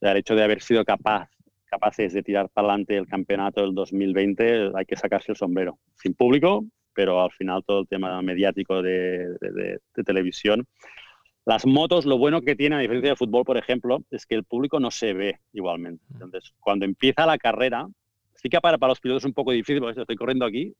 el 0.00 0.16
hecho 0.16 0.34
de 0.34 0.44
haber 0.44 0.62
sido 0.62 0.84
capaz, 0.84 1.28
capaces 1.66 2.14
de 2.14 2.22
tirar 2.22 2.48
para 2.48 2.68
adelante 2.68 2.96
el 2.96 3.08
campeonato 3.08 3.60
del 3.62 3.74
2020 3.74 4.70
hay 4.74 4.86
que 4.86 4.96
sacarse 4.96 5.32
el 5.32 5.36
sombrero. 5.36 5.78
Sin 5.96 6.14
público, 6.14 6.64
pero 6.94 7.20
al 7.20 7.32
final 7.32 7.62
todo 7.66 7.80
el 7.80 7.88
tema 7.88 8.22
mediático 8.22 8.80
de, 8.80 9.36
de 9.40 10.04
televisión 10.04 10.66
las 11.48 11.64
motos, 11.64 12.04
lo 12.04 12.18
bueno 12.18 12.42
que 12.42 12.54
tiene, 12.54 12.76
a 12.76 12.78
diferencia 12.80 13.08
del 13.08 13.16
fútbol, 13.16 13.42
por 13.42 13.56
ejemplo, 13.56 14.04
es 14.10 14.26
que 14.26 14.34
el 14.34 14.44
público 14.44 14.80
no 14.80 14.90
se 14.90 15.14
ve 15.14 15.40
igualmente. 15.54 16.04
Mm. 16.10 16.14
Entonces, 16.16 16.52
cuando 16.60 16.84
empieza 16.84 17.24
la 17.24 17.38
carrera, 17.38 17.88
sí 18.34 18.50
que 18.50 18.60
para, 18.60 18.76
para 18.76 18.90
los 18.90 19.00
pilotos 19.00 19.22
es 19.22 19.28
un 19.28 19.32
poco 19.32 19.52
difícil, 19.52 19.80
porque 19.80 19.98
estoy 19.98 20.16
corriendo 20.16 20.44
aquí 20.44 20.74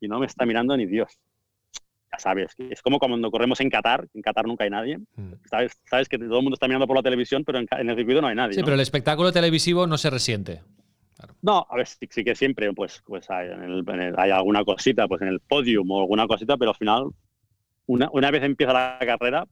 y 0.00 0.08
no 0.08 0.18
me 0.18 0.26
está 0.26 0.44
mirando 0.46 0.76
ni 0.76 0.86
Dios. 0.86 1.16
Ya 2.10 2.18
sabes, 2.18 2.56
es 2.58 2.82
como 2.82 2.98
cuando 2.98 3.30
corremos 3.30 3.60
en 3.60 3.70
Qatar, 3.70 4.08
en 4.12 4.20
Qatar 4.20 4.48
nunca 4.48 4.64
hay 4.64 4.70
nadie. 4.70 4.98
Mm. 5.14 5.34
Sabes, 5.48 5.80
sabes 5.88 6.08
que 6.08 6.18
todo 6.18 6.38
el 6.38 6.42
mundo 6.42 6.54
está 6.54 6.66
mirando 6.66 6.88
por 6.88 6.96
la 6.96 7.04
televisión, 7.04 7.44
pero 7.44 7.60
en, 7.60 7.68
el 7.70 7.94
circuito 7.94 8.20
no 8.20 8.26
hay 8.26 8.34
nadie. 8.34 8.54
Sí, 8.54 8.62
pero 8.64 8.74
el 8.74 8.80
espectáculo 8.80 9.30
televisivo 9.30 9.86
no 9.86 9.96
se 9.96 10.10
resiente. 10.10 10.60
No, 11.40 11.64
a 11.70 11.76
ver, 11.76 11.86
sí, 11.86 12.24
que 12.24 12.34
siempre 12.34 12.72
pues, 12.72 13.00
pues 13.06 13.30
hay, 13.30 13.48
hay, 14.16 14.30
alguna 14.32 14.64
cosita, 14.64 15.06
pues 15.06 15.22
en 15.22 15.28
el 15.28 15.38
podium 15.38 15.88
o 15.88 16.00
alguna 16.00 16.26
cosita, 16.26 16.56
pero 16.56 16.72
al 16.72 16.76
final, 16.76 17.10
una, 17.86 18.08
una 18.12 18.32
vez 18.32 18.42
empieza 18.42 18.72
la 18.72 18.98
carrera, 19.06 19.46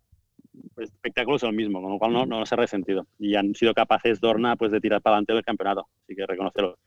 espectáculos 0.76 1.42
es 1.42 1.48
lo 1.48 1.52
mismo, 1.52 1.80
con 1.80 1.92
lo 1.92 1.98
cual 1.98 2.12
no, 2.12 2.26
no 2.26 2.44
se 2.46 2.54
ha 2.54 2.58
resentido. 2.58 3.06
Y 3.18 3.34
han 3.34 3.54
sido 3.54 3.74
capaces 3.74 4.20
Dorna 4.20 4.56
pues, 4.56 4.72
de 4.72 4.80
tirar 4.80 5.02
para 5.02 5.16
adelante 5.16 5.34
del 5.34 5.44
campeonato, 5.44 5.88
así 6.02 6.14
que 6.14 6.26
reconocerlo. 6.26 6.78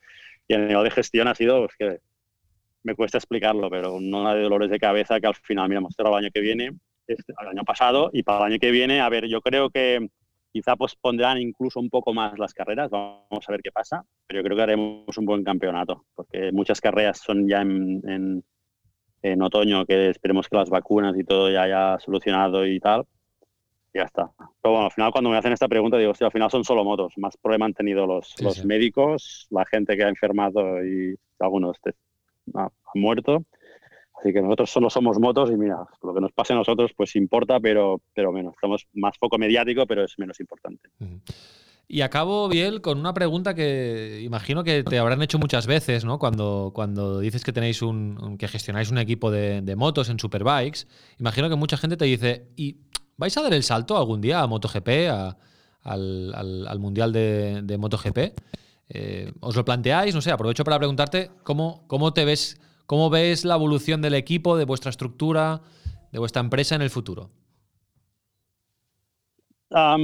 Y 0.47 0.53
el 0.53 0.67
nivel 0.67 0.83
de 0.83 0.91
gestión 0.91 1.27
ha 1.27 1.35
sido, 1.35 1.65
pues, 1.65 1.75
que 1.77 1.99
me 2.83 2.95
cuesta 2.95 3.17
explicarlo, 3.17 3.69
pero 3.69 3.99
no 3.99 4.27
hay 4.27 4.41
dolores 4.41 4.69
de 4.69 4.79
cabeza 4.79 5.19
que 5.19 5.27
al 5.27 5.35
final, 5.35 5.69
mira, 5.69 5.79
hemos 5.79 5.95
el 5.97 6.05
año 6.07 6.29
que 6.33 6.41
viene, 6.41 6.71
este, 7.07 7.33
el 7.39 7.47
año 7.47 7.63
pasado, 7.63 8.09
y 8.13 8.23
para 8.23 8.39
el 8.39 8.53
año 8.53 8.59
que 8.59 8.71
viene, 8.71 9.01
a 9.01 9.09
ver, 9.09 9.27
yo 9.27 9.41
creo 9.41 9.69
que 9.69 10.07
quizá 10.51 10.75
pues 10.75 10.95
pondrán 10.95 11.37
incluso 11.39 11.79
un 11.79 11.89
poco 11.89 12.13
más 12.13 12.37
las 12.37 12.53
carreras, 12.53 12.89
vamos 12.89 13.47
a 13.47 13.51
ver 13.51 13.61
qué 13.61 13.71
pasa, 13.71 14.03
pero 14.27 14.39
yo 14.39 14.43
creo 14.43 14.57
que 14.57 14.63
haremos 14.63 15.17
un 15.17 15.25
buen 15.25 15.43
campeonato, 15.43 16.05
porque 16.13 16.51
muchas 16.51 16.81
carreras 16.81 17.19
son 17.19 17.47
ya 17.47 17.61
en, 17.61 18.01
en, 18.07 18.43
en 19.21 19.41
otoño, 19.41 19.85
que 19.85 20.09
esperemos 20.09 20.49
que 20.49 20.57
las 20.57 20.69
vacunas 20.69 21.15
y 21.17 21.23
todo 21.23 21.49
ya 21.49 21.63
haya 21.63 21.99
solucionado 21.99 22.65
y 22.65 22.79
tal, 22.79 23.05
ya 23.93 24.03
está. 24.03 24.31
Pero 24.37 24.73
bueno, 24.73 24.85
al 24.85 24.91
final 24.91 25.11
cuando 25.11 25.29
me 25.29 25.37
hacen 25.37 25.53
esta 25.53 25.67
pregunta 25.67 25.97
digo, 25.97 26.11
hostia, 26.11 26.27
al 26.27 26.33
final 26.33 26.49
son 26.49 26.63
solo 26.63 26.83
motos. 26.83 27.13
Más 27.17 27.37
problema 27.37 27.65
han 27.65 27.73
tenido 27.73 28.05
los, 28.05 28.33
los 28.41 28.65
médicos, 28.65 29.47
la 29.49 29.65
gente 29.65 29.95
que 29.97 30.03
ha 30.03 30.09
enfermado 30.09 30.83
y 30.85 31.15
algunos 31.39 31.77
han 32.53 32.69
muerto. 32.95 33.43
Así 34.19 34.31
que 34.31 34.41
nosotros 34.41 34.69
solo 34.69 34.89
somos 34.89 35.19
motos 35.19 35.49
y 35.49 35.55
mira, 35.55 35.83
lo 36.03 36.13
que 36.13 36.21
nos 36.21 36.31
pase 36.31 36.53
a 36.53 36.55
nosotros 36.55 36.91
pues 36.95 37.15
importa, 37.15 37.59
pero, 37.59 38.01
pero 38.13 38.31
menos. 38.31 38.53
Estamos 38.53 38.87
más 38.93 39.17
foco 39.17 39.37
mediático, 39.37 39.85
pero 39.87 40.03
es 40.03 40.13
menos 40.19 40.39
importante. 40.39 40.89
Y 41.93 42.03
acabo, 42.03 42.47
Biel, 42.47 42.81
con 42.81 42.99
una 42.99 43.13
pregunta 43.13 43.53
que 43.53 44.21
imagino 44.23 44.63
que 44.63 44.81
te 44.83 44.97
habrán 44.97 45.21
hecho 45.23 45.39
muchas 45.39 45.67
veces, 45.67 46.05
¿no? 46.05 46.19
Cuando, 46.19 46.71
cuando 46.73 47.19
dices 47.19 47.43
que 47.43 47.51
tenéis 47.51 47.81
un, 47.81 48.37
que 48.37 48.47
gestionáis 48.47 48.91
un 48.91 48.97
equipo 48.97 49.29
de, 49.29 49.75
motos 49.75 50.07
en 50.09 50.17
Superbikes, 50.17 50.87
imagino 51.19 51.49
que 51.49 51.55
mucha 51.55 51.75
gente 51.75 51.97
te 51.97 52.05
dice, 52.05 52.47
¿y 52.55 52.77
vais 53.21 53.37
a 53.37 53.43
dar 53.43 53.53
el 53.53 53.61
salto 53.61 53.97
algún 53.97 54.19
día 54.19 54.41
a 54.41 54.47
MotoGP, 54.47 54.89
al, 55.83 56.79
Mundial 56.79 57.13
de, 57.13 57.77
MotoGP? 57.77 58.17
Eh, 58.89 59.31
¿Os 59.41 59.55
lo 59.55 59.63
planteáis? 59.63 60.15
No 60.15 60.21
sé, 60.21 60.31
aprovecho 60.31 60.63
para 60.63 60.79
preguntarte 60.79 61.29
cómo, 61.43 61.83
cómo 61.85 62.13
te 62.13 62.25
ves, 62.25 62.59
cómo 62.87 63.11
ves 63.11 63.45
la 63.45 63.53
evolución 63.53 64.01
del 64.01 64.15
equipo, 64.15 64.57
de 64.57 64.65
vuestra 64.65 64.89
estructura, 64.89 65.61
de 66.11 66.17
vuestra 66.17 66.41
empresa 66.41 66.73
en 66.73 66.81
el 66.81 66.89
futuro. 66.89 67.29
A 69.69 69.97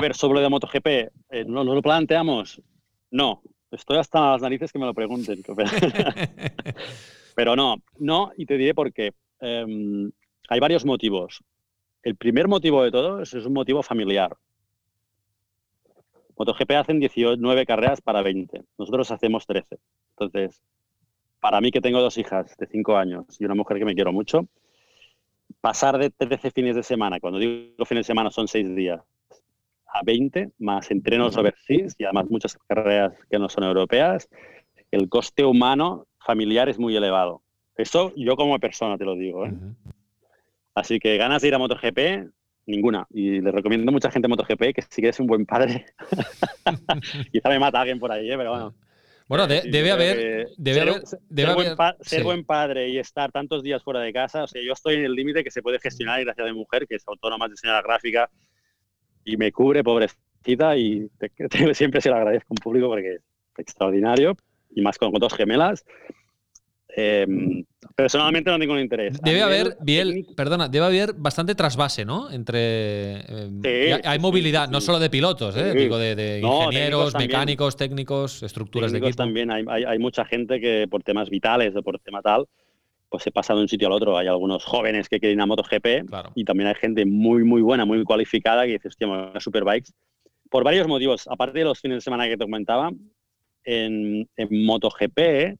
ver, 0.00 0.14
sobre 0.14 0.36
lo 0.36 0.40
de 0.40 0.48
MotoGP, 0.48 0.86
eh, 0.86 1.44
¿no, 1.46 1.64
lo 1.64 1.82
planteamos? 1.82 2.62
No, 3.10 3.42
estoy 3.70 3.98
hasta 3.98 4.32
las 4.32 4.40
narices 4.40 4.72
que 4.72 4.78
me 4.78 4.86
lo 4.86 4.94
pregunten. 4.94 5.42
Pero 7.36 7.56
no, 7.56 7.76
no, 7.98 8.32
y 8.38 8.46
te 8.46 8.56
diré 8.56 8.74
por 8.74 8.90
qué. 8.90 9.12
Em, 9.40 10.10
hay 10.48 10.60
varios 10.60 10.86
motivos. 10.86 11.44
El 12.02 12.16
primer 12.16 12.48
motivo 12.48 12.82
de 12.82 12.90
todos 12.90 13.34
es 13.34 13.44
un 13.44 13.52
motivo 13.52 13.82
familiar. 13.82 14.36
MotoGP 16.38 16.70
hacen 16.72 17.00
19 17.00 17.66
carreras 17.66 18.00
para 18.00 18.22
20. 18.22 18.62
Nosotros 18.78 19.10
hacemos 19.10 19.46
13. 19.46 19.78
Entonces, 20.10 20.62
para 21.40 21.60
mí 21.60 21.70
que 21.70 21.80
tengo 21.80 22.00
dos 22.00 22.16
hijas 22.16 22.56
de 22.56 22.66
5 22.66 22.96
años 22.96 23.24
y 23.40 23.44
una 23.44 23.54
mujer 23.54 23.78
que 23.78 23.84
me 23.84 23.94
quiero 23.94 24.12
mucho, 24.12 24.46
pasar 25.60 25.98
de 25.98 26.10
13 26.10 26.52
fines 26.52 26.76
de 26.76 26.82
semana, 26.82 27.18
cuando 27.20 27.38
digo 27.38 27.84
fines 27.84 28.06
de 28.06 28.12
semana 28.12 28.30
son 28.30 28.46
6 28.46 28.74
días, 28.76 29.00
a 29.92 30.02
20, 30.04 30.50
más 30.58 30.90
entrenos 30.90 31.36
overseas 31.36 31.96
y 31.98 32.04
además 32.04 32.30
muchas 32.30 32.56
carreras 32.68 33.14
que 33.30 33.38
no 33.38 33.48
son 33.48 33.64
europeas, 33.64 34.28
el 34.90 35.08
coste 35.08 35.44
humano 35.44 36.06
familiar 36.24 36.68
es 36.68 36.78
muy 36.78 36.94
elevado. 36.96 37.42
Eso 37.76 38.12
yo 38.16 38.36
como 38.36 38.58
persona 38.58 38.98
te 38.98 39.04
lo 39.04 39.14
digo. 39.14 39.46
¿eh? 39.46 39.52
Así 40.78 40.98
que 40.98 41.16
ganas 41.16 41.42
de 41.42 41.48
ir 41.48 41.54
a 41.54 41.58
MotoGP, 41.58 42.30
ninguna. 42.66 43.06
Y 43.10 43.40
le 43.40 43.50
recomiendo 43.50 43.90
a 43.90 43.92
mucha 43.92 44.10
gente 44.10 44.28
MotoGP 44.28 44.74
que 44.74 44.82
si 44.82 45.00
quieres 45.00 45.18
un 45.20 45.26
buen 45.26 45.46
padre, 45.46 45.86
quizá 47.32 47.48
me 47.48 47.58
mata 47.58 47.80
alguien 47.80 47.98
por 47.98 48.12
ahí, 48.12 48.30
¿eh? 48.30 48.36
pero 48.36 48.50
bueno. 48.50 48.74
Bueno, 49.28 49.46
debe 49.46 49.90
haber. 49.90 50.48
Debe 50.56 51.02
ser, 52.00 52.24
buen, 52.24 52.44
padre 52.44 52.88
y 52.88 52.98
estar 52.98 53.30
tantos 53.30 53.62
días 53.62 53.82
fuera 53.82 54.00
de 54.00 54.10
casa. 54.10 54.44
O 54.44 54.46
sea, 54.46 54.62
yo 54.62 54.72
estoy 54.72 54.94
en 54.94 55.04
el 55.04 55.12
límite 55.12 55.44
que 55.44 55.50
se 55.50 55.60
puede 55.60 55.78
gestionar 55.78 56.24
gracias 56.24 56.46
a 56.46 56.50
mi 56.50 56.56
mujer, 56.56 56.86
que 56.86 56.94
es 56.94 57.06
autónoma, 57.06 57.46
diseñadora 57.46 57.86
gráfica, 57.86 58.30
y 59.24 59.36
me 59.36 59.52
cubre, 59.52 59.84
pobrecita, 59.84 60.76
y 60.78 61.10
siempre 61.74 62.00
se 62.00 62.08
lo 62.08 62.16
agradezco 62.16 62.54
en 62.54 62.62
público 62.62 62.88
porque 62.88 63.16
es 63.16 63.22
extraordinario, 63.58 64.34
y 64.70 64.80
más 64.80 64.96
con, 64.96 65.12
dos 65.12 65.34
gemelas. 65.34 65.84
Em, 66.96 67.64
personalmente 67.94 68.50
no 68.50 68.58
tengo 68.58 68.74
ningún 68.74 68.82
interés. 68.82 69.20
Debe 69.22 69.42
haber, 69.42 69.76
Biel, 69.82 70.26
perdona, 70.36 70.68
debe 70.68 70.86
haber 70.86 71.12
bastante 71.14 71.54
trasvase, 71.54 72.04
¿no? 72.04 72.30
Entre. 72.30 73.20
Em, 73.20 73.62
hay 74.04 74.18
movilidad, 74.18 74.68
no 74.68 74.80
solo 74.80 74.98
de 74.98 75.10
pilotos, 75.10 75.56
¿eh? 75.56 75.72
Digo, 75.74 75.98
de, 75.98 76.40
ingenieros, 76.42 77.14
mecánicos, 77.14 77.76
técnicos, 77.76 78.42
estructuras 78.42 78.92
de 78.92 78.98
equipo. 78.98 79.16
también. 79.16 79.50
Hay, 79.50 79.64
hay, 79.68 79.84
hay, 79.84 79.98
mucha 79.98 80.24
gente 80.24 80.60
que 80.60 80.86
por 80.88 81.02
temas 81.02 81.28
vitales 81.28 81.76
o 81.76 81.82
por 81.82 81.98
tema 82.00 82.22
tal, 82.22 82.46
pues 83.08 83.22
se 83.22 83.30
pasa 83.30 83.54
de 83.54 83.60
un 83.60 83.68
sitio 83.68 83.88
al 83.88 83.92
otro. 83.92 84.16
Hay 84.16 84.26
algunos 84.26 84.64
jóvenes 84.64 85.08
que 85.08 85.20
quieren 85.20 85.40
a 85.40 85.46
MotoGP 85.46 86.10
y 86.34 86.44
también 86.44 86.68
hay 86.68 86.74
gente 86.74 87.04
muy, 87.04 87.44
muy 87.44 87.62
buena, 87.62 87.84
muy 87.84 88.02
cualificada 88.04 88.64
que 88.64 88.72
dice, 88.72 88.88
hostia, 88.88 89.08
a 89.34 89.40
Superbikes. 89.40 89.92
Por 90.50 90.64
varios 90.64 90.88
motivos. 90.88 91.28
Aparte 91.28 91.58
de 91.58 91.64
los 91.64 91.80
fines 91.80 91.98
de 91.98 92.00
semana 92.00 92.26
que 92.26 92.36
te 92.36 92.44
comentaba, 92.44 92.90
en, 93.64 94.28
MotoGP 94.50 95.58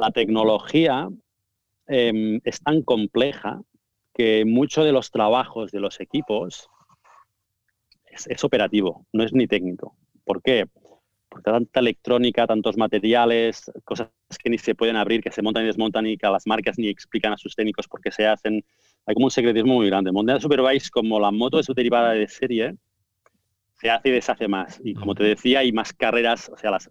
la 0.00 0.10
tecnología 0.10 1.08
em, 1.86 2.40
es 2.44 2.60
tan 2.60 2.82
compleja 2.82 3.60
que 4.14 4.44
mucho 4.44 4.82
de 4.82 4.92
los 4.92 5.10
trabajos 5.10 5.70
de 5.70 5.80
los 5.80 6.00
equipos 6.00 6.68
es, 8.06 8.44
operativo, 8.44 9.06
no 9.12 9.22
es 9.22 9.32
ni 9.32 9.46
técnico. 9.46 9.94
¿Por 10.24 10.42
qué? 10.42 10.66
porque 11.28 11.48
tanta 11.48 11.78
electrónica, 11.78 12.44
tantos 12.44 12.76
materiales, 12.76 13.70
cosas 13.84 14.10
que 14.42 14.50
ni 14.50 14.58
se 14.58 14.74
pueden 14.74 14.96
abrir, 14.96 15.22
que 15.22 15.30
se 15.30 15.42
montan 15.42 15.62
y 15.62 15.66
desmontan 15.66 16.04
y 16.08 16.16
que 16.16 16.26
las 16.26 16.44
marcas 16.44 16.76
ni 16.76 16.88
explican 16.88 17.32
a 17.32 17.36
sus 17.36 17.54
técnicos 17.54 17.86
por 17.86 18.00
qué 18.00 18.10
se 18.10 18.26
hacen. 18.26 18.64
Hay 19.06 19.14
como 19.14 19.26
un 19.26 19.30
secretismo 19.30 19.74
muy 19.74 19.86
grande. 19.86 20.10
Mundial 20.10 20.40
Superbikes, 20.40 20.90
como 20.90 21.20
la 21.20 21.30
moto 21.30 21.60
es 21.60 21.66
su 21.66 21.72
derivada 21.72 22.14
de 22.14 22.26
serie, 22.26 22.74
se 23.80 23.90
hace 23.90 24.10
y 24.10 24.12
deshace 24.12 24.46
más. 24.46 24.78
Y 24.84 24.94
como 24.94 25.14
te 25.14 25.24
decía, 25.24 25.60
hay 25.60 25.72
más 25.72 25.92
carreras, 25.92 26.50
o 26.52 26.56
sea, 26.58 26.70
las, 26.70 26.90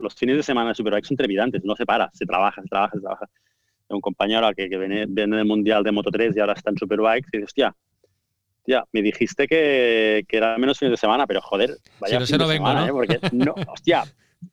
los 0.00 0.14
fines 0.14 0.36
de 0.36 0.42
semana 0.42 0.68
de 0.68 0.74
Superbikes 0.76 1.08
son 1.08 1.16
trepidantes, 1.16 1.64
no 1.64 1.74
se 1.74 1.84
para, 1.84 2.10
se 2.12 2.24
trabaja, 2.24 2.62
se 2.62 2.68
trabaja, 2.68 2.92
se 2.94 3.00
trabaja. 3.00 3.26
Tengo 3.88 3.96
un 3.96 4.00
compañero 4.00 4.48
que, 4.54 4.68
que 4.68 4.78
viene, 4.78 5.06
viene 5.08 5.36
del 5.36 5.46
Mundial 5.46 5.82
de 5.82 5.90
Moto 5.90 6.10
3 6.10 6.36
y 6.36 6.40
ahora 6.40 6.52
está 6.52 6.70
en 6.70 6.76
Superbikes 6.76 7.28
y 7.32 7.38
dice, 7.38 7.44
hostia, 7.44 7.76
ya, 8.66 8.84
me 8.92 9.02
dijiste 9.02 9.48
que, 9.48 10.24
que 10.28 10.36
era 10.36 10.56
menos 10.58 10.78
fines 10.78 10.92
de 10.92 10.96
semana, 10.98 11.26
pero 11.26 11.40
joder, 11.40 11.76
vaya 11.98 12.24
si 12.24 12.32
no, 12.34 12.38
no 12.38 12.48
vengo, 12.48 12.72
¿no? 12.72 12.86
¿eh? 12.86 12.90
Porque, 12.92 13.18
no, 13.32 13.54
hostia, 13.66 14.04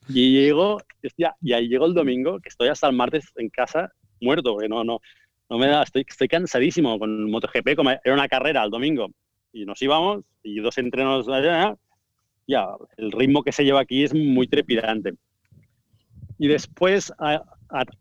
y 0.10 0.32
llego, 0.32 0.78
hostia, 1.04 1.36
y 1.42 1.54
ahí 1.54 1.68
llego 1.68 1.86
el 1.86 1.94
domingo, 1.94 2.40
que 2.40 2.50
estoy 2.50 2.70
hasta 2.70 2.88
el 2.88 2.96
martes 2.96 3.26
en 3.36 3.50
casa 3.50 3.92
muerto, 4.22 4.54
porque 4.54 4.70
no, 4.70 4.84
no, 4.84 5.02
no 5.50 5.58
me 5.60 5.68
da, 5.68 5.84
estoy, 5.84 6.06
estoy 6.08 6.30
cansadísimo 6.30 6.98
con 6.98 7.30
MotoGP, 7.30 7.76
como 7.76 7.92
era 7.92 8.14
una 8.14 8.28
carrera 8.28 8.64
el 8.64 8.72
domingo, 8.72 9.10
y 9.56 9.66
nos 9.66 9.82
íbamos, 9.82 10.26
y 10.44 10.60
dos 10.60 10.78
entrenos 10.78 11.30
allá, 11.30 11.78
ya, 12.46 12.68
el 12.98 13.12
ritmo 13.12 13.42
que 13.42 13.54
se 13.54 13.64
lleva 13.64 13.80
aquí 13.80 14.04
es 14.04 14.14
muy 14.14 14.48
trepidante. 14.48 15.14
Y 16.38 16.50
después, 16.50 17.14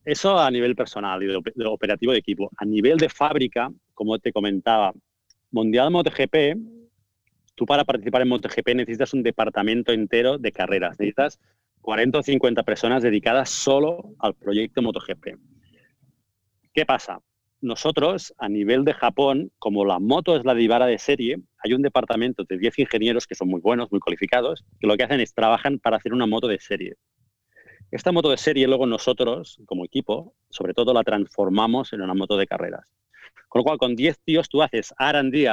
eso 0.05 0.39
a 0.39 0.51
nivel 0.51 0.75
personal 0.75 1.23
y 1.23 1.27
de 1.27 1.67
operativo 1.67 2.13
de 2.13 2.19
equipo. 2.19 2.51
A 2.57 2.65
nivel 2.65 2.99
de 2.99 3.09
fábrica, 3.09 3.71
como 3.95 4.19
te 4.19 4.33
comentaba, 4.33 4.93
Mundial 5.53 5.93
MotoGP, 5.93 6.59
tú 7.55 7.65
para 7.65 7.85
participar 7.85 8.23
en 8.23 8.29
MotoGP 8.29 8.75
necesitas 8.75 9.15
un 9.15 9.23
departamento 9.23 9.93
entero 9.93 10.37
de 10.37 10.51
carreras. 10.51 10.99
Necesitas 10.99 11.39
40 11.83 12.19
o 12.19 12.23
50 12.25 12.65
personas 12.65 13.05
dedicadas 13.05 13.51
solo 13.51 14.17
al 14.19 14.35
proyecto 14.35 14.83
MotoGP. 14.83 15.39
¿Qué 16.73 16.85
pasa? 16.85 17.21
Nosotros, 17.65 18.35
a 18.37 18.51
nivel 18.51 18.85
de 18.85 18.93
Japón, 18.93 19.51
como 19.59 19.87
la 19.87 19.99
moto 19.99 20.37
es 20.37 20.45
la 20.45 20.55
divara 20.55 20.85
de 20.85 20.99
serie, 20.99 21.39
hay 21.57 21.73
un 21.73 21.81
departamento 21.81 22.45
de 22.45 22.59
10 22.59 22.81
ingenieros 22.81 23.27
que 23.27 23.35
son 23.35 23.49
muy 23.49 23.63
buenos, 23.63 23.91
muy 23.91 24.01
cualificados, 24.01 24.67
que 24.79 24.87
lo 24.87 24.99
que 24.99 25.05
hacen 25.05 25.21
es 25.21 25.33
trabajan 25.33 25.79
para 25.79 25.97
hacer 25.97 26.13
una 26.13 26.27
moto 26.27 26.47
de 26.47 26.61
serie. 26.61 26.97
Esta 27.91 28.13
moto 28.13 28.29
de 28.29 28.37
serie 28.37 28.67
luego 28.67 28.85
nosotros, 28.85 29.57
como 29.65 29.87
equipo, 29.87 30.35
sobre 30.51 30.75
todo 30.75 30.93
la 30.93 31.03
transformamos 31.05 31.95
en 31.95 32.03
una 32.03 32.13
moto 32.13 32.37
de 32.37 32.47
carreras. 32.47 32.85
Con 33.49 33.61
lo 33.61 33.65
cual, 33.65 33.79
con 33.79 33.97
10 33.97 34.21
tíos 34.23 34.51
tú 34.51 34.61
haces 34.61 34.93
R&D, 34.99 35.49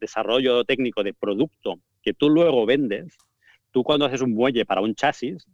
desarrollo 0.00 0.64
técnico 0.64 1.02
de 1.02 1.12
producto 1.12 1.80
que 2.02 2.14
tú 2.14 2.30
luego 2.30 2.64
vendes. 2.64 3.14
Tú 3.72 3.82
cuando 3.82 4.06
haces 4.06 4.22
un 4.22 4.32
muelle 4.32 4.64
para 4.64 4.80
un 4.80 4.94
chasis, 4.94 5.46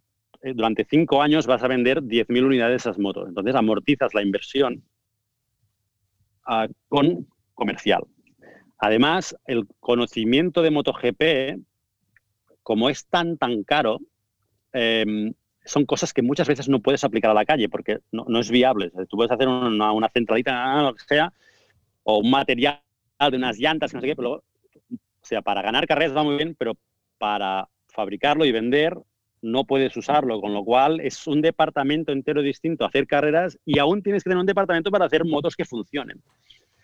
eh, 0.43 0.53
durante 0.55 0.85
5 0.89 1.21
años 1.21 1.45
vas 1.45 1.61
a 1.61 1.67
vender 1.67 2.01
10.000 2.03 2.45
unidades 2.45 2.71
de 2.71 2.89
esas 2.89 2.97
motos. 2.97 3.27
Entonces 3.27 3.53
amortizas 3.53 4.13
la 4.13 4.21
inversión 4.21 4.81
ah, 6.49 6.67
con 6.87 7.27
comercial. 7.53 8.03
Además, 8.77 9.35
el 9.45 9.67
conocimiento 9.79 10.61
de 10.61 10.71
MotoGP, 10.71 11.61
como 12.63 12.89
es 12.89 13.05
tan, 13.05 13.37
tan 13.37 13.63
caro, 13.63 13.99
em, 14.73 15.33
son 15.65 15.85
cosas 15.85 16.13
que 16.13 16.21
muchas 16.21 16.47
veces 16.47 16.69
no 16.69 16.79
puedes 16.79 17.03
aplicar 17.03 17.31
a 17.31 17.33
la 17.33 17.45
calle 17.45 17.69
porque 17.69 17.99
no, 18.11 18.39
es 18.39 18.49
viable. 18.49 18.91
tú 19.09 19.17
puedes 19.17 19.31
hacer 19.31 19.47
una, 19.47 19.91
una, 19.91 20.09
centralita, 20.09 20.81
lo 20.81 20.93
que 20.93 21.03
sea, 21.03 21.33
o 22.03 22.19
un 22.19 22.31
material 22.31 22.81
de 23.19 23.37
unas 23.37 23.59
llantas, 23.59 23.93
no 23.93 24.01
sé 24.01 24.07
qué, 24.07 24.15
pero 24.15 24.43
o 25.21 25.25
sea, 25.25 25.41
para 25.41 25.61
ganar 25.61 25.85
carreras 25.85 26.15
va 26.15 26.23
muy 26.23 26.37
bien, 26.37 26.55
pero 26.57 26.73
para 27.17 27.67
fabricarlo 27.87 28.45
y 28.45 28.51
vender 28.51 28.97
no 29.41 29.63
puedes 29.65 29.95
usarlo, 29.95 30.41
con 30.41 30.53
lo 30.53 30.63
cual 30.63 30.99
es 30.99 31.27
un 31.27 31.41
departamento 31.41 32.11
entero 32.11 32.41
distinto 32.41 32.85
hacer 32.85 33.07
carreras 33.07 33.57
y 33.65 33.79
aún 33.79 34.03
tienes 34.03 34.23
que 34.23 34.29
tener 34.29 34.41
un 34.41 34.45
departamento 34.45 34.91
para 34.91 35.05
hacer 35.05 35.25
motos 35.25 35.55
que 35.55 35.65
funcionen. 35.65 36.21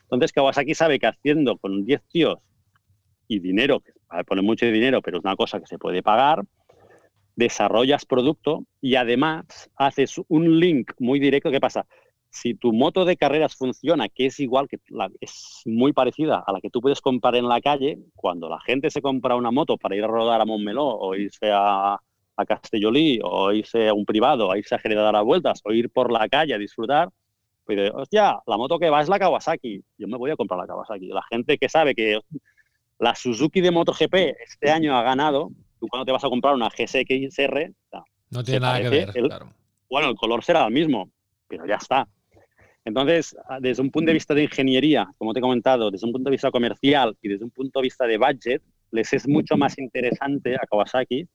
Entonces 0.03 0.31
Kawasaki 0.31 0.75
sabe 0.75 0.99
que 0.99 1.07
haciendo 1.07 1.57
con 1.57 1.85
10 1.85 2.01
tíos 2.09 2.39
y 3.27 3.39
dinero, 3.39 3.79
que 3.79 3.91
pone 4.25 4.41
mucho 4.41 4.65
dinero, 4.67 5.01
pero 5.01 5.17
es 5.17 5.23
una 5.23 5.35
cosa 5.35 5.59
que 5.59 5.67
se 5.67 5.77
puede 5.77 6.03
pagar, 6.03 6.43
desarrollas 7.35 8.05
producto 8.05 8.65
y 8.81 8.95
además 8.95 9.69
haces 9.75 10.21
un 10.27 10.59
link 10.59 10.91
muy 10.99 11.19
directo. 11.19 11.51
¿Qué 11.51 11.59
pasa? 11.59 11.85
Si 12.29 12.53
tu 12.53 12.73
moto 12.73 13.05
de 13.05 13.15
carreras 13.15 13.55
funciona, 13.55 14.09
que 14.09 14.25
es 14.27 14.39
igual, 14.39 14.67
que 14.67 14.77
es 15.21 15.61
muy 15.65 15.93
parecida 15.93 16.43
a 16.45 16.51
la 16.51 16.59
que 16.59 16.69
tú 16.69 16.81
puedes 16.81 16.99
comprar 16.99 17.35
en 17.35 17.47
la 17.47 17.61
calle, 17.61 17.97
cuando 18.13 18.49
la 18.49 18.59
gente 18.59 18.89
se 18.89 19.01
compra 19.01 19.35
una 19.35 19.51
moto 19.51 19.77
para 19.77 19.95
ir 19.95 20.03
a 20.03 20.07
rodar 20.07 20.41
a 20.41 20.45
Montmeló 20.45 20.85
o 20.85 21.15
irse 21.15 21.49
a, 21.51 21.97
a 22.37 22.45
Castellolí 22.45 23.19
o 23.23 23.51
irse 23.51 23.87
a 23.87 23.93
un 23.93 24.05
privado, 24.05 24.51
a 24.51 24.57
irse 24.57 24.75
a 24.75 24.79
Jerez 24.79 24.97
a 24.97 25.11
dar 25.11 25.23
vueltas 25.23 25.61
o 25.63 25.71
ir 25.71 25.89
por 25.89 26.11
la 26.11 26.27
calle 26.27 26.53
a 26.53 26.57
disfrutar, 26.57 27.09
pues 27.65 27.91
hostia, 27.93 28.39
la 28.45 28.57
moto 28.57 28.77
que 28.77 28.89
va 28.89 29.01
es 29.01 29.09
la 29.09 29.17
Kawasaki, 29.17 29.83
yo 29.97 30.07
me 30.07 30.17
voy 30.17 30.31
a 30.31 30.35
comprar 30.35 30.59
la 30.59 30.67
Kawasaki. 30.67 31.07
La 31.07 31.23
gente 31.29 31.57
que 31.57 31.67
sabe 31.67 31.95
que 31.95 32.19
La 32.99 33.15
Suzuki 33.15 33.59
de 33.59 33.71
MotoGP 33.71 34.13
este 34.43 34.71
año 34.71 34.95
ha 34.95 35.03
ganado. 35.03 35.49
Tú 35.79 35.87
cuando 35.87 36.05
te 36.05 36.11
vas 36.11 36.23
a 36.23 36.29
comprar 36.29 36.53
una 36.53 36.69
GSX-R, 36.69 37.73
no 38.29 38.43
tiene 38.43 38.59
nada 38.61 38.81
que 38.81 38.89
ver. 38.89 39.11
claro. 39.11 39.51
Bueno, 39.89 40.09
el 40.09 40.15
color 40.15 40.43
será 40.43 40.65
el 40.65 40.73
mismo, 40.73 41.09
pero 41.47 41.65
ya 41.65 41.75
está. 41.75 42.07
Entonces, 42.83 43.35
desde 43.59 43.81
un 43.81 43.89
punto 43.89 44.07
de 44.07 44.13
vista 44.13 44.33
de 44.33 44.43
ingeniería, 44.43 45.07
como 45.17 45.33
te 45.33 45.39
he 45.39 45.41
comentado, 45.41 45.89
desde 45.89 46.05
un 46.05 46.13
punto 46.13 46.29
de 46.29 46.35
vista 46.35 46.51
comercial 46.51 47.17
y 47.21 47.29
desde 47.29 47.45
un 47.45 47.51
punto 47.51 47.79
de 47.79 47.83
vista 47.83 48.05
de 48.05 48.17
budget, 48.17 48.61
les 48.91 49.11
es 49.13 49.27
mucho 49.27 49.57
más 49.57 49.77
interesante 49.77 50.55
a 50.55 50.65
Kawasaki 50.69 51.27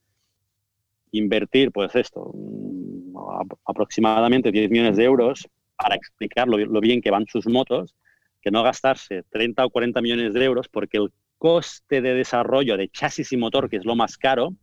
invertir, 1.12 1.72
pues 1.72 1.94
esto, 1.94 2.32
mm, 2.34 3.16
aproximadamente 3.64 4.52
10 4.52 4.70
millones 4.70 4.96
de 4.96 5.04
euros 5.04 5.48
para 5.76 5.94
explicar 5.94 6.48
lo, 6.48 6.80
bien 6.80 7.00
que 7.00 7.10
van 7.10 7.26
sus 7.26 7.46
motos, 7.46 7.96
que 8.42 8.50
no 8.50 8.62
gastarse 8.62 9.24
30 9.30 9.64
o 9.64 9.70
40 9.70 10.00
millones 10.00 10.32
de 10.32 10.44
euros, 10.44 10.68
porque 10.68 10.98
el 10.98 11.12
coste 11.38 12.00
de 12.02 12.14
desarrollo 12.14 12.76
de 12.76 12.88
chasis 12.88 13.32
y 13.32 13.36
motor, 13.36 13.68
que 13.70 13.76
es 13.76 13.84
lo 13.84 13.96
más 13.96 14.16
caro, 14.18 14.54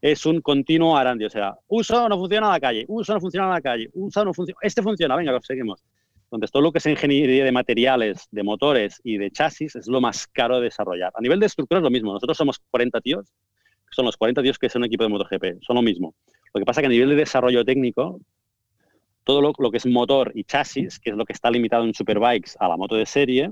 es 0.00 0.26
un 0.26 0.40
continuo 0.40 0.96
arandi. 0.96 1.26
O 1.26 1.30
sea, 1.30 1.54
uso 1.68 2.08
no 2.08 2.18
funciona 2.18 2.46
en 2.46 2.52
la 2.52 2.60
calle, 2.60 2.84
uso 2.88 3.14
no 3.14 3.20
funciona 3.20 3.46
en 3.46 3.52
la 3.52 3.60
calle, 3.60 3.90
uso 3.92 4.24
no 4.24 4.34
funciona. 4.34 4.58
Este 4.62 4.82
funciona, 4.82 5.16
venga, 5.16 5.38
seguimos. 5.42 5.82
Entonces, 6.24 6.50
todo 6.50 6.62
lo 6.62 6.72
que 6.72 6.78
es 6.78 6.86
ingeniería 6.86 7.44
de 7.44 7.52
materiales, 7.52 8.26
de 8.30 8.42
motores 8.42 9.00
y 9.04 9.18
de 9.18 9.30
chasis 9.30 9.76
es 9.76 9.86
lo 9.86 10.00
más 10.00 10.26
caro 10.26 10.56
de 10.56 10.64
desarrollar. 10.64 11.12
A 11.14 11.20
nivel 11.20 11.38
de 11.38 11.46
estructura 11.46 11.78
es 11.80 11.84
lo 11.84 11.90
mismo. 11.90 12.14
Nosotros 12.14 12.38
somos 12.38 12.58
40 12.70 13.00
tíos, 13.02 13.30
son 13.92 14.04
los 14.04 14.16
40 14.16 14.42
tíos 14.42 14.58
que 14.58 14.68
son 14.68 14.82
un 14.82 14.86
equipo 14.86 15.04
de 15.04 15.10
MotoGP, 15.10 15.62
son 15.62 15.76
lo 15.76 15.82
mismo. 15.82 16.14
Lo 16.52 16.58
que 16.58 16.64
pasa 16.64 16.80
es 16.80 16.82
que 16.82 16.86
a 16.86 16.90
nivel 16.90 17.10
de 17.10 17.16
desarrollo 17.16 17.64
técnico, 17.64 18.20
todo 19.24 19.40
lo, 19.40 19.70
que 19.70 19.76
es 19.76 19.86
motor 19.86 20.32
y 20.34 20.44
chasis, 20.44 20.98
que 20.98 21.10
es 21.10 21.16
lo 21.16 21.24
que 21.24 21.32
está 21.32 21.50
limitado 21.50 21.84
en 21.84 21.94
Superbikes 21.94 22.56
a 22.58 22.68
la 22.68 22.76
moto 22.76 22.96
de 22.96 23.06
serie, 23.06 23.50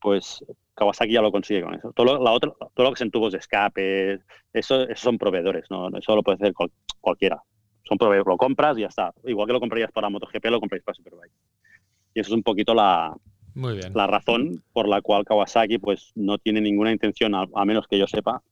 pues 0.00 0.44
Kawasaki 0.74 1.12
ya 1.12 1.22
lo 1.22 1.30
consigue 1.30 1.62
con 1.62 1.74
eso. 1.74 1.92
Todo 1.92 2.06
lo, 2.06 2.24
la 2.24 2.32
otra, 2.32 2.52
todo 2.74 2.86
lo 2.86 2.92
que 2.92 2.98
son 2.98 3.10
tubos 3.10 3.32
de 3.32 3.38
escape, 3.38 4.20
eso, 4.52 4.86
son 4.94 5.18
proveedores, 5.18 5.66
¿no? 5.70 5.88
eso 5.96 6.16
lo 6.16 6.22
puede 6.22 6.36
hacer 6.36 6.52
cualquiera. 7.00 7.40
Son 7.84 7.96
proveedores, 7.96 8.26
lo 8.26 8.36
compras 8.36 8.76
y 8.76 8.82
ya 8.82 8.88
está. 8.88 9.12
Igual 9.24 9.46
que 9.46 9.52
lo 9.52 9.60
comprarías 9.60 9.92
para 9.92 10.10
MotoGP, 10.10 10.44
lo 10.46 10.60
compráis 10.60 10.84
para 10.84 10.94
Superbike. 10.94 11.32
Y 12.14 12.20
eso 12.20 12.30
es 12.30 12.34
un 12.34 12.42
poquito 12.42 12.74
la, 12.74 13.16
la 13.94 14.06
razón 14.06 14.62
por 14.72 14.88
la 14.88 15.00
cual 15.00 15.24
Kawasaki 15.24 15.78
pues, 15.78 16.12
no 16.14 16.38
tiene 16.38 16.60
ninguna 16.60 16.92
intención, 16.92 17.34
a, 17.34 17.46
menos 17.64 17.86
que 17.88 17.98
yo 17.98 18.06
sepa, 18.06 18.42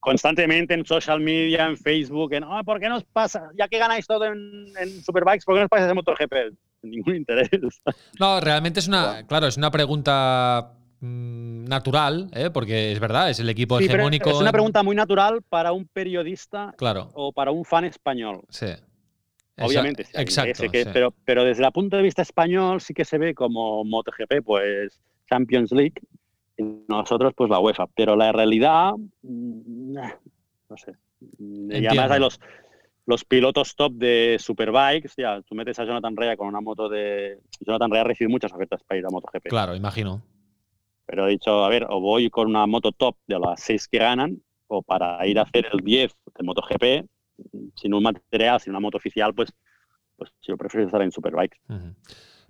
constantemente 0.00 0.74
en 0.74 0.84
social 0.84 1.20
media, 1.20 1.66
en 1.66 1.76
Facebook, 1.76 2.32
en 2.32 2.44
oh, 2.44 2.64
¿por 2.64 2.80
qué 2.80 2.88
nos 2.88 3.04
pasa? 3.04 3.50
Ya 3.56 3.68
que 3.68 3.78
ganáis 3.78 4.06
todo 4.06 4.24
en, 4.24 4.66
en 4.78 5.02
Superbikes, 5.02 5.44
¿por 5.44 5.54
qué 5.54 5.60
no 5.60 5.64
os 5.64 5.70
pasáis 5.70 5.90
en 5.90 5.94
MotoGP? 5.94 6.34
Ningún 6.82 7.16
interés. 7.16 7.50
No, 8.18 8.40
realmente 8.40 8.80
es 8.80 8.88
una, 8.88 9.26
claro, 9.26 9.46
es 9.46 9.58
una 9.58 9.70
pregunta 9.70 10.72
Mm, 11.02 11.64
natural, 11.64 12.28
¿eh? 12.34 12.50
porque 12.50 12.92
es 12.92 13.00
verdad, 13.00 13.30
es 13.30 13.40
el 13.40 13.48
equipo 13.48 13.78
hegemónico. 13.78 14.30
Es 14.30 14.36
una 14.36 14.52
pregunta 14.52 14.82
muy 14.82 14.94
natural 14.94 15.40
para 15.48 15.72
un 15.72 15.86
periodista 15.86 16.74
claro. 16.76 17.08
o 17.14 17.32
para 17.32 17.50
un 17.50 17.64
fan 17.64 17.86
español. 17.86 18.42
Sí. 18.50 18.66
Obviamente, 19.58 20.06
exacto. 20.12 20.64
Pero, 20.70 21.14
pero 21.24 21.44
desde 21.44 21.64
el 21.64 21.72
punto 21.72 21.96
de 21.96 22.02
vista 22.02 22.20
español 22.20 22.82
sí 22.82 22.92
que 22.92 23.06
se 23.06 23.16
ve 23.16 23.34
como 23.34 23.82
MotoGP, 23.84 24.42
pues 24.44 25.00
Champions 25.28 25.72
League, 25.72 25.94
nosotros 26.62 27.32
pues 27.36 27.50
la 27.50 27.58
UEFA. 27.58 27.86
Pero 27.94 28.16
la 28.16 28.32
realidad, 28.32 28.92
mm, 29.22 29.92
no 29.92 30.76
sé. 30.76 30.92
Y 31.38 31.86
además 31.86 32.10
hay 32.10 32.20
los, 32.20 32.40
los 33.06 33.24
pilotos 33.24 33.74
top 33.74 33.92
de 33.94 34.36
Superbikes, 34.38 35.14
ya, 35.16 35.42
tú 35.42 35.54
metes 35.54 35.78
a 35.78 35.84
Jonathan 35.84 36.16
Rea 36.16 36.36
con 36.36 36.48
una 36.48 36.60
moto 36.60 36.88
de... 36.88 37.40
Jonathan 37.60 37.90
Rea 37.90 38.02
ha 38.02 38.04
recibido 38.04 38.30
muchas 38.30 38.52
ofertas 38.52 38.82
para 38.84 38.98
ir 38.98 39.06
a 39.06 39.10
MotoGP. 39.10 39.48
Claro, 39.48 39.74
imagino. 39.74 40.22
Pero 41.06 41.26
he 41.26 41.30
dicho, 41.30 41.64
a 41.64 41.68
ver, 41.68 41.86
o 41.88 42.00
voy 42.00 42.30
con 42.30 42.48
una 42.48 42.66
moto 42.66 42.92
top 42.92 43.16
de 43.26 43.38
las 43.38 43.60
seis 43.60 43.88
que 43.88 43.98
ganan, 43.98 44.40
o 44.68 44.82
para 44.82 45.26
ir 45.26 45.38
a 45.38 45.42
hacer 45.42 45.66
el 45.72 45.80
10 45.80 46.14
de 46.38 46.44
MotoGP, 46.44 47.10
sin 47.74 47.94
un 47.94 48.02
material, 48.02 48.60
sin 48.60 48.70
una 48.70 48.80
moto 48.80 48.98
oficial, 48.98 49.34
pues, 49.34 49.52
pues 50.16 50.30
yo 50.42 50.56
prefiero 50.56 50.86
estar 50.86 51.02
en 51.02 51.10
Superbikes. 51.10 51.58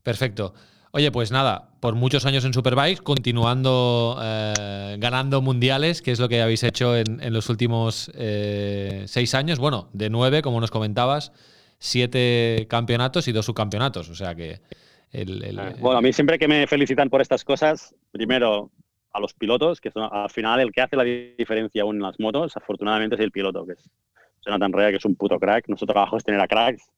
Perfecto. 0.03 0.53
Oye, 0.93 1.13
pues 1.13 1.31
nada, 1.31 1.71
por 1.81 1.95
muchos 1.95 2.27
años 2.27 2.45
en 2.45 2.53
Superbikes, 2.53 3.03
continuando 3.03 4.19
eh, 4.21 4.97
ganando 4.99 5.41
mundiales, 5.41 6.03
que 6.03 6.11
es 6.11 6.19
lo 6.19 6.29
que 6.29 6.43
habéis 6.43 6.65
hecho 6.65 6.97
en, 6.97 7.33
los 7.33 7.49
últimos 7.49 8.11
eh, 8.15 9.05
seis 9.07 9.35
años. 9.35 9.59
Bueno, 9.59 9.89
de 9.93 10.11
nueve, 10.11 10.43
como 10.43 10.61
nos 10.61 10.71
comentabas, 10.71 11.33
siete 11.79 12.67
campeonatos 12.69 13.29
y 13.29 13.33
dos 13.33 13.47
subcampeonatos. 13.47 14.09
O 14.09 14.15
sea 14.15 14.35
que 14.35 14.61
Ah, 15.13 15.73
bueno, 15.81 15.99
a 15.99 16.03
mí 16.03 16.13
siempre 16.13 16.39
que 16.39 16.47
me 16.47 16.67
felicitan 16.67 17.11
por 17.11 17.21
estas 17.21 17.45
cosas, 17.45 17.95
primero 18.13 18.71
a 19.13 19.19
los 19.19 19.35
pilotos, 19.35 19.81
que 19.81 19.91
son 19.91 20.09
al 20.11 20.31
final 20.31 20.61
el 20.61 20.71
que 20.71 20.83
hace 20.83 20.95
la 20.95 21.03
diferencia 21.03 21.83
aún 21.83 21.97
en 21.97 22.03
las 22.03 22.21
motos, 22.21 22.57
afortunadamente 22.57 23.17
es 23.17 23.21
el 23.21 23.33
piloto, 23.33 23.67
que 23.67 23.73
es 23.73 23.91
Jonathan 24.47 24.73
Rea, 24.73 24.91
que 24.91 24.99
es 24.99 25.05
un 25.05 25.17
puto 25.17 25.39
crack. 25.41 25.67
Nuestro 25.67 25.89
trabajo 25.89 26.17
es 26.17 26.23
tener 26.23 26.41
a 26.41 26.47
cracks, 26.47 26.89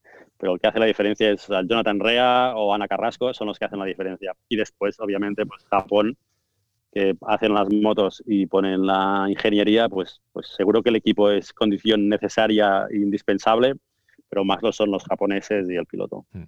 pero 0.43 0.55
el 0.55 0.59
que 0.59 0.67
hace 0.67 0.79
la 0.79 0.87
diferencia 0.87 1.31
es 1.31 1.47
Jonathan 1.47 2.01
Rea 2.01 2.51
o 2.57 2.73
Ana 2.73 2.85
Carrasco, 2.85 3.33
son 3.33 3.47
los 3.47 3.57
que 3.57 3.63
hacen 3.63 3.79
la 3.79 3.85
diferencia. 3.85 4.35
Y 4.49 4.57
después, 4.57 4.99
obviamente, 4.99 5.45
pues 5.45 5.63
Japón, 5.71 6.17
que 6.91 7.15
hacen 7.25 7.53
las 7.53 7.69
motos 7.71 8.21
y 8.25 8.45
ponen 8.45 8.85
la 8.85 9.27
ingeniería, 9.29 9.87
pues, 9.87 10.19
pues 10.33 10.47
seguro 10.49 10.83
que 10.83 10.89
el 10.89 10.97
equipo 10.97 11.31
es 11.31 11.53
condición 11.53 12.09
necesaria 12.09 12.87
e 12.91 12.97
indispensable, 12.97 13.75
pero 14.27 14.43
más 14.43 14.61
lo 14.61 14.73
son 14.73 14.91
los 14.91 15.05
japoneses 15.05 15.69
y 15.69 15.77
el 15.77 15.85
piloto. 15.85 16.25
Mm. 16.33 16.43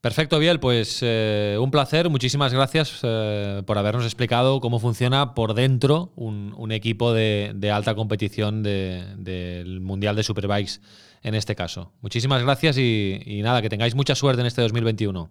Perfecto, 0.00 0.38
Biel, 0.38 0.58
pues 0.58 1.00
eh, 1.02 1.58
un 1.60 1.70
placer. 1.70 2.08
Muchísimas 2.08 2.54
gracias 2.54 3.00
eh, 3.02 3.62
por 3.66 3.76
habernos 3.76 4.04
explicado 4.04 4.60
cómo 4.60 4.78
funciona 4.78 5.34
por 5.34 5.52
dentro 5.52 6.12
un, 6.16 6.72
equipo 6.72 7.12
de, 7.12 7.70
alta 7.70 7.94
competición 7.94 8.62
del 8.62 9.80
Mundial 9.82 10.16
de 10.16 10.22
Superbikes 10.22 10.80
en 11.22 11.34
este 11.34 11.54
caso. 11.54 11.92
Muchísimas 12.00 12.42
gracias 12.42 12.78
y, 12.78 13.40
nada, 13.42 13.62
que 13.62 13.68
tengáis 13.68 13.94
mucha 13.94 14.14
suerte 14.14 14.40
en 14.40 14.46
este 14.46 14.62
2021. 14.62 15.28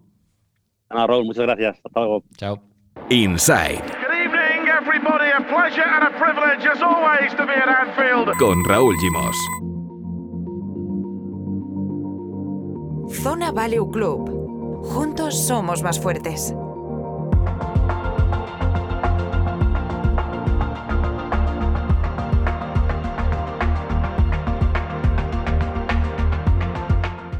Ana 0.90 1.06
Raúl, 1.06 1.24
muchas 1.24 1.44
gracias. 1.44 1.76
Hasta 1.84 2.00
luego. 2.00 2.24
Chao. 2.36 2.60
Inside. 3.10 3.82
Con 8.38 8.64
Raúl 8.64 8.96
Gimos. 8.98 9.36
Zona 13.22 13.50
Value 13.52 13.90
Club 13.90 14.38
Juntos 14.84 15.46
somos 15.46 15.82
más 15.82 16.00
fuertes. 16.00 16.54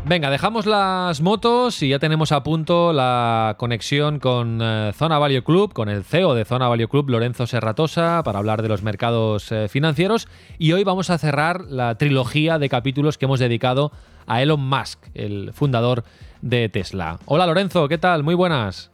Venga, 0.09 0.31
dejamos 0.31 0.65
las 0.65 1.21
motos 1.21 1.83
y 1.83 1.91
ya 1.91 1.99
tenemos 1.99 2.33
a 2.33 2.43
punto 2.43 2.95
la 2.95 3.57
conexión 3.59 4.21
con 4.21 4.59
eh, 4.63 4.91
Zona 4.95 5.19
Value 5.19 5.45
Club, 5.45 5.75
con 5.75 5.91
el 5.91 6.03
CEO 6.03 6.35
de 6.35 6.47
Zona 6.47 6.67
Value 6.67 6.89
Club, 6.89 7.11
Lorenzo 7.11 7.47
Serratosa, 7.47 8.23
para 8.25 8.39
hablar 8.39 8.63
de 8.63 8.69
los 8.69 8.83
mercados 8.83 9.53
eh, 9.53 9.69
financieros. 9.69 10.27
Y 10.57 10.73
hoy 10.73 10.83
vamos 10.83 11.11
a 11.11 11.19
cerrar 11.19 11.67
la 11.67 11.97
trilogía 11.97 12.59
de 12.59 12.71
capítulos 12.71 13.19
que 13.19 13.27
hemos 13.27 13.39
dedicado 13.39 13.93
a 14.27 14.41
Elon 14.41 14.67
Musk, 14.67 14.99
el 15.13 15.53
fundador 15.53 16.05
de 16.41 16.71
Tesla. 16.71 17.19
Hola 17.27 17.47
Lorenzo, 17.47 17.87
¿qué 17.87 17.99
tal? 17.99 18.23
Muy 18.23 18.35
buenas. 18.35 18.91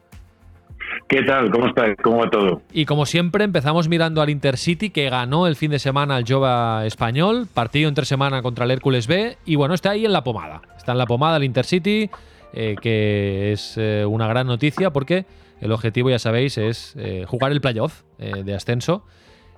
¿Qué 1.09 1.23
tal? 1.23 1.51
¿Cómo 1.51 1.67
estás? 1.67 1.97
¿Cómo 2.03 2.19
va 2.19 2.31
todo? 2.31 2.63
Y 2.73 2.87
como 2.87 3.05
siempre 3.05 3.45
empezamos 3.45 3.89
mirando 3.89 4.23
al 4.23 4.31
Intercity 4.31 4.89
que 4.89 5.11
ganó 5.11 5.47
el 5.47 5.55
fin 5.55 5.71
de 5.71 5.79
semana 5.79 6.17
al 6.17 6.25
Jova 6.27 6.87
español, 6.87 7.47
partido 7.53 7.89
entre 7.89 8.07
semana 8.07 8.41
contra 8.41 8.65
el 8.65 8.71
Hércules 8.71 9.07
B 9.07 9.37
y 9.45 9.57
bueno, 9.57 9.75
está 9.75 9.91
ahí 9.91 10.07
en 10.07 10.13
la 10.13 10.25
pomada. 10.25 10.63
Está 10.77 10.93
en 10.93 10.99
la 10.99 11.07
pomada 11.07 11.37
el 11.37 11.45
Intercity, 11.45 12.09
eh, 12.55 12.77
que 12.81 13.53
es 13.53 13.75
eh, 13.77 14.07
una 14.07 14.27
gran 14.29 14.47
noticia 14.47 14.91
porque 14.91 15.27
el 15.61 15.73
objetivo, 15.73 16.09
ya 16.09 16.19
sabéis, 16.19 16.57
es 16.57 16.95
eh, 16.99 17.25
jugar 17.27 17.53
el 17.53 17.61
playoff 17.61 18.03
de 18.19 18.55
ascenso 18.55 19.05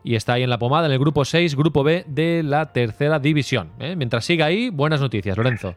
y 0.02 0.14
está 0.14 0.34
ahí 0.34 0.42
en 0.42 0.50
la 0.50 0.58
pomada 0.58 0.86
en 0.86 0.92
el 0.92 0.98
grupo 0.98 1.24
6, 1.24 1.54
grupo 1.56 1.84
B 1.84 2.04
de 2.08 2.42
la 2.42 2.72
tercera 2.72 3.18
división. 3.18 3.70
Mientras 3.78 4.24
siga 4.24 4.46
ahí, 4.46 4.70
buenas 4.70 5.00
noticias, 5.00 5.36
Lorenzo. 5.36 5.74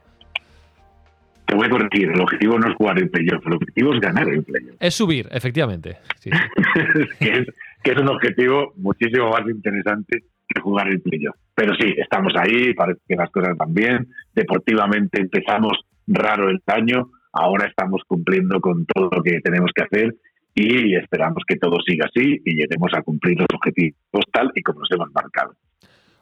Te 1.45 1.55
voy 1.55 1.65
a 1.65 1.70
corregir, 1.70 2.11
el 2.11 2.22
objetivo 2.22 2.57
no 2.59 2.70
es 2.70 2.76
jugar 2.76 2.99
el 2.99 3.09
playoff, 3.09 3.45
el 3.47 3.53
objetivo 3.53 3.93
es 3.93 3.99
ganar 3.99 4.28
el 4.30 4.43
playoff. 4.43 4.68
Es 4.80 4.95
subir, 4.95 5.27
efectivamente. 5.32 5.97
que, 7.19 7.45
es, 7.91 7.97
un 7.97 8.07
objetivo 8.07 8.73
muchísimo 8.77 9.30
más 9.30 9.47
interesante 9.49 10.23
que 10.47 10.61
jugar 10.61 10.88
el 10.88 11.01
playoff. 11.01 11.36
Pero 11.53 11.73
sí, 11.75 11.93
estamos 11.97 12.34
ahí, 12.38 12.73
parece 12.73 13.01
que 13.07 13.15
las 13.15 13.30
cosas 13.30 13.57
van 13.57 13.73
bien. 13.73 14.07
Deportivamente 14.34 15.21
empezamos 15.21 15.77
raro 16.07 16.49
el 16.49 16.59
año, 16.67 17.11
ahora 17.34 17.67
estamos 17.67 18.01
cumpliendo 18.07 18.59
con 18.59 18.86
todo 18.86 19.09
lo 19.11 19.21
que 19.21 19.41
tenemos 19.41 19.71
que 19.75 19.84
hacer 19.84 20.15
y 20.55 20.95
esperamos 20.95 21.43
que 21.47 21.57
todo 21.57 21.77
siga 21.86 22.07
así 22.07 22.41
y 22.43 22.55
lleguemos 22.55 22.91
a 22.93 23.01
cumplir 23.01 23.38
los 23.38 23.47
objetivos 23.53 24.25
tal 24.32 24.51
y 24.55 24.61
como 24.61 24.80
nos 24.80 24.91
hemos 24.91 25.11
marcado. 25.13 25.53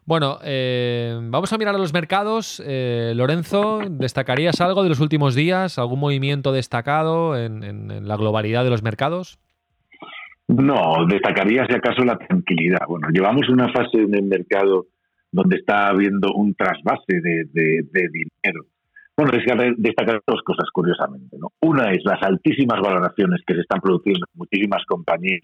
Bueno, 0.07 0.39
eh, 0.41 1.19
vamos 1.21 1.51
a 1.51 1.57
mirar 1.57 1.75
a 1.75 1.77
los 1.77 1.91
mercados. 1.91 2.63
Eh, 2.65 3.11
Lorenzo, 3.13 3.81
¿destacarías 3.89 4.61
algo 4.61 4.83
de 4.83 4.87
los 4.87 5.01
últimos 5.01 5.35
días? 5.35 5.77
¿Algún 5.77 5.99
movimiento 5.99 6.53
destacado 6.53 7.37
en, 7.37 8.07
la 8.07 8.15
globalidad 8.15 8.63
de 8.63 8.69
los 8.69 8.83
mercados? 8.83 9.37
No, 10.47 11.05
destacaría 11.09 11.65
si 11.67 11.75
acaso 11.75 12.05
la 12.05 12.17
tranquilidad. 12.17 12.87
Bueno, 12.87 13.09
llevamos 13.11 13.49
una 13.49 13.67
fase 13.73 13.97
en 13.97 14.15
el 14.15 14.23
mercado 14.23 14.85
donde 15.29 15.57
está 15.57 15.89
habiendo 15.89 16.29
un 16.33 16.55
trasvase 16.55 17.19
de, 17.19 17.49
dinero. 17.91 18.65
Bueno, 19.17 19.33
destacar 19.77 20.21
dos 20.25 20.41
cosas 20.45 20.69
curiosamente. 20.71 21.35
¿no? 21.37 21.51
Una 21.59 21.91
es 21.91 22.05
las 22.05 22.23
altísimas 22.23 22.79
valoraciones 22.79 23.41
que 23.45 23.55
se 23.55 23.59
están 23.59 23.81
produciendo 23.81 24.25
en 24.33 24.39
muchísimas 24.39 24.85
compañías, 24.85 25.41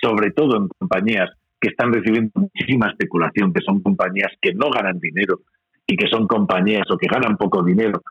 sobre 0.00 0.30
todo 0.30 0.56
en 0.56 0.68
compañías 0.68 1.28
que 1.60 1.68
están 1.68 1.92
recibiendo 1.92 2.30
muchísima 2.34 2.88
especulación, 2.88 3.52
que 3.52 3.62
son 3.64 3.82
compañías 3.82 4.32
que 4.40 4.54
no 4.54 4.70
ganan 4.70 4.98
dinero 4.98 5.40
y 5.86 5.96
que 5.96 6.08
son 6.08 6.26
compañías 6.26 6.90
o 6.90 6.96
que 6.96 7.08
ganan 7.08 7.36
poco 7.36 7.62
dinero 7.62 8.02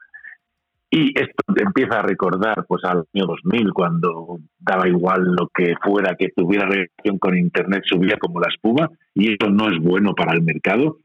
y 0.90 1.20
esto 1.20 1.44
empieza 1.56 2.00
a 2.00 2.02
recordar 2.02 2.66
pues 2.68 2.84
al 2.86 3.04
año 3.14 3.26
2000, 3.26 3.74
cuando 3.74 4.40
daba 4.58 4.88
igual 4.88 5.36
lo 5.38 5.50
que 5.54 5.76
fuera 5.84 6.16
que 6.16 6.30
tuviera 6.30 6.66
relación 6.66 7.18
con 7.20 7.38
Internet, 7.38 7.84
subía 7.86 8.18
como 8.18 8.40
la 8.40 8.48
espuma, 8.48 8.90
y 9.14 9.34
eso 9.34 9.50
no 9.50 9.70
es 9.70 9.80
bueno 9.80 10.16
para 10.16 10.34
el 10.34 10.44
mercado. 10.44 11.00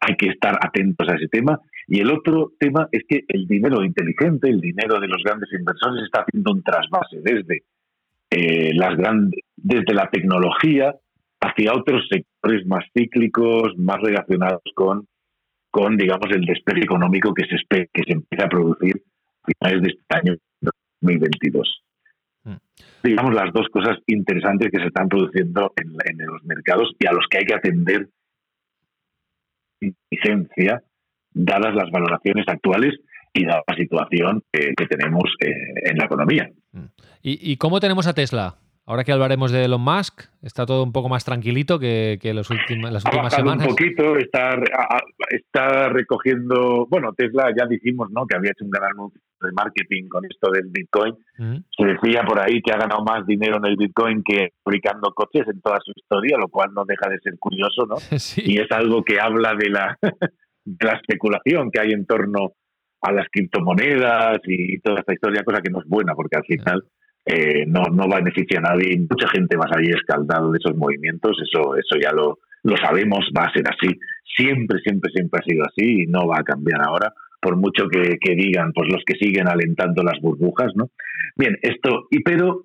Hay 0.00 0.16
que 0.16 0.30
estar 0.30 0.58
atentos 0.60 1.08
a 1.08 1.14
ese 1.14 1.28
tema. 1.28 1.60
Y 1.86 2.00
el 2.00 2.10
otro 2.10 2.52
tema 2.58 2.88
es 2.90 3.04
que 3.08 3.24
el 3.28 3.46
dinero 3.46 3.84
inteligente, 3.84 4.48
el 4.48 4.60
dinero 4.60 4.98
de 5.00 5.08
los 5.08 5.22
grandes 5.22 5.50
inversores, 5.52 6.04
está 6.04 6.22
haciendo 6.22 6.52
un 6.52 6.62
trasvase 6.62 7.20
desde, 7.22 7.62
eh, 8.30 8.72
las 8.74 8.96
grandes, 8.96 9.40
desde 9.56 9.94
la 9.94 10.10
tecnología 10.10 10.94
hacia 11.40 11.72
otros 11.72 12.06
sectores 12.08 12.66
más 12.66 12.84
cíclicos, 12.96 13.76
más 13.76 14.00
relacionados 14.00 14.62
con, 14.74 15.06
con 15.70 15.96
digamos, 15.96 16.26
el 16.30 16.44
despegue 16.44 16.82
económico 16.82 17.32
que 17.34 17.44
se, 17.44 17.56
que 17.92 18.02
se 18.04 18.12
empieza 18.12 18.46
a 18.46 18.48
producir 18.48 19.02
finales 19.44 19.82
de 19.82 19.88
este 19.88 20.16
año 20.16 20.36
2022. 21.00 21.82
Mm. 22.44 22.54
Digamos 23.04 23.34
las 23.34 23.52
dos 23.52 23.68
cosas 23.72 23.98
interesantes 24.06 24.70
que 24.72 24.80
se 24.80 24.86
están 24.86 25.08
produciendo 25.08 25.72
en, 25.76 26.26
los 26.26 26.44
mercados 26.44 26.94
y 26.98 27.06
a 27.06 27.12
los 27.12 27.26
que 27.30 27.38
hay 27.38 27.44
que 27.44 27.54
atender 27.54 28.08
inteligencia, 29.80 30.82
dadas 31.32 31.74
las 31.74 31.90
valoraciones 31.90 32.44
actuales 32.48 32.94
y 33.32 33.44
dada 33.44 33.62
la 33.66 33.76
situación 33.76 34.42
que 34.50 34.86
tenemos 34.86 35.24
eh, 35.40 35.52
en 35.84 35.96
la 35.98 36.06
economía. 36.06 36.50
Mm. 36.72 36.86
¿Y, 37.22 37.56
cómo 37.56 37.80
tenemos 37.80 38.06
a 38.06 38.14
Tesla? 38.14 38.56
Ahora 38.88 39.04
que 39.04 39.12
hablaremos 39.12 39.52
de 39.52 39.66
Elon 39.66 39.82
Musk, 39.82 40.22
está 40.40 40.64
todo 40.64 40.82
un 40.82 40.92
poco 40.92 41.10
más 41.10 41.22
tranquilito 41.22 41.78
que, 41.78 42.18
que 42.22 42.32
los 42.32 42.48
últimos, 42.48 42.90
las 42.90 43.04
últimas 43.04 43.34
semanas. 43.34 43.66
Un 43.66 43.76
poquito, 43.76 44.16
está, 44.16 44.58
está 45.28 45.90
recogiendo. 45.90 46.86
Bueno, 46.88 47.12
Tesla 47.12 47.52
ya 47.54 47.66
dijimos 47.66 48.08
¿no? 48.10 48.24
que 48.26 48.34
había 48.34 48.52
hecho 48.52 48.64
un 48.64 48.70
gran 48.70 48.92
anuncio 48.92 49.20
de 49.42 49.52
marketing 49.52 50.08
con 50.08 50.24
esto 50.24 50.50
del 50.50 50.70
Bitcoin. 50.70 51.14
Se 51.76 51.84
decía 51.84 52.22
por 52.26 52.40
ahí 52.40 52.62
que 52.62 52.72
ha 52.72 52.78
ganado 52.78 53.04
más 53.04 53.26
dinero 53.26 53.58
en 53.58 53.66
el 53.66 53.76
Bitcoin 53.76 54.22
que 54.24 54.54
fabricando 54.64 55.12
coches 55.12 55.46
en 55.48 55.60
toda 55.60 55.76
su 55.84 55.92
historia, 55.94 56.38
lo 56.38 56.48
cual 56.48 56.70
no 56.72 56.86
deja 56.86 57.10
de 57.10 57.18
ser 57.18 57.38
curioso, 57.38 57.84
¿no? 57.86 57.96
Y 58.38 58.58
es 58.58 58.72
algo 58.72 59.04
que 59.04 59.20
habla 59.20 59.54
de 59.54 59.68
la, 59.68 59.98
de 60.64 60.86
la 60.86 60.94
especulación 60.94 61.70
que 61.70 61.80
hay 61.80 61.90
en 61.90 62.06
torno 62.06 62.54
a 63.02 63.12
las 63.12 63.26
criptomonedas 63.30 64.38
y 64.44 64.80
toda 64.80 65.00
esta 65.00 65.12
historia, 65.12 65.44
cosa 65.44 65.60
que 65.60 65.70
no 65.70 65.80
es 65.80 65.86
buena, 65.86 66.14
porque 66.14 66.38
al 66.38 66.44
final 66.44 66.84
eh, 67.28 67.66
no, 67.66 67.82
no 67.92 68.08
beneficia 68.08 68.58
a 68.58 68.62
nadie. 68.72 68.98
Mucha 68.98 69.28
gente 69.28 69.56
va 69.56 69.66
a 69.66 69.74
salir 69.74 69.94
escaldado 69.94 70.50
de 70.50 70.58
esos 70.58 70.76
movimientos, 70.76 71.36
eso, 71.42 71.76
eso 71.76 71.96
ya 72.00 72.10
lo, 72.12 72.38
lo 72.62 72.76
sabemos, 72.76 73.30
va 73.36 73.44
a 73.44 73.52
ser 73.52 73.64
así. 73.68 73.98
Siempre, 74.24 74.80
siempre, 74.80 75.12
siempre 75.12 75.40
ha 75.40 75.44
sido 75.44 75.64
así 75.64 76.04
y 76.04 76.06
no 76.06 76.26
va 76.26 76.38
a 76.38 76.44
cambiar 76.44 76.80
ahora, 76.80 77.12
por 77.40 77.56
mucho 77.56 77.86
que, 77.88 78.16
que 78.18 78.34
digan 78.34 78.72
pues 78.72 78.90
los 78.90 79.02
que 79.04 79.18
siguen 79.18 79.46
alentando 79.46 80.02
las 80.02 80.18
burbujas, 80.20 80.72
¿no? 80.74 80.90
Bien, 81.36 81.58
esto, 81.60 82.06
y 82.10 82.22
pero 82.22 82.64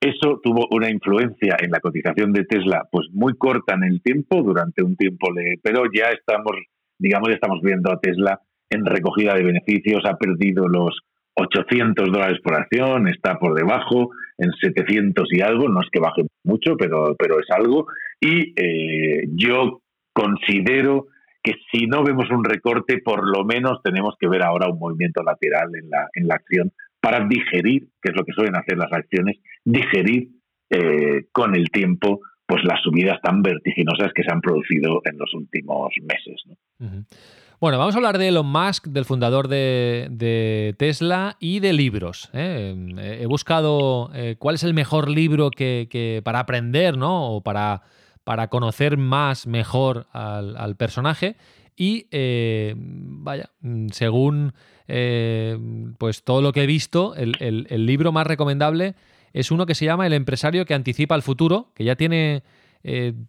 eso 0.00 0.40
tuvo 0.42 0.66
una 0.70 0.90
influencia 0.90 1.56
en 1.60 1.70
la 1.70 1.80
cotización 1.80 2.32
de 2.32 2.44
Tesla, 2.44 2.88
pues 2.90 3.08
muy 3.12 3.36
corta 3.36 3.74
en 3.74 3.84
el 3.84 4.00
tiempo, 4.02 4.42
durante 4.42 4.82
un 4.82 4.96
tiempo, 4.96 5.30
le, 5.32 5.58
pero 5.62 5.84
ya 5.92 6.10
estamos, 6.10 6.52
digamos, 6.98 7.28
ya 7.28 7.34
estamos 7.34 7.60
viendo 7.60 7.92
a 7.92 8.00
Tesla 8.00 8.40
en 8.70 8.84
recogida 8.86 9.34
de 9.34 9.44
beneficios, 9.44 10.04
ha 10.06 10.16
perdido 10.16 10.68
los 10.68 11.00
800 11.36 12.10
dólares 12.10 12.40
por 12.42 12.54
acción, 12.54 13.08
está 13.08 13.38
por 13.38 13.54
debajo, 13.54 14.10
en 14.38 14.52
700 14.52 15.28
y 15.32 15.40
algo, 15.42 15.68
no 15.68 15.80
es 15.80 15.88
que 15.90 16.00
baje 16.00 16.22
mucho, 16.44 16.76
pero, 16.76 17.14
pero 17.18 17.38
es 17.38 17.46
algo. 17.50 17.86
Y 18.20 18.54
eh, 18.56 19.24
yo 19.34 19.82
considero 20.12 21.06
que 21.42 21.54
si 21.70 21.86
no 21.86 22.02
vemos 22.02 22.30
un 22.30 22.42
recorte, 22.42 22.98
por 22.98 23.24
lo 23.24 23.44
menos 23.44 23.82
tenemos 23.82 24.14
que 24.18 24.28
ver 24.28 24.42
ahora 24.42 24.68
un 24.68 24.78
movimiento 24.78 25.22
lateral 25.22 25.70
en 25.74 25.90
la, 25.90 26.08
en 26.14 26.26
la 26.26 26.34
acción 26.36 26.72
para 27.00 27.24
digerir, 27.26 27.88
que 28.02 28.10
es 28.10 28.16
lo 28.16 28.24
que 28.24 28.32
suelen 28.32 28.56
hacer 28.56 28.78
las 28.78 28.92
acciones, 28.92 29.36
digerir 29.64 30.28
eh, 30.70 31.26
con 31.30 31.54
el 31.54 31.70
tiempo 31.70 32.20
pues 32.46 32.62
las 32.64 32.80
subidas 32.82 33.20
tan 33.22 33.42
vertiginosas 33.42 34.12
que 34.14 34.22
se 34.22 34.32
han 34.32 34.40
producido 34.40 35.02
en 35.04 35.18
los 35.18 35.34
últimos 35.34 35.92
meses. 36.02 36.42
Bueno, 37.58 37.78
vamos 37.78 37.94
a 37.94 37.98
hablar 37.98 38.18
de 38.18 38.28
Elon 38.28 38.46
Musk, 38.46 38.88
del 38.88 39.06
fundador 39.06 39.48
de, 39.48 40.74
Tesla 40.78 41.38
y 41.40 41.60
de 41.60 41.72
libros. 41.72 42.28
¿eh? 42.34 42.76
He 43.18 43.24
buscado 43.24 44.10
eh, 44.12 44.36
cuál 44.38 44.56
es 44.56 44.62
el 44.62 44.74
mejor 44.74 45.08
libro 45.08 45.50
que, 45.50 46.20
para 46.22 46.40
aprender, 46.40 46.98
¿no? 46.98 47.30
O 47.32 47.40
para, 47.40 47.80
para 48.24 48.48
conocer 48.48 48.98
más, 48.98 49.46
mejor 49.46 50.06
al, 50.12 50.76
personaje. 50.76 51.36
Y 51.74 52.08
eh, 52.10 52.74
vaya, 52.76 53.50
según 53.90 54.52
pues 55.96 56.24
todo 56.24 56.42
lo 56.42 56.52
que 56.52 56.64
he 56.64 56.66
visto, 56.66 57.14
el, 57.16 57.86
libro 57.86 58.12
más 58.12 58.26
recomendable 58.26 58.96
es 59.32 59.50
uno 59.50 59.64
que 59.64 59.74
se 59.74 59.86
llama 59.86 60.06
El 60.06 60.12
empresario 60.12 60.66
que 60.66 60.74
anticipa 60.74 61.14
el 61.14 61.22
futuro, 61.22 61.70
que 61.74 61.84
ya 61.84 61.96
tiene 61.96 62.42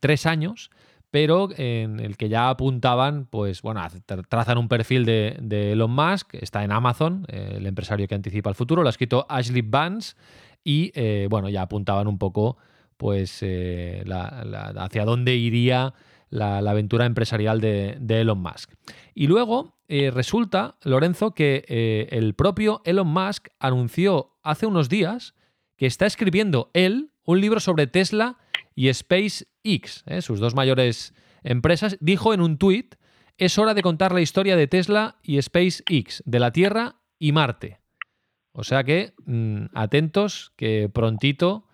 tres 0.01 0.25
años 0.25 0.69
pero 1.11 1.49
en 1.55 1.99
el 1.99 2.17
que 2.17 2.29
ya 2.29 2.49
apuntaban, 2.49 3.25
pues 3.25 3.61
bueno, 3.61 3.81
trazan 4.27 4.57
un 4.57 4.67
perfil 4.67 5.05
de, 5.05 5.71
Elon 5.71 5.91
Musk, 5.91 6.35
está 6.35 6.63
en 6.63 6.71
Amazon, 6.71 7.25
eh, 7.29 7.53
el 7.57 7.65
empresario 7.65 8.07
que 8.07 8.15
anticipa 8.15 8.49
el 8.49 8.55
futuro, 8.55 8.81
lo 8.81 8.89
ha 8.89 8.91
escrito 8.91 9.25
Ashley 9.29 9.61
Vance 9.61 10.15
y 10.63 10.91
eh, 10.95 11.27
bueno, 11.29 11.49
ya 11.49 11.61
apuntaban 11.61 12.07
un 12.07 12.17
poco 12.17 12.57
pues 12.97 13.39
eh, 13.41 14.03
hacia 14.09 15.05
dónde 15.05 15.35
iría 15.35 15.93
la, 16.29 16.57
aventura 16.57 17.05
empresarial 17.05 17.61
de, 17.61 17.97
Elon 18.09 18.41
Musk. 18.41 18.73
Y 19.13 19.27
luego 19.27 19.77
resulta, 19.87 20.75
Lorenzo, 20.83 21.31
que 21.31 22.07
el 22.11 22.33
propio 22.33 22.81
Elon 22.83 23.07
Musk 23.07 23.49
anunció 23.59 24.35
hace 24.43 24.65
unos 24.65 24.89
días 24.89 25.35
que 25.77 25.85
está 25.85 26.05
escribiendo 26.05 26.71
él 26.73 27.11
un 27.23 27.39
libro 27.39 27.59
sobre 27.59 27.87
Tesla 27.87 28.37
y 28.77 28.93
SpaceX, 28.93 30.03
¿eh? 30.05 30.21
sus 30.21 30.39
dos 30.39 30.53
mayores 30.53 31.15
empresas, 31.43 31.97
dijo 31.99 32.31
en 32.35 32.41
un 32.41 32.59
tuit, 32.59 32.93
es 33.39 33.57
hora 33.57 33.73
de 33.73 33.81
contar 33.81 34.13
la 34.13 34.21
historia 34.21 34.55
de 34.55 34.67
Tesla 34.67 35.17
y 35.23 35.41
SpaceX, 35.41 36.21
de 36.25 36.39
la 36.39 36.51
Tierra 36.51 36.97
y 37.17 37.31
Marte. 37.31 37.79
O 38.51 38.63
sea 38.63 38.83
que, 38.83 39.13
mm, 39.25 39.65
atentos, 39.73 40.53
que 40.55 40.89
prontito 40.93 41.65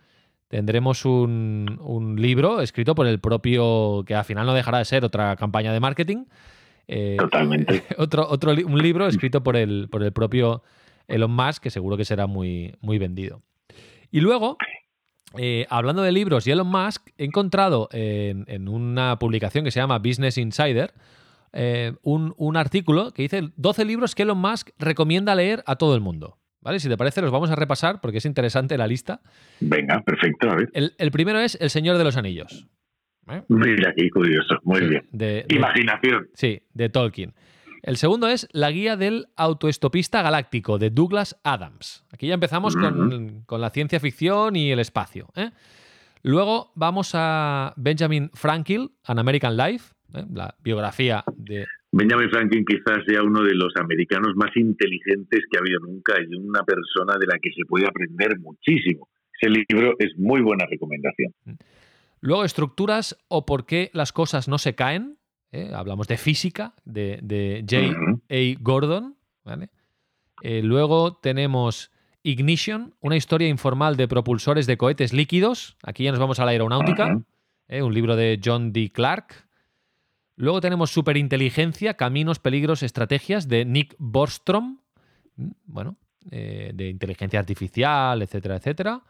tendremos 0.47 1.03
un, 1.03 2.15
libro 2.17 2.61
escrito 2.61 2.95
por 2.95 3.05
el 3.05 3.19
propio, 3.19 4.05
que 4.07 4.15
al 4.15 4.23
final 4.23 4.45
no 4.45 4.53
dejará 4.53 4.77
de 4.77 4.85
ser 4.85 5.03
otra 5.03 5.35
campaña 5.35 5.73
de 5.73 5.81
marketing. 5.81 6.23
Eh, 6.87 7.17
Totalmente. 7.19 7.83
otro, 7.97 8.25
otro, 8.29 8.53
un 8.53 8.81
libro 8.81 9.07
escrito 9.07 9.43
por 9.43 9.57
el, 9.57 9.89
por 9.91 10.03
el 10.03 10.13
propio 10.13 10.63
Elon 11.09 11.31
Musk, 11.31 11.63
que 11.63 11.69
seguro 11.69 11.97
que 11.97 12.05
será 12.05 12.27
muy, 12.27 12.75
muy 12.79 12.97
vendido. 12.97 13.41
Y 14.09 14.21
luego, 14.21 14.57
eh, 15.37 15.65
hablando 15.69 16.01
de 16.01 16.11
libros 16.11 16.47
y 16.47 16.51
Elon 16.51 16.67
Musk, 16.67 17.09
he 17.17 17.25
encontrado 17.25 17.89
en, 17.91 18.67
una 18.67 19.17
publicación 19.19 19.63
que 19.63 19.71
se 19.71 19.79
llama 19.79 19.99
Business 19.99 20.37
Insider 20.37 20.93
eh, 21.55 21.93
un, 22.01 22.57
artículo 22.57 23.11
que 23.13 23.21
dice 23.21 23.49
12 23.55 23.85
libros 23.85 24.15
que 24.15 24.23
Elon 24.23 24.39
Musk 24.39 24.71
recomienda 24.79 25.35
leer 25.35 25.63
a 25.67 25.75
todo 25.75 25.95
el 25.95 26.01
mundo. 26.01 26.39
¿Vale? 26.61 26.79
Si 26.79 26.87
te 26.87 26.97
parece, 26.97 27.21
los 27.21 27.31
vamos 27.31 27.51
a 27.51 27.55
repasar 27.55 27.99
porque 28.01 28.19
es 28.19 28.25
interesante 28.25 28.77
la 28.77 28.87
lista. 28.87 29.21
Venga, 29.59 30.01
perfecto. 30.01 30.47
El, 30.73 31.11
primero 31.11 31.39
es 31.39 31.57
El 31.59 31.69
Señor 31.69 31.97
de 31.97 32.05
los 32.05 32.15
Anillos. 32.15 32.67
¿Eh? 33.29 33.43
Mira, 33.49 33.93
qué 33.95 34.09
curioso. 34.09 34.59
Muy 34.63 34.81
bien. 34.87 35.45
Imaginación. 35.49 36.29
Sí, 36.33 36.61
de 36.73 36.89
Tolkien. 36.89 37.33
El 37.83 37.97
segundo 37.97 38.29
es 38.29 38.47
La 38.53 38.71
guía 38.71 38.95
del 38.95 39.25
autoestopista 39.35 40.21
galáctico 40.21 40.77
de 40.79 40.89
Douglas 40.89 41.37
Adams. 41.43 42.05
Aquí 42.13 42.27
ya 42.27 42.35
empezamos 42.35 42.77
con, 42.77 43.43
la 43.59 43.69
ciencia 43.71 43.99
ficción 43.99 44.55
y 44.55 44.71
el 44.71 44.79
espacio. 44.79 45.27
¿eh? 45.35 45.51
Luego 46.21 46.71
vamos 46.75 47.11
a 47.13 47.73
Benjamin 47.75 48.29
Franklin, 48.33 48.89
An 49.03 49.19
American 49.19 49.57
Life, 49.57 49.93
¿eh? 50.13 50.23
la 50.33 50.55
biografía 50.63 51.25
de... 51.35 51.65
Benjamin 51.91 52.29
Franklin 52.29 52.63
quizás 52.65 53.03
sea 53.05 53.21
uno 53.21 53.43
de 53.43 53.53
los 53.53 53.73
americanos 53.75 54.33
más 54.37 54.55
inteligentes 54.55 55.41
que 55.51 55.57
ha 55.57 55.59
habido 55.59 55.81
nunca 55.81 56.13
y 56.21 56.35
una 56.35 56.63
persona 56.63 57.17
de 57.19 57.27
la 57.27 57.37
que 57.37 57.51
se 57.51 57.65
puede 57.67 57.85
aprender 57.85 58.39
muchísimo. 58.39 59.09
Ese 59.41 59.49
libro 59.49 59.95
es 59.99 60.17
muy 60.17 60.41
buena 60.41 60.65
recomendación. 60.69 61.33
Luego, 62.21 62.45
estructuras 62.45 63.17
o 63.27 63.45
por 63.45 63.65
qué 63.65 63.91
las 63.93 64.13
cosas 64.13 64.47
no 64.47 64.57
se 64.57 64.73
caen, 64.73 65.17
¿eh? 65.53 65.71
hablamos 65.73 66.07
de 66.07 66.17
física, 66.17 66.73
de, 66.83 67.63
J. 67.69 67.95
A. 68.29 68.59
Gordon. 68.59 69.15
Eh, 70.41 70.61
luego 70.61 71.15
tenemos 71.17 71.91
Ignition, 72.23 72.95
una 72.99 73.15
historia 73.15 73.47
informal 73.47 73.95
de 73.95 74.07
propulsores 74.07 74.65
de 74.65 74.77
cohetes 74.77 75.13
líquidos. 75.13 75.77
Aquí 75.83 76.03
ya 76.03 76.11
nos 76.11 76.19
vamos 76.19 76.39
a 76.39 76.45
la 76.45 76.51
aeronáutica. 76.51 77.21
¿eh? 77.67 77.81
un 77.81 77.93
libro 77.93 78.15
de 78.15 78.39
John 78.43 78.73
D. 78.73 78.91
Clark. 78.91 79.47
Luego 80.35 80.59
tenemos 80.59 80.89
Superinteligencia, 80.89 81.93
Caminos, 81.93 82.39
Peligros, 82.39 82.81
Estrategias 82.81 83.47
de 83.47 83.65
Nick 83.65 83.95
Bostrom. 83.99 84.79
Mm, 85.35 85.51
bueno, 85.65 85.97
de 86.29 86.89
inteligencia 86.89 87.39
artificial, 87.39 88.21
etcétera, 88.21 88.55
etcétera. 88.55 89.01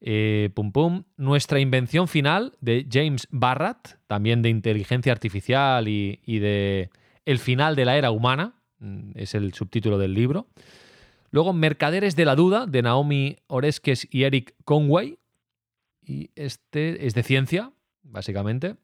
Eh, 0.00 0.50
pum 0.54 0.72
pum. 0.72 1.04
Nuestra 1.16 1.60
invención 1.60 2.08
final 2.08 2.54
de 2.60 2.86
James 2.90 3.28
Barratt, 3.30 3.98
también 4.06 4.42
de 4.42 4.48
inteligencia 4.48 5.12
artificial 5.12 5.88
y, 5.88 6.20
y 6.24 6.38
de 6.38 6.90
El 7.26 7.38
final 7.38 7.76
de 7.76 7.84
la 7.84 7.96
era 7.96 8.10
humana, 8.10 8.54
mm, 8.78 9.12
es 9.14 9.34
el 9.34 9.52
subtítulo 9.52 9.98
del 9.98 10.14
libro. 10.14 10.46
Luego, 11.30 11.52
Mercaderes 11.52 12.16
de 12.16 12.24
la 12.24 12.34
Duda, 12.34 12.66
de 12.66 12.82
Naomi 12.82 13.36
Oresques 13.46 14.08
y 14.10 14.24
Eric 14.24 14.54
Conway. 14.64 15.18
Y 16.02 16.30
este 16.34 17.06
es 17.06 17.14
de 17.14 17.22
ciencia, 17.22 17.70
básicamente. 18.02 18.76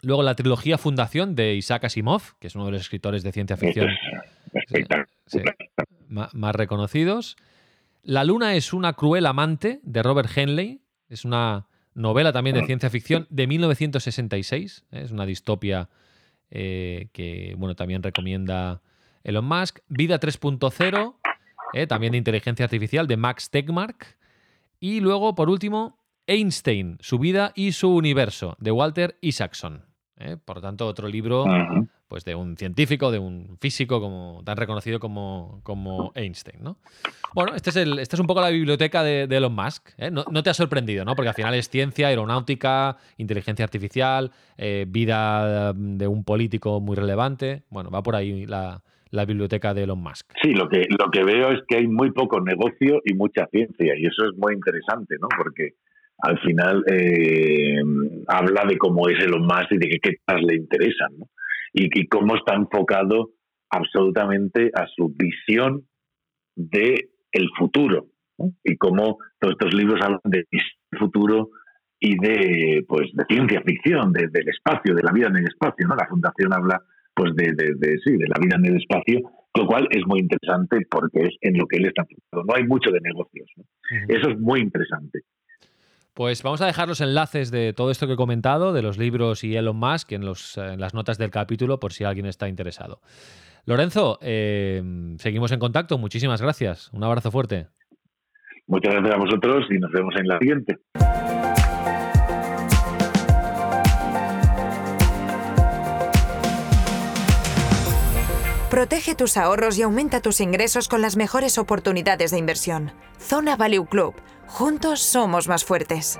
Luego, 0.00 0.24
la 0.24 0.34
trilogía 0.34 0.78
Fundación 0.78 1.36
de 1.36 1.54
Isaac 1.54 1.84
Asimov, 1.84 2.36
que 2.40 2.48
es 2.48 2.56
uno 2.56 2.66
de 2.66 2.72
los 2.72 2.80
escritores 2.80 3.22
de 3.22 3.30
ciencia 3.30 3.56
ficción 3.56 3.88
sí, 5.26 5.38
más 6.08 6.54
reconocidos. 6.56 7.36
La 8.02 8.24
Luna 8.24 8.54
es 8.54 8.72
una 8.72 8.94
cruel 8.94 9.26
amante, 9.26 9.80
de 9.82 10.02
Robert 10.02 10.30
Henley. 10.36 10.82
Es 11.08 11.24
una 11.24 11.68
novela 11.94 12.32
también 12.32 12.56
de 12.56 12.66
ciencia 12.66 12.90
ficción 12.90 13.26
de 13.30 13.46
1966. 13.46 14.86
¿eh? 14.90 15.02
Es 15.04 15.10
una 15.10 15.26
distopia 15.26 15.88
eh, 16.50 17.08
que 17.12 17.54
bueno, 17.56 17.74
también 17.74 18.02
recomienda 18.02 18.82
Elon 19.22 19.44
Musk. 19.44 19.80
Vida 19.88 20.18
3.0 20.18 21.16
¿eh? 21.72 21.86
también 21.86 22.12
de 22.12 22.18
inteligencia 22.18 22.64
artificial, 22.64 23.06
de 23.06 23.16
Max 23.16 23.50
Tegmark. 23.50 24.18
Y 24.80 25.00
luego, 25.00 25.34
por 25.34 25.48
último, 25.48 25.98
Einstein, 26.26 26.98
su 27.00 27.18
vida 27.18 27.52
y 27.54 27.72
su 27.72 27.94
universo, 27.94 28.56
de 28.58 28.70
Walter 28.70 29.18
Isaacson. 29.20 29.84
¿eh? 30.16 30.36
Por 30.44 30.56
lo 30.56 30.62
tanto, 30.62 30.86
otro 30.86 31.08
libro 31.08 31.44
pues, 32.12 32.26
de 32.26 32.34
un 32.34 32.58
científico, 32.58 33.10
de 33.10 33.18
un 33.18 33.56
físico 33.58 33.98
como, 33.98 34.42
tan 34.44 34.58
reconocido 34.58 35.00
como, 35.00 35.62
como 35.62 36.12
Einstein. 36.14 36.62
¿no? 36.62 36.76
Bueno, 37.34 37.54
este 37.54 37.70
es, 37.70 37.76
el, 37.76 37.98
este 37.98 38.16
es 38.16 38.20
un 38.20 38.26
poco 38.26 38.42
la 38.42 38.50
biblioteca 38.50 39.02
de, 39.02 39.22
Elon 39.22 39.54
Musk. 39.54 39.88
¿eh? 39.96 40.10
No, 40.10 40.42
te 40.42 40.50
ha 40.50 40.52
sorprendido, 40.52 41.06
¿no? 41.06 41.14
Porque 41.14 41.30
al 41.30 41.34
final 41.34 41.54
es 41.54 41.70
ciencia, 41.70 42.08
aeronáutica, 42.08 42.98
inteligencia 43.16 43.64
artificial, 43.64 44.30
vida 44.88 45.72
de 45.72 46.06
un 46.06 46.22
político 46.22 46.82
muy 46.82 46.96
relevante. 46.96 47.62
Bueno, 47.70 47.88
va 47.88 48.02
por 48.02 48.14
ahí 48.14 48.44
la, 48.44 48.82
la 49.10 49.24
biblioteca 49.24 49.72
de 49.72 49.84
Elon 49.84 50.02
Musk. 50.02 50.32
Sí, 50.42 50.52
lo 50.52 50.68
que, 50.68 50.84
lo 50.98 51.10
que 51.10 51.24
veo 51.24 51.50
es 51.52 51.60
que 51.66 51.76
hay 51.76 51.88
muy 51.88 52.10
poco 52.10 52.42
negocio 52.42 53.00
y 53.06 53.14
mucha 53.14 53.46
ciencia, 53.46 53.94
y 53.96 54.04
eso 54.04 54.26
es 54.28 54.36
muy 54.36 54.52
interesante, 54.52 55.16
¿no? 55.18 55.28
Porque 55.34 55.76
al 56.18 56.38
final 56.40 56.84
eh, 56.86 57.82
habla 58.28 58.64
de 58.68 58.78
cómo 58.78 59.08
es 59.08 59.18
Elon 59.18 59.46
Musk 59.46 59.72
y 59.72 59.78
de 59.78 59.98
qué, 60.00 60.16
más 60.26 60.42
le 60.42 60.56
interesan, 60.56 61.18
¿no? 61.18 61.26
Y, 61.72 62.06
cómo 62.08 62.36
está 62.36 62.54
enfocado 62.54 63.30
absolutamente 63.70 64.70
a 64.74 64.86
su 64.86 65.14
visión 65.16 65.86
de 66.54 67.10
el 67.32 67.48
futuro, 67.56 68.08
y 68.64 68.76
cómo 68.76 69.18
todos 69.38 69.54
estos 69.58 69.74
libros 69.74 70.00
hablan 70.02 70.20
de 70.24 70.44
futuro 70.98 71.50
y 71.98 72.18
de 72.18 72.84
pues 72.88 73.10
de 73.14 73.24
ciencia 73.28 73.62
ficción, 73.62 74.12
del 74.12 74.48
espacio, 74.48 74.94
de 74.94 75.02
la 75.02 75.12
vida 75.12 75.28
en 75.28 75.36
el 75.36 75.44
espacio, 75.44 75.86
¿no? 75.86 75.94
La 75.94 76.08
fundación 76.08 76.52
habla 76.52 76.82
pues 77.14 77.34
de, 77.36 77.52
de, 77.52 77.98
sí, 78.04 78.12
de 78.16 78.26
la 78.26 78.38
vida 78.40 78.56
en 78.56 78.66
el 78.66 78.76
espacio, 78.76 79.20
lo 79.54 79.66
cual 79.66 79.86
es 79.90 80.02
muy 80.06 80.20
interesante 80.20 80.86
porque 80.90 81.22
es 81.22 81.36
en 81.40 81.58
lo 81.58 81.66
que 81.66 81.76
él 81.76 81.86
está 81.86 82.02
enfocado. 82.02 82.44
No 82.44 82.54
hay 82.54 82.64
mucho 82.64 82.90
de 82.90 83.00
negocios. 83.00 83.48
Eso 84.08 84.30
es 84.30 84.38
muy 84.40 84.60
interesante. 84.60 85.20
Pues 86.14 86.42
vamos 86.42 86.60
a 86.60 86.66
dejar 86.66 86.88
los 86.88 87.00
enlaces 87.00 87.50
de 87.50 87.72
todo 87.72 87.90
esto 87.90 88.06
que 88.06 88.12
he 88.12 88.16
comentado, 88.16 88.72
de 88.72 88.82
los 88.82 88.98
libros 88.98 89.44
y 89.44 89.56
Elon 89.56 89.76
Musk, 89.76 90.12
en, 90.12 90.22
en 90.22 90.80
las 90.80 90.92
notas 90.92 91.16
del 91.16 91.30
capítulo, 91.30 91.80
por 91.80 91.92
si 91.92 92.04
alguien 92.04 92.26
está 92.26 92.48
interesado. 92.48 93.00
Lorenzo, 93.64 94.18
eh, 94.20 94.82
seguimos 95.18 95.52
en 95.52 95.58
contacto. 95.58 95.96
Muchísimas 95.96 96.42
gracias. 96.42 96.90
Un 96.92 97.04
abrazo 97.04 97.30
fuerte. 97.30 97.68
Muchas 98.66 98.94
gracias 98.94 99.14
a 99.14 99.18
vosotros 99.18 99.66
y 99.70 99.78
nos 99.78 99.90
vemos 99.92 100.14
en 100.18 100.28
la 100.28 100.38
siguiente. 100.38 100.78
Protege 108.72 109.14
tus 109.14 109.36
ahorros 109.36 109.76
y 109.76 109.82
aumenta 109.82 110.22
tus 110.22 110.40
ingresos 110.40 110.88
con 110.88 111.02
las 111.02 111.14
mejores 111.14 111.58
oportunidades 111.58 112.30
de 112.30 112.38
inversión. 112.38 112.92
Zona 113.20 113.54
Value 113.54 113.84
Club. 113.84 114.14
Juntos 114.46 115.02
somos 115.02 115.46
más 115.46 115.62
fuertes. 115.62 116.18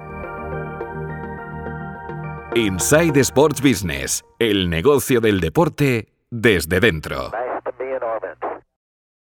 Inside 2.55 3.19
Sports 3.21 3.63
Business. 3.63 4.23
El 4.39 4.69
negocio 4.69 5.23
del 5.23 5.41
deporte 5.41 6.13
desde 6.31 6.79
dentro. 6.79 7.33